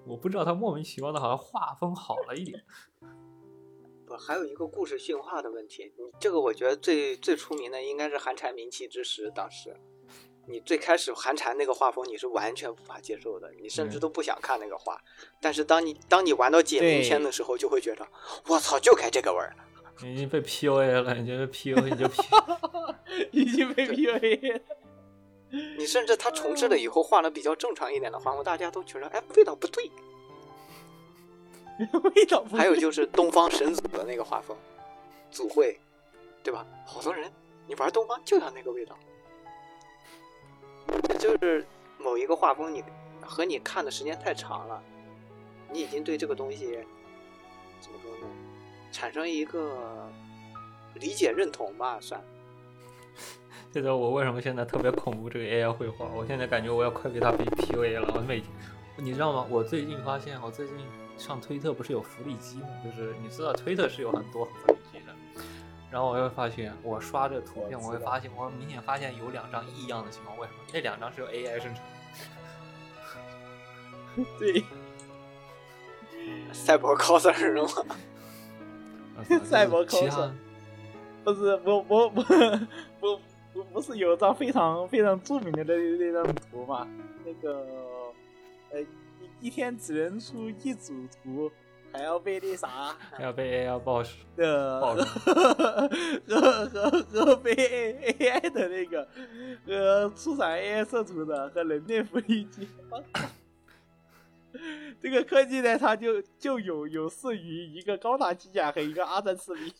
[0.06, 2.62] 我不知道它莫名其妙的好像画风好了一点。
[4.10, 5.84] 不还有一个故事驯化的问题。
[5.96, 9.72] 你这个我觉得最最出名的应该是寒蝉鸣泣之时，当时。
[10.48, 15.00] 你最开始寒蝉那个画风你是完全无法接受的，你甚至嗯都不想看那个画。
[15.40, 18.04] 但是当你当你玩到解对谜篇的时候，就会觉得，
[18.48, 20.08] 我操，就该这个味儿了。
[20.08, 22.22] 已经被 PUA 了， 已经被 PUA，你就 P，
[23.30, 24.60] 已经被 PUA 了。
[25.78, 29.88] 你甚至他重置了以后画了比较正常一点的画风，大家都觉得哎味道不对。
[32.14, 34.56] 味道不还有就是东方神祖的那个画风，
[35.30, 35.78] 祖会，
[36.42, 36.66] 对吧？
[36.84, 37.30] 好多人
[37.66, 38.98] 你玩东方就要那个味道，
[41.18, 41.66] 就是
[41.98, 42.84] 某一个画风你
[43.22, 44.82] 和你看的时间太长了，
[45.70, 46.78] 你已经对这个东西
[47.80, 48.26] 怎么说呢，
[48.92, 50.10] 产生一个
[50.94, 52.22] 理解认同吧，算。
[53.72, 56.06] 这就是我为什么现在特别恐怖这个 AI 绘画。
[56.06, 58.12] 我现在感觉我要快被它被 PUA 了。
[58.16, 58.42] 我每，
[58.96, 59.46] 你知道吗？
[59.48, 60.76] 我最近发现，我最近
[61.20, 62.68] 上推特不是有福利机吗？
[62.82, 65.12] 就是你知道推特是有很多福利机的。
[65.90, 70.38] 然后我会发现，我刷这图片，我会发现，我明显发现有两张异样的情况。
[70.38, 70.58] 为什么？
[70.72, 71.84] 那两张是由 AI 生成
[74.16, 74.24] 的。
[74.38, 74.64] 对，
[76.52, 77.68] 赛博 coser 是吗？
[79.44, 80.32] 赛博 coser
[81.22, 82.22] 不是不不不
[82.98, 83.20] 不
[83.52, 86.88] 不不是有张非常非常著名的那那张图吗？
[87.24, 87.66] 那个
[88.72, 88.86] 呃一
[89.40, 91.50] 一天只能出一组图，
[91.92, 94.18] 还要被那啥还要被 AI 暴食。
[94.36, 95.04] 的爆和
[96.26, 96.90] 和和
[97.24, 99.08] 和被 A AI 的那个
[99.66, 102.68] 和出产 AI 色图的和人类福利机。
[105.00, 109.72] 这个科技呢，它就就有有似于一个高达机甲和一个阿战士兵，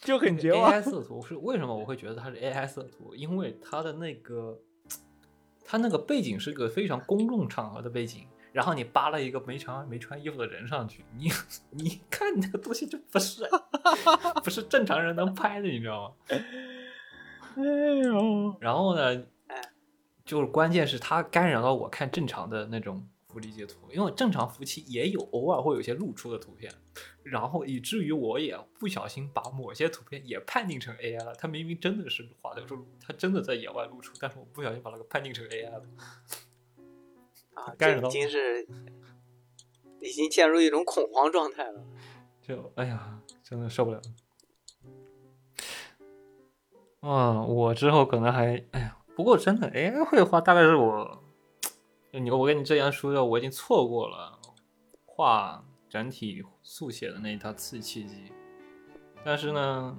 [0.00, 0.72] 就很绝望。
[0.72, 3.14] AI 色图是为什么我会觉得它是 AI 色图？
[3.14, 4.58] 因为它的那个，
[5.64, 11.30] 它那个背景是个非常公众场合的背景，然后你扒了一个没穿没穿衣服的人上去，你
[11.70, 13.42] 你看那个东西就不是
[14.44, 16.36] 不是正常人能拍的，你知道吗？
[17.56, 19.60] 哎呦，然后呢哎，
[20.24, 26.72] 就是关键是它干扰到我看正常的那种福利截图，因为正常服务器也有偶尔会有些露出的图片，
[27.24, 31.34] 然后以至于我也不小心把某些图片也判定成 AI 了。
[31.34, 35.82] 它明明真的是画的露，它真的在野外露出，但是我不小心把那个判定成 AI 了。
[37.54, 38.66] 啊，已经是
[40.00, 41.84] 已经陷入一种恐慌状态了。
[42.40, 44.00] 就哎呀，真的受不了。
[47.00, 51.23] 嗯，我之后可能还哎呀，不过真的 AI 绘画大概是我，
[52.20, 54.38] 你我跟你之前说的，我已经错过了
[55.04, 58.32] 画整体速写的那一套次契机。
[59.24, 59.98] 但是呢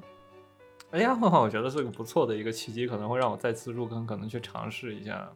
[0.92, 5.30] ，AI 绘画我觉得是个不错的一个契机，可能会让我再次入坑，可能去尝试一下。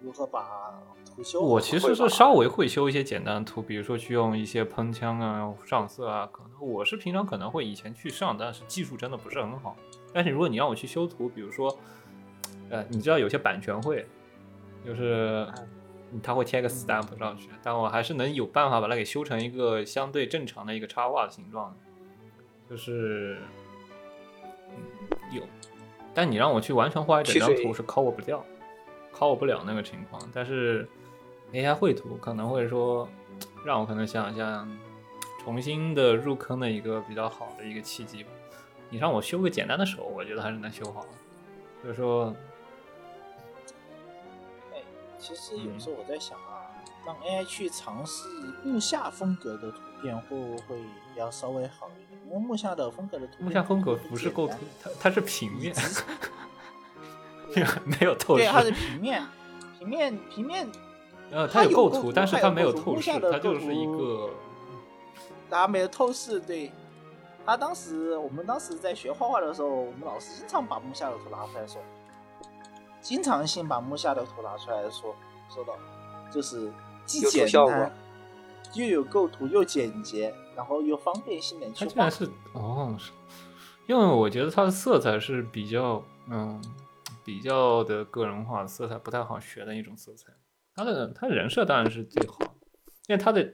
[0.00, 1.40] 如何把图修？
[1.40, 6.28] 我其实是稍微会修一些简单的图，比如说去用一些喷枪啊、上色啊。
[6.32, 9.76] 可能我是平常可能会以前去上，但是技术真的不是很好。
[10.12, 11.76] 但是如果你让我去修图，比如说，
[12.70, 14.06] 呃，你知道有些版权会，
[14.84, 15.46] 就是
[16.22, 21.74] 他会贴个 stamp 上去，但我还是能有办法把它给修成一个相对正常的一个插画的形状，
[22.68, 23.38] 就是
[25.32, 25.42] 有。
[26.14, 28.44] 但你让我去完全画一整张图是 cover 不掉。
[29.14, 30.88] ，cover 不了那个情况，但是
[31.52, 33.08] AI 绘图可能会说
[33.64, 34.68] 让我可能想想
[35.42, 38.30] 重新的入坑的一个比较好的一个契机吧。
[38.90, 41.06] 你让我修个简单的手，我觉得还是能修好。
[41.82, 42.47] 所以说，哎，
[45.18, 46.70] 其实有时候我在想啊，
[47.04, 48.28] 让 AI 去尝试
[48.62, 50.80] 木下风格的图片，会不会
[51.16, 52.20] 要稍微好一点？
[52.26, 55.74] 因为木下的风格的图片，木下风格不是构图，它它是平面。
[57.84, 59.26] 没有透视，对，它是平面，
[59.78, 60.68] 平面，平面。
[61.30, 64.30] 呃，它有构图，但是它没有透视，它就是一个。
[65.50, 66.70] 它没有透视，对。
[67.46, 71.80] 他当时，我们当时在学画画的时候，我们老师经常把木下的图拿出来说，
[73.08, 75.16] 经常性把木下的图拿出来说，
[75.48, 75.74] 说到，
[76.30, 76.70] 就是
[77.06, 77.90] 既简单，
[78.74, 81.86] 又有构图，又简洁，然后又方便性的去画。
[81.86, 83.12] 它竟然是哦，是，
[83.86, 86.62] 因为我觉得它的色彩是比较，嗯。
[87.24, 90.32] 比较的个人化，色彩不太好学的一种色彩。
[90.74, 92.38] 他的他的人设当然是最好，
[93.06, 93.46] 因为他的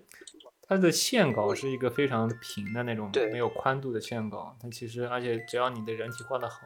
[0.62, 4.56] 他的线稿是一个非常平的那种，没有宽度的线稿。
[4.60, 6.58] 它其实而且只要你的人体画的好，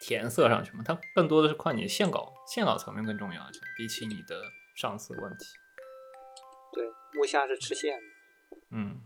[0.00, 3.42] 填色上去嘛，它更多的是靠你的线稿，线稿层面更重要，
[3.76, 4.40] 比起你的
[4.76, 5.44] 上色问题。
[6.72, 8.58] 对，木下是吃线的。
[8.70, 9.00] 嗯。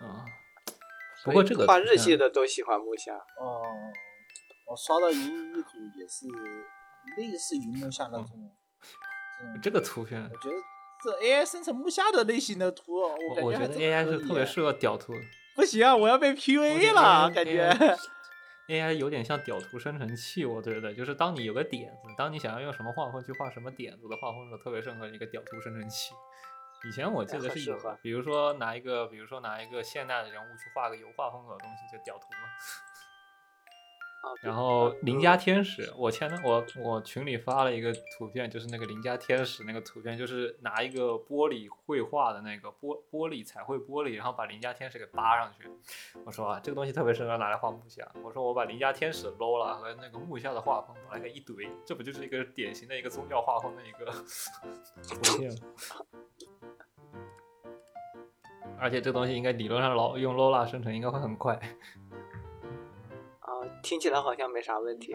[0.00, 0.24] 啊。
[1.24, 3.14] 不过这个画日系的都喜欢木下。
[3.14, 3.62] 哦。
[4.66, 6.26] 我刷到一一组也是
[7.16, 8.50] 类似于木下那种，
[9.60, 10.56] 这个图片，我觉得
[11.02, 15.12] 这 AI 生成木下的类型的图，我我觉得 AI 是特别适合屌图。
[15.54, 17.68] 不行，我要被 PUA 了，感觉
[18.68, 26.14] AI 有点像屌图生成器，我觉得就是当你有个点子，当你想要用什么画风去画什么点子的画风的时候，特别适合一个屌图生成器。
[26.84, 32.48] 以前我记得是有，比如说拿一个，比如说拿一个现代的人物去画个油画风格的东西，就屌图嘛。
[34.40, 45.68] 然后邻家天使，我前我我群里发了一个图片，就是那个邻家天使那个图片，就是拿一个玻璃绘画的那个玻玻璃彩绘玻璃，然后把邻家天使给扒上去。
[46.24, 48.08] 我说啊，这个东西特别适合拿来画木下。
[48.22, 54.06] 我说我把邻家天使搂了和那个木下的画风把它给一堆，这不就是一个典型的一个宗教画风的一个
[55.02, 55.58] 图片吗？
[58.78, 61.56] 而且这东西应该理论上老用 Lola 生成应该会很快。
[63.82, 65.14] 听起来好像没啥问题，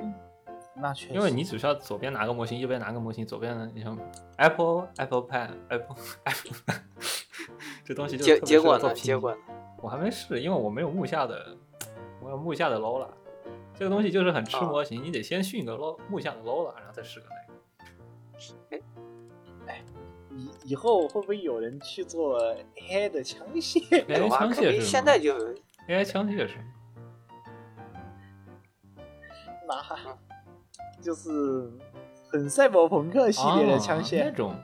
[0.76, 3.98] 那确实，因为你只需要左边拿个模型，右边拿个模型，左边的，你像
[4.38, 6.76] Apple Apple Pen Apple Apple，
[7.84, 8.94] 这东西就结结果呢？
[8.94, 9.38] 结果呢？
[9.82, 11.58] 我还没试，因为我没有木下的，
[12.22, 13.10] 我有木下的 Lola，
[13.76, 18.84] 这个东西就是很吃模型，你得先训个 Lo 木下的 Lola，然后再试个那个。
[19.68, 19.84] 哎，
[20.36, 22.40] 以以后会不会有人去做
[22.76, 25.34] AI 的枪械？AI 枪械是现在就
[25.88, 26.58] AI 枪械是。
[29.68, 29.84] 那
[31.02, 31.72] 就是
[32.32, 34.24] 很赛博朋克系列的枪械。
[34.24, 34.56] 那种，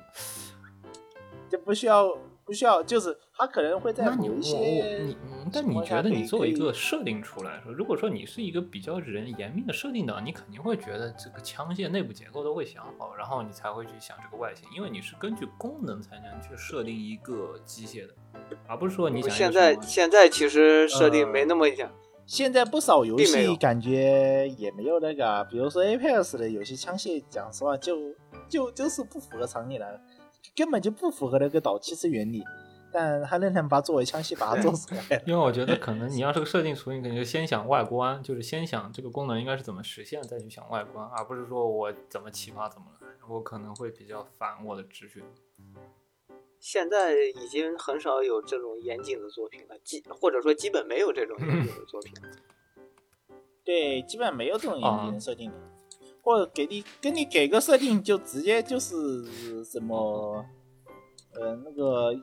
[1.50, 4.58] 就不需要不需要，就是他可能会在某一些
[5.06, 5.18] 你，
[5.52, 18.14] 但你觉得你作为一个设定出来说，如果说你是一个比较人严密的设定党，你肯定会觉得这个枪械内部结构都会想好，然后你才会去想这个外形，因为你是根据功能才能去设定一个机械的，
[18.68, 21.90] 而不是说你想现在现在其实设定没那么讲。
[22.26, 27.98] 现在不少游戏感觉也没有那个，比如说 Apex 的有些枪械，讲实话就
[28.50, 30.00] 就就是不符合常理了，
[30.56, 32.44] 根本就不符合那个导气式原理，
[32.92, 35.22] 但他仍然把作为枪械把它做出来。
[35.28, 45.22] 因为我觉得可能你要是个设定图，你肯定就先想外观，就是先想这个功能应该是怎么实现，再去想外观，而不是说我怎么启发怎么来，我可能会比较反我的直觉。
[46.64, 52.14] 现在已经很少有这种严谨的作品了，基或者说基本没有这种严谨的作品。
[53.66, 55.52] 对，基本没有这种严谨的设定。
[56.22, 58.96] 或者给你给你给个设定，就直接就是
[59.66, 60.46] 什么，
[61.34, 62.14] 呃，那个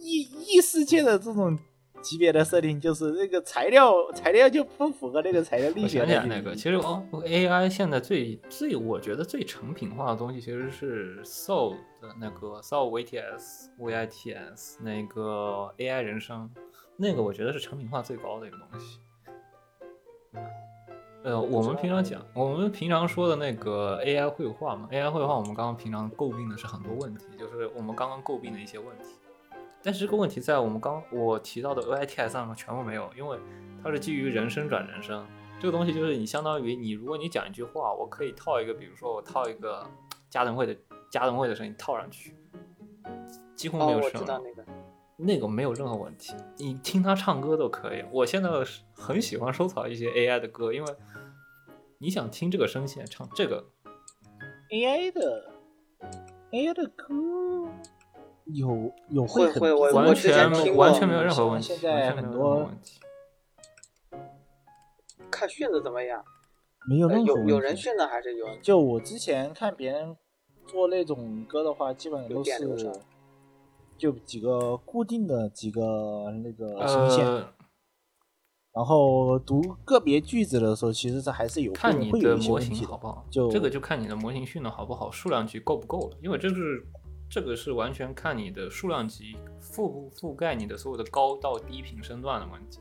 [0.00, 1.56] 异异世界的这种
[2.04, 6.18] 级别的设定，就是那个材料材料就不符合那个材料力学的定义。
[6.18, 16.50] 想那个，其实哦，AI 现在最最我觉得最成品化的东西其实是 Soul 的那个 Soul VTS VITS 那个 AI 人生，
[16.96, 19.00] 那个我觉得是成品化最高的一个东西。
[21.24, 29.04] 呃，我们平常讲，我们平常说的那个 AI 绘画嘛，AI 绘画我们刚刚平常诟病的是很多问题，就是我们刚刚诟病的一些问题。
[29.84, 33.38] 但是这个问题在我们刚我提到的 OITS 上面全部没有，因为
[33.82, 35.26] 它是基于人声转人声。
[35.60, 39.86] 这个东西就是你相当于你，如果你讲一句话，我可以套一个，比如说我套一个
[40.30, 40.76] 加藤会的
[41.10, 42.34] 加藤会的声音套上去，
[43.54, 44.18] 几乎没哦，我有声了。
[44.20, 44.64] 知道那个。
[45.16, 48.04] 那个没有任何问题，你听他唱歌都可以。
[48.10, 48.50] 我现在
[48.92, 50.96] 很喜欢收藏一些 AI 的歌，因为
[51.98, 53.64] 你想听这个声线唱这个
[54.70, 55.52] ，AI 的
[56.50, 57.14] AI 的歌
[58.44, 62.70] 有有会很会我完我之前全听过完全没有任何问题，现在很多。
[65.30, 66.22] 看训的怎么样？
[66.86, 68.58] 没有呃有任何问题有人训的还是有人？
[68.62, 70.16] 就我之前看别人
[70.66, 72.92] 做那种歌的话，基本上有都是
[73.96, 77.48] 就几个固定的几个那个声线，呃，
[78.74, 86.16] 然后读个别句子的时候，其实这还是有看会会有你的模型好不好，就这个就看你的模型训的好不好，数量级够不够了。
[86.22, 86.86] 因为这是
[87.28, 92.80] 这个是完全看你的数量级覆不覆盖你的所有的高到低频声段的问题。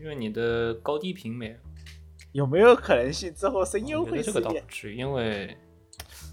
[0.00, 1.56] 因为你的高低频没
[2.32, 4.58] 有没有可能性之后声优我觉得这个倒不？
[4.68, 5.56] 至于，因为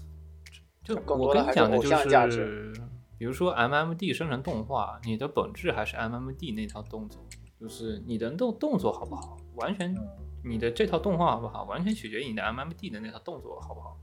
[0.82, 1.88] 就我跟你讲的就
[2.30, 2.72] 是，
[3.18, 7.22] 比如说 MMD 生成动画，你的本质还是 MMD 那套动作，
[7.60, 9.94] 就是你的动动作好不好，完全
[10.42, 13.96] 你的这套动画好不好，完全取决于你的 MMD 的那套动作好不好。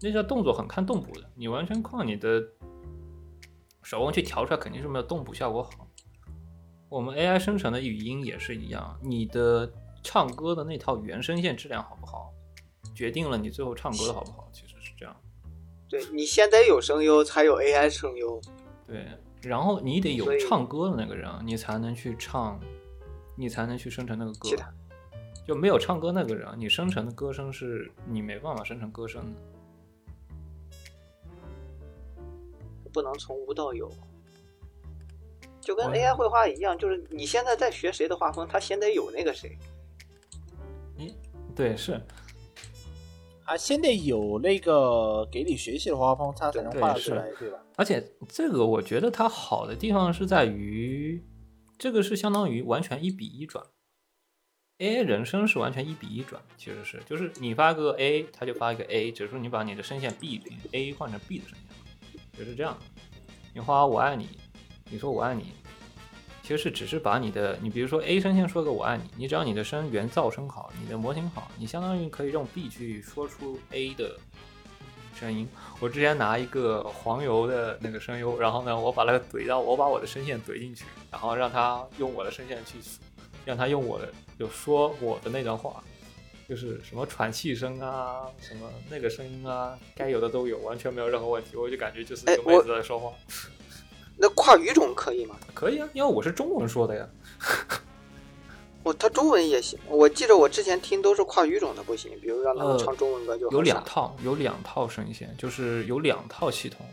[0.00, 2.42] 那叫动作很看动捕的，你完全靠你的
[3.82, 5.88] 手腕去调出来，肯定是没有动捕效果好。
[6.88, 9.70] 我们 AI 生成的语音也是一样，你的
[10.02, 12.32] 唱歌的那套原声线质量好不好，
[12.94, 15.14] 决定了你最后唱歌的好不好，其实是这样。
[15.88, 18.40] 对你现在有声优，才有 AI 声优。
[18.86, 19.06] 对，
[19.42, 22.60] 然后你得有唱歌的那个人，你才能去唱，
[23.36, 24.50] 你才能去生成那个歌。
[25.46, 29.40] 就没有唱歌那个人，你生成的歌声是你没办法生成歌声的。
[32.98, 33.88] 不能从无到有，
[35.60, 39.56] 就跟 AI 绘画一样，就是你现在在学谁的画风，他先得有那个谁。
[40.96, 41.14] 你
[41.54, 42.02] 对是，
[43.44, 47.58] 啊，先得有那个给你学习的画风，他才能画出来，对吧？
[47.76, 51.24] 而且这个我觉得它好的地方是在于，
[51.78, 53.64] 这个是相当于完全一比一转。
[54.78, 61.67] AI 人声是完全一比一转，其实是就是你发个 A，它就发一个 A，只是说你把你的声线 B 变 A 换成 B 的声线，
[62.38, 63.02] 就是这样的。
[63.52, 64.38] 你画我爱你，
[64.88, 65.52] 你说我爱你，
[66.42, 74.16] 其实是只是把你的，你比如说 A 声线说个我爱你，你只要你的声源噪声好，你的模型好，你相当于可以用 B 去说出 A 的
[75.18, 75.48] 声音。
[75.80, 82.78] 我之前拿一个黄油的那个声优，然后呢，我把它怼到，我把我的声线怼进去，然后让他用我的声线去，
[83.44, 85.82] 让他用我的就说我的那段话，
[86.48, 91.56] 就是什么喘气声啊，什么那个声音啊，该有的都有，完全没有任何问题。
[91.56, 93.12] 我就感觉就是一个妹子在说话，
[94.16, 95.36] 那跨语种可以吗？
[95.52, 97.06] 可以啊，因为我是中文说的呀。
[98.82, 106.86] 我他中文也行，我记得我之前听都是跨语种的不行，比如让他们呃唱中文歌就有两套，有两套声线，就是有两套系统，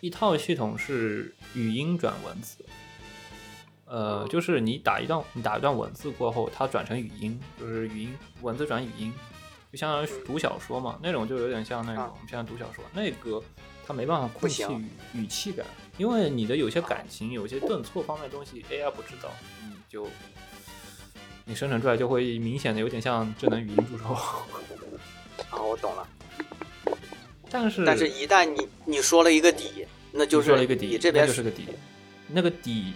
[0.00, 2.64] 一套系统是语音转文字，
[3.88, 9.12] 呃，就是你打一段你打一段文字过后，它转成语音，就是语音文字转语音，
[9.72, 13.42] 就相当于读小说嘛，那种就有点像那个啊我们现在读小说，那个
[13.86, 14.88] 它没办法控制语
[15.22, 15.64] 语气感，
[15.96, 19.30] 因为你的有些感情、有些顿挫方面的东西 AI 不知道，
[19.62, 20.06] 你就
[21.46, 24.04] 你生成出来就会明显的有点像智能语音助手。
[25.50, 26.06] 啊，我懂了。
[27.50, 31.66] 但是但是，一旦你你说了一个底，那就是说是了一个底，你这边就是个底，
[32.26, 32.92] 那个底，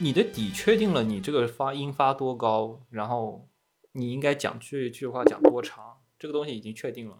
[0.00, 3.48] 你的底确定了你这个发音发多高，然后
[3.92, 7.16] 你应该讲这句话讲多长，这个东西已经确定了，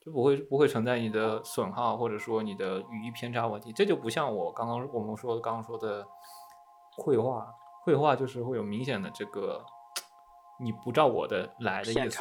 [0.00, 6.04] 就不会不会存在你的损耗或者说你的语义偏差问题，这就不像我刚刚我们说刚刚说的
[6.96, 7.46] 绘画，
[7.84, 9.64] 绘画就是会有明显的这个
[10.60, 12.18] 你不照我的来的意思。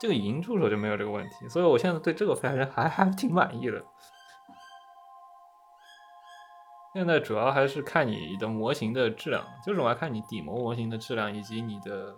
[0.00, 3.84] 这个语音助手就没有这个问题，所以我现在对这个还是还还挺满意的。
[6.94, 12.16] 现在主要还是看你的模型的质量，就是我要看你底模模型的质量以及你的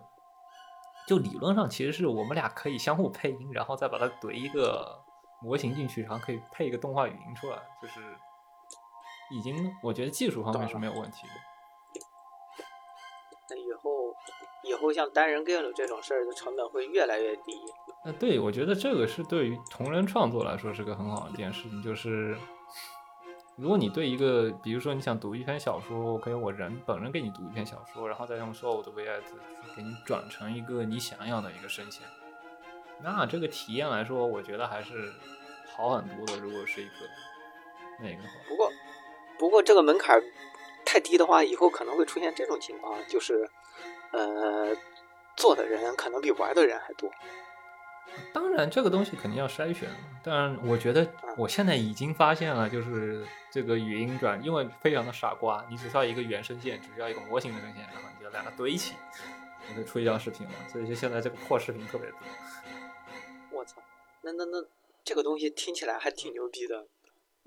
[1.08, 5.02] 就理论上其实是我们俩可以相互配音，然后再把它怼一个
[5.40, 8.00] 模型进去，然后可以配一个动画语音出来，就是
[9.30, 11.32] 已经我觉得技术方面是没有问题的。
[13.48, 13.90] 那以后
[14.62, 17.52] 以后像单人 game 这种事儿的成本会越来越低。
[18.04, 22.36] 那对，我觉得这个是对于同人创作来说是个很好的一件事情，就是
[23.56, 29.22] 如果你对一个，比如说你想读一篇小说，我可以我人本人给你读一篇小说，然后再用所有的 VS
[29.74, 32.06] 给你转成一个你想要的一个声线，
[33.02, 35.10] 那这个体验来说，我觉得还是
[35.74, 36.38] 好很多的。
[36.38, 36.92] 如果是一个
[37.98, 38.70] 那个的话，不过
[39.38, 40.22] 不过这个门槛
[40.84, 43.48] 太低的话，以后可能会出现这种情况，就是
[44.12, 44.76] 呃，
[45.34, 47.10] 做的人可能比玩的人还多。
[48.32, 49.88] 当然，这个东西肯定要筛选，
[50.22, 51.06] 但我觉得
[51.36, 58.94] 我现在已经发现了，就是这个语音转，因为非常的傻瓜，你只需要一个原声线，只需要一个模型的声线，然后你就两个堆起，
[59.68, 60.52] 你就出一张视频了。
[60.72, 62.18] 所以就现在这个破视频特别多。
[63.50, 63.82] 我操，
[64.22, 64.64] 那那那
[65.04, 66.86] 这个东西听起来还挺牛逼的，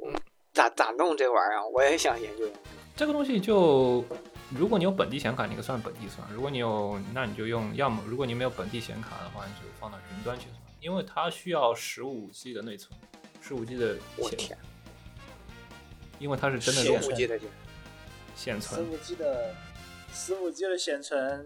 [0.04, 0.14] 嗯
[0.54, 1.66] 咋咋弄这玩意儿啊？
[1.66, 2.60] 我也想研究研究。
[2.96, 4.04] 这个东西就，
[4.52, 13.00] 如果你有本地显卡，你可以算本地算；如果你有，那你就用，要么如果你没有本地显卡的话，你就放到云端去算，因为它需要十五 G 的内存，
[13.42, 14.58] 十五 G 的显我天，
[16.18, 17.40] 因为它是真的十练五 G 的
[18.36, 18.84] 显存。
[18.84, 19.56] 十五 G 的
[20.12, 21.46] 十五 G 的显存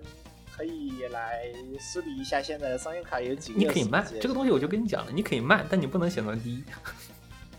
[0.55, 3.59] 可以来梳理一下现在的商用卡有几个。
[3.59, 6.63] 你可以卖这个东西，我就跟你讲了，你可以卖，但你不能显存低。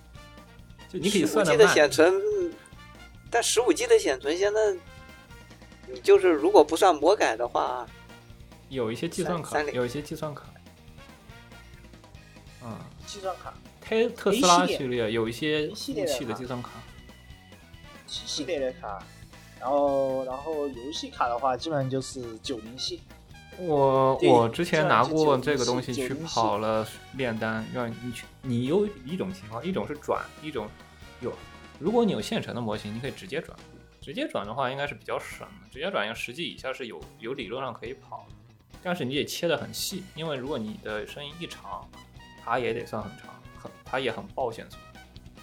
[0.88, 2.14] 就你可以算15 G 的，显存，
[3.30, 4.80] 但十五 G 的显存现在，你
[6.02, 7.86] 就是如果不算魔改的话，
[8.68, 10.44] 有一些计算卡，有一些计算卡，
[12.62, 16.70] 嗯，计算卡，特特斯拉系列有一些务器的计算卡，
[18.06, 19.02] 七系列的卡，
[19.60, 23.00] 然后然后游戏卡的话，基本上就是九零系。
[23.56, 30.68] 我我之前拿过这个东西去跑了炼丹，让你去，你有一种情况，一种是转，一种
[31.20, 31.32] 有，
[31.78, 33.56] 如果你有现成的模型，你可以直接转，
[34.04, 38.34] 直接转的话应该是比较省的，直接转要十 G 以下是有有理论上可以跑的，
[38.82, 41.88] 但是你得切得很细，因为如果你的声音一长，
[42.44, 44.76] 它也得算很长，很它也很爆线速。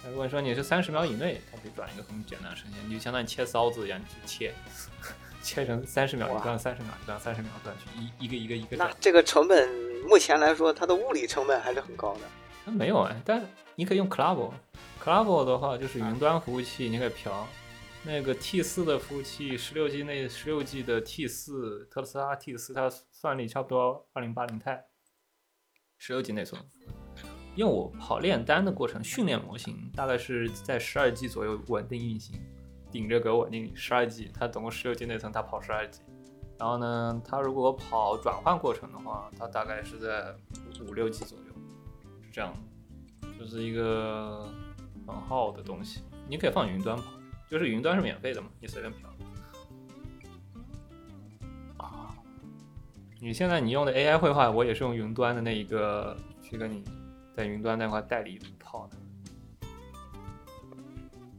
[0.04, 4.54] 那如果说你是三十秒以内，它可以转一个很简单的声线，你就相当于切骚子一样，你去切，
[5.42, 8.76] 切成三十秒一段，三十秒一段，三十秒一段，去一一个一个一个。
[8.76, 9.68] 那这个成本
[10.08, 12.20] 目前来说，它的物理成本还是很高的。
[12.64, 13.44] 那没有哎，但
[13.74, 17.44] 你可以用 Clavo，Clavo 的话就是云端服务器，你可以调。
[18.04, 24.84] 那个 T 四的服务器，十六 G 内十六 G 的 T 四，特斯拉 T 四，它算力差不多二零八零钛，
[25.98, 26.60] 十六 G 内存。
[27.54, 32.40] 因为我跑炼丹的过程，训练模型大概是在十二 G 左右稳定运行，
[32.90, 36.00] 顶着给我稳定十二 G，它总共十六 G 内存，它跑十二 G。
[36.58, 40.34] 然后呢，它如果跑转换过程的话，它大概是在
[40.88, 41.44] 五六 G 左右，
[42.22, 42.52] 是这样
[43.20, 44.48] 的，就是一个
[45.06, 46.00] 很耗的东西。
[46.28, 47.04] 你可以放云端跑，
[47.52, 49.10] 就是云端是免费的嘛，你随便嫖。
[51.76, 52.16] 啊，
[53.20, 56.82] 你现在你用的 AI 绘画，我也是用云端的那一个去跟你
[57.36, 58.96] 在云端那块代理套的。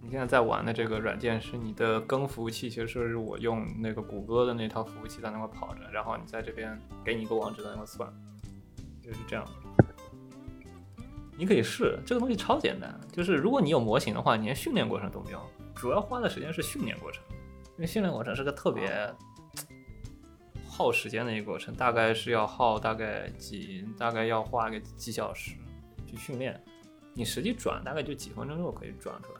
[0.03, 8.07] 你现在在玩的这个软件是你的根服务器，其实是我用那个谷歌的那套服务器在那块跑着，然后你在这边给你一个网址在那块算，
[9.01, 9.43] 就是这样。
[11.35, 15.41] 你可以试这个东西超简单，就是如果你有模型的话，你连训练过程都不用，
[15.75, 17.23] 主要花的时间是训练过程，
[17.75, 19.13] 因为训练过程是个特别
[20.67, 25.51] 耗时间的一个过程，大概是要耗大概几，大概要花个几小时
[26.07, 26.61] 去训练，
[27.13, 29.39] 你实际转大概就几分钟就可以转出来。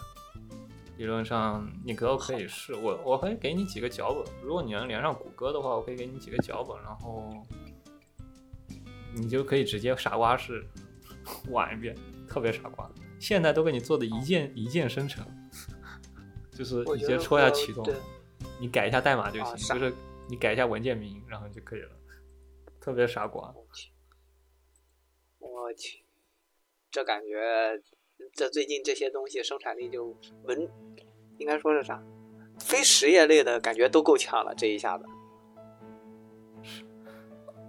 [0.97, 7.33] 理论上你都可以试，我我可以给你几个脚本，如果你能连上谷歌的话，我可以给你几个脚本，然后
[9.15, 10.63] 你就可以直接傻瓜式
[11.49, 11.95] 玩一遍，
[12.27, 12.87] 特别傻瓜。
[13.19, 15.25] 现在都给你做的一键一键生成，
[16.57, 17.85] 就是你直接戳一下启动，
[18.59, 19.93] 你改一下代码就行，啊就是
[20.29, 21.89] 你改一下文件名，然后就可以了，
[22.79, 23.53] 特别傻瓜。
[25.39, 26.03] 我去，
[26.91, 27.81] 这感觉，
[28.33, 30.69] 这最近这些东西生产力就文，
[31.37, 32.01] 应该说是啥，
[32.59, 35.05] 非实业类的感觉都够呛了，这一下子。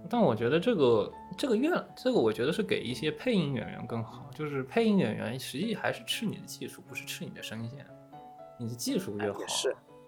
[0.07, 7.85] 但我觉得这个这个愿这个我觉得是给一些配音演员更好，就是配音演员实际还是吃你的技术，不是吃你的声线。
[8.57, 9.39] 你的技术越好，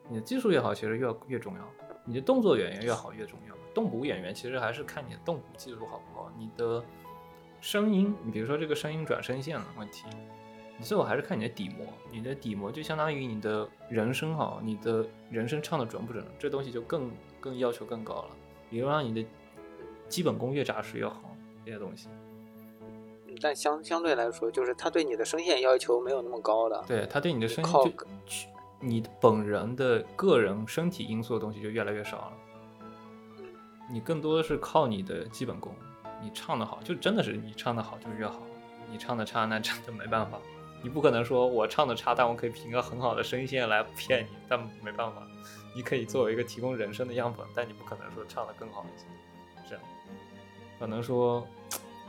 [0.10, 1.62] 你的技术越好，其实越越重要。
[2.06, 3.56] 你的动作演员越好越重要。
[3.74, 6.84] 动捕演员其实还是看你的动捕技术好不好，你的
[7.62, 10.06] 声音，你比如说这个声音转声线的问题，
[10.78, 11.86] 你最后还是看你的底膜。
[12.12, 18.30] 你的底膜就相当于你的人声好，你的人声唱的准不准，这东西就更更要求更高了。
[18.70, 19.30] 比如让你的
[20.08, 22.08] 基本功越扎实越好，这些东西。
[23.38, 26.84] 嗯但相相对来说，就是他对你的声线要求没有那么高的。
[26.88, 27.88] 对他对你的声音靠
[28.80, 32.34] 你本人的个人身体因素的东西就越来越少了。
[32.82, 33.48] 嗯
[33.90, 35.74] 你更多的是靠你的基本功，
[36.22, 38.42] 你唱的好，就真的是你唱的好就越好，
[38.92, 40.38] 你唱的差那真的没办法，
[40.84, 45.26] 你不可能说我唱的差，但我可以凭个很好的声线来骗你，但没办法，
[45.74, 49.06] 你可以作为一个提供人声的样本，但你不可能说唱的更好一些，
[49.70, 49.84] 这样，
[50.78, 51.48] 可能说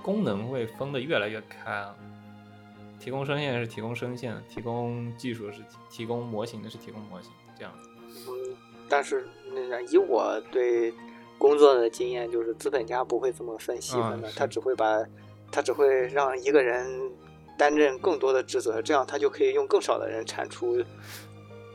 [0.02, 1.96] 功能会分得越来越开了。
[3.00, 7.72] 提供声线是提供声线，提供技术是提提供模型的是提供模型，这样。
[8.26, 8.56] 嗯，
[8.88, 10.92] 但是那个以我对
[11.38, 15.00] 工作的经验，就是资本家不会这么分细分的，嗯他只会把，
[15.52, 17.12] 他只会让一个人
[17.56, 20.82] 担任更多的职责，这样他就可以用更少的人产出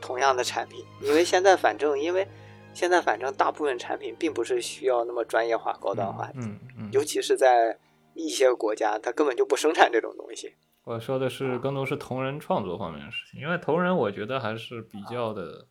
[0.02, 0.84] 同样的产品。
[1.00, 2.28] 因为现在反正，因为
[2.74, 7.78] 现在反正大部分产品并不是需要那么专业化、高端化，嗯嗯，尤其是在
[8.14, 10.54] 一些国家，它根本就不生产这种东西。
[10.84, 15.66] 我说的是更多是同人创作方面的事情，因为同人我觉得还是比较的，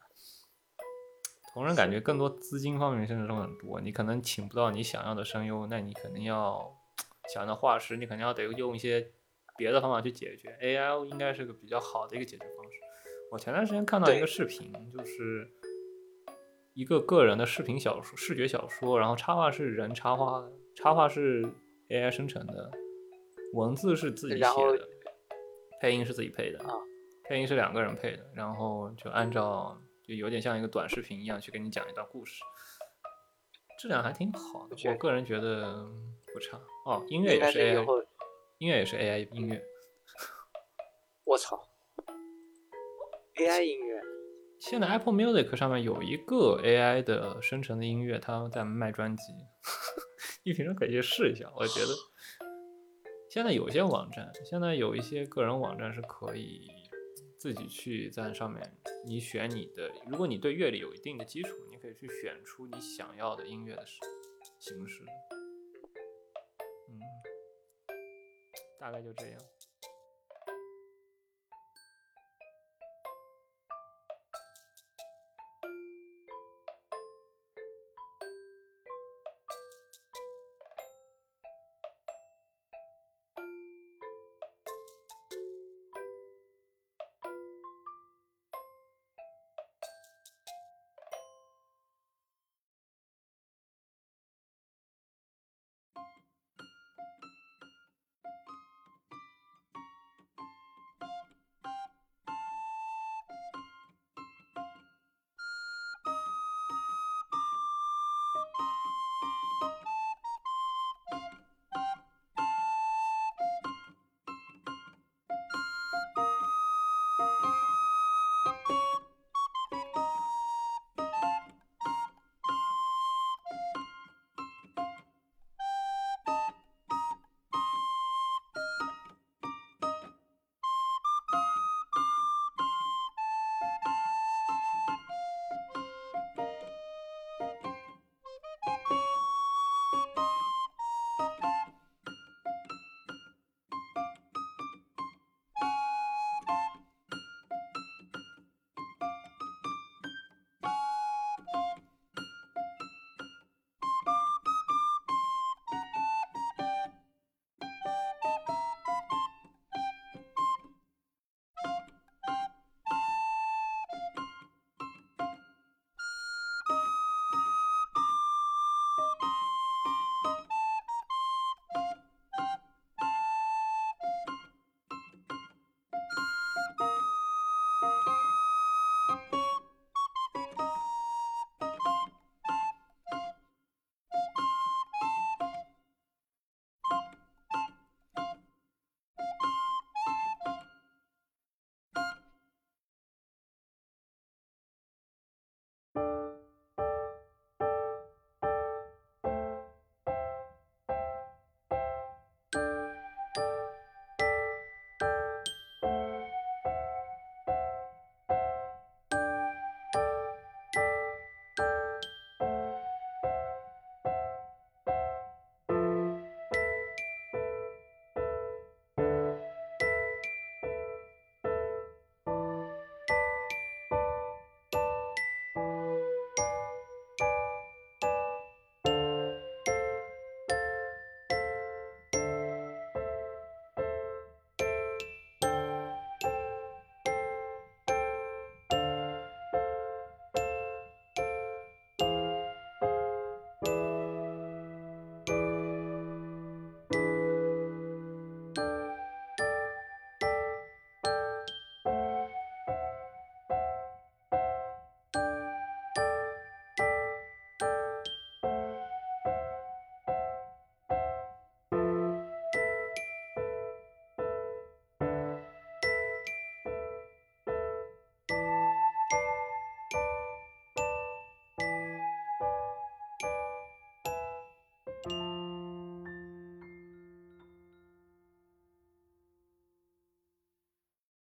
[1.54, 6.76] 同人感觉更多资金方面现在都很多，你可能请不到你想要的声优，那你肯定要
[7.32, 9.12] 想要的画师，你肯定要得用一些
[9.56, 10.58] 别的方法去解决。
[10.62, 12.80] AI 应该是个比较好的一个解决方式。
[13.32, 15.48] 我前段时间看到一个视频，就是
[16.74, 21.54] 一个个人的视频小说、视觉小说，然后插画是人插画的，插画是
[21.90, 22.72] AI 生成的，
[23.54, 24.88] 文字是自己写的，
[25.82, 26.74] 配音是自己配的啊，
[27.26, 29.78] 配音是两个人配的，然后就按照
[30.08, 32.42] 就有点像一个短视频一样去给你讲一段故事，
[33.80, 35.86] 质量还挺好的，我个人觉得
[36.34, 36.60] 不差。
[36.86, 38.06] 哦，音乐也是 AI，，
[38.58, 39.64] 音乐也是 AI 音乐。
[41.26, 41.62] 我操
[43.36, 44.02] ，AI 音乐。
[44.60, 49.24] 现在 Apple Music 上面有一个 AI 的生成的音乐，它在卖专辑，
[50.44, 51.52] 你平时可以去试一下。
[51.56, 51.88] 我觉得
[53.32, 56.68] 现在有些网站，现在有一些个人网站是可以
[57.40, 63.86] 自己去在上面，你选你的，如果你对乐理有一定的基础，你可以去选出你想要的音乐的
[64.60, 65.04] 形式。
[66.90, 67.00] 嗯，
[68.80, 69.40] 大概就这样。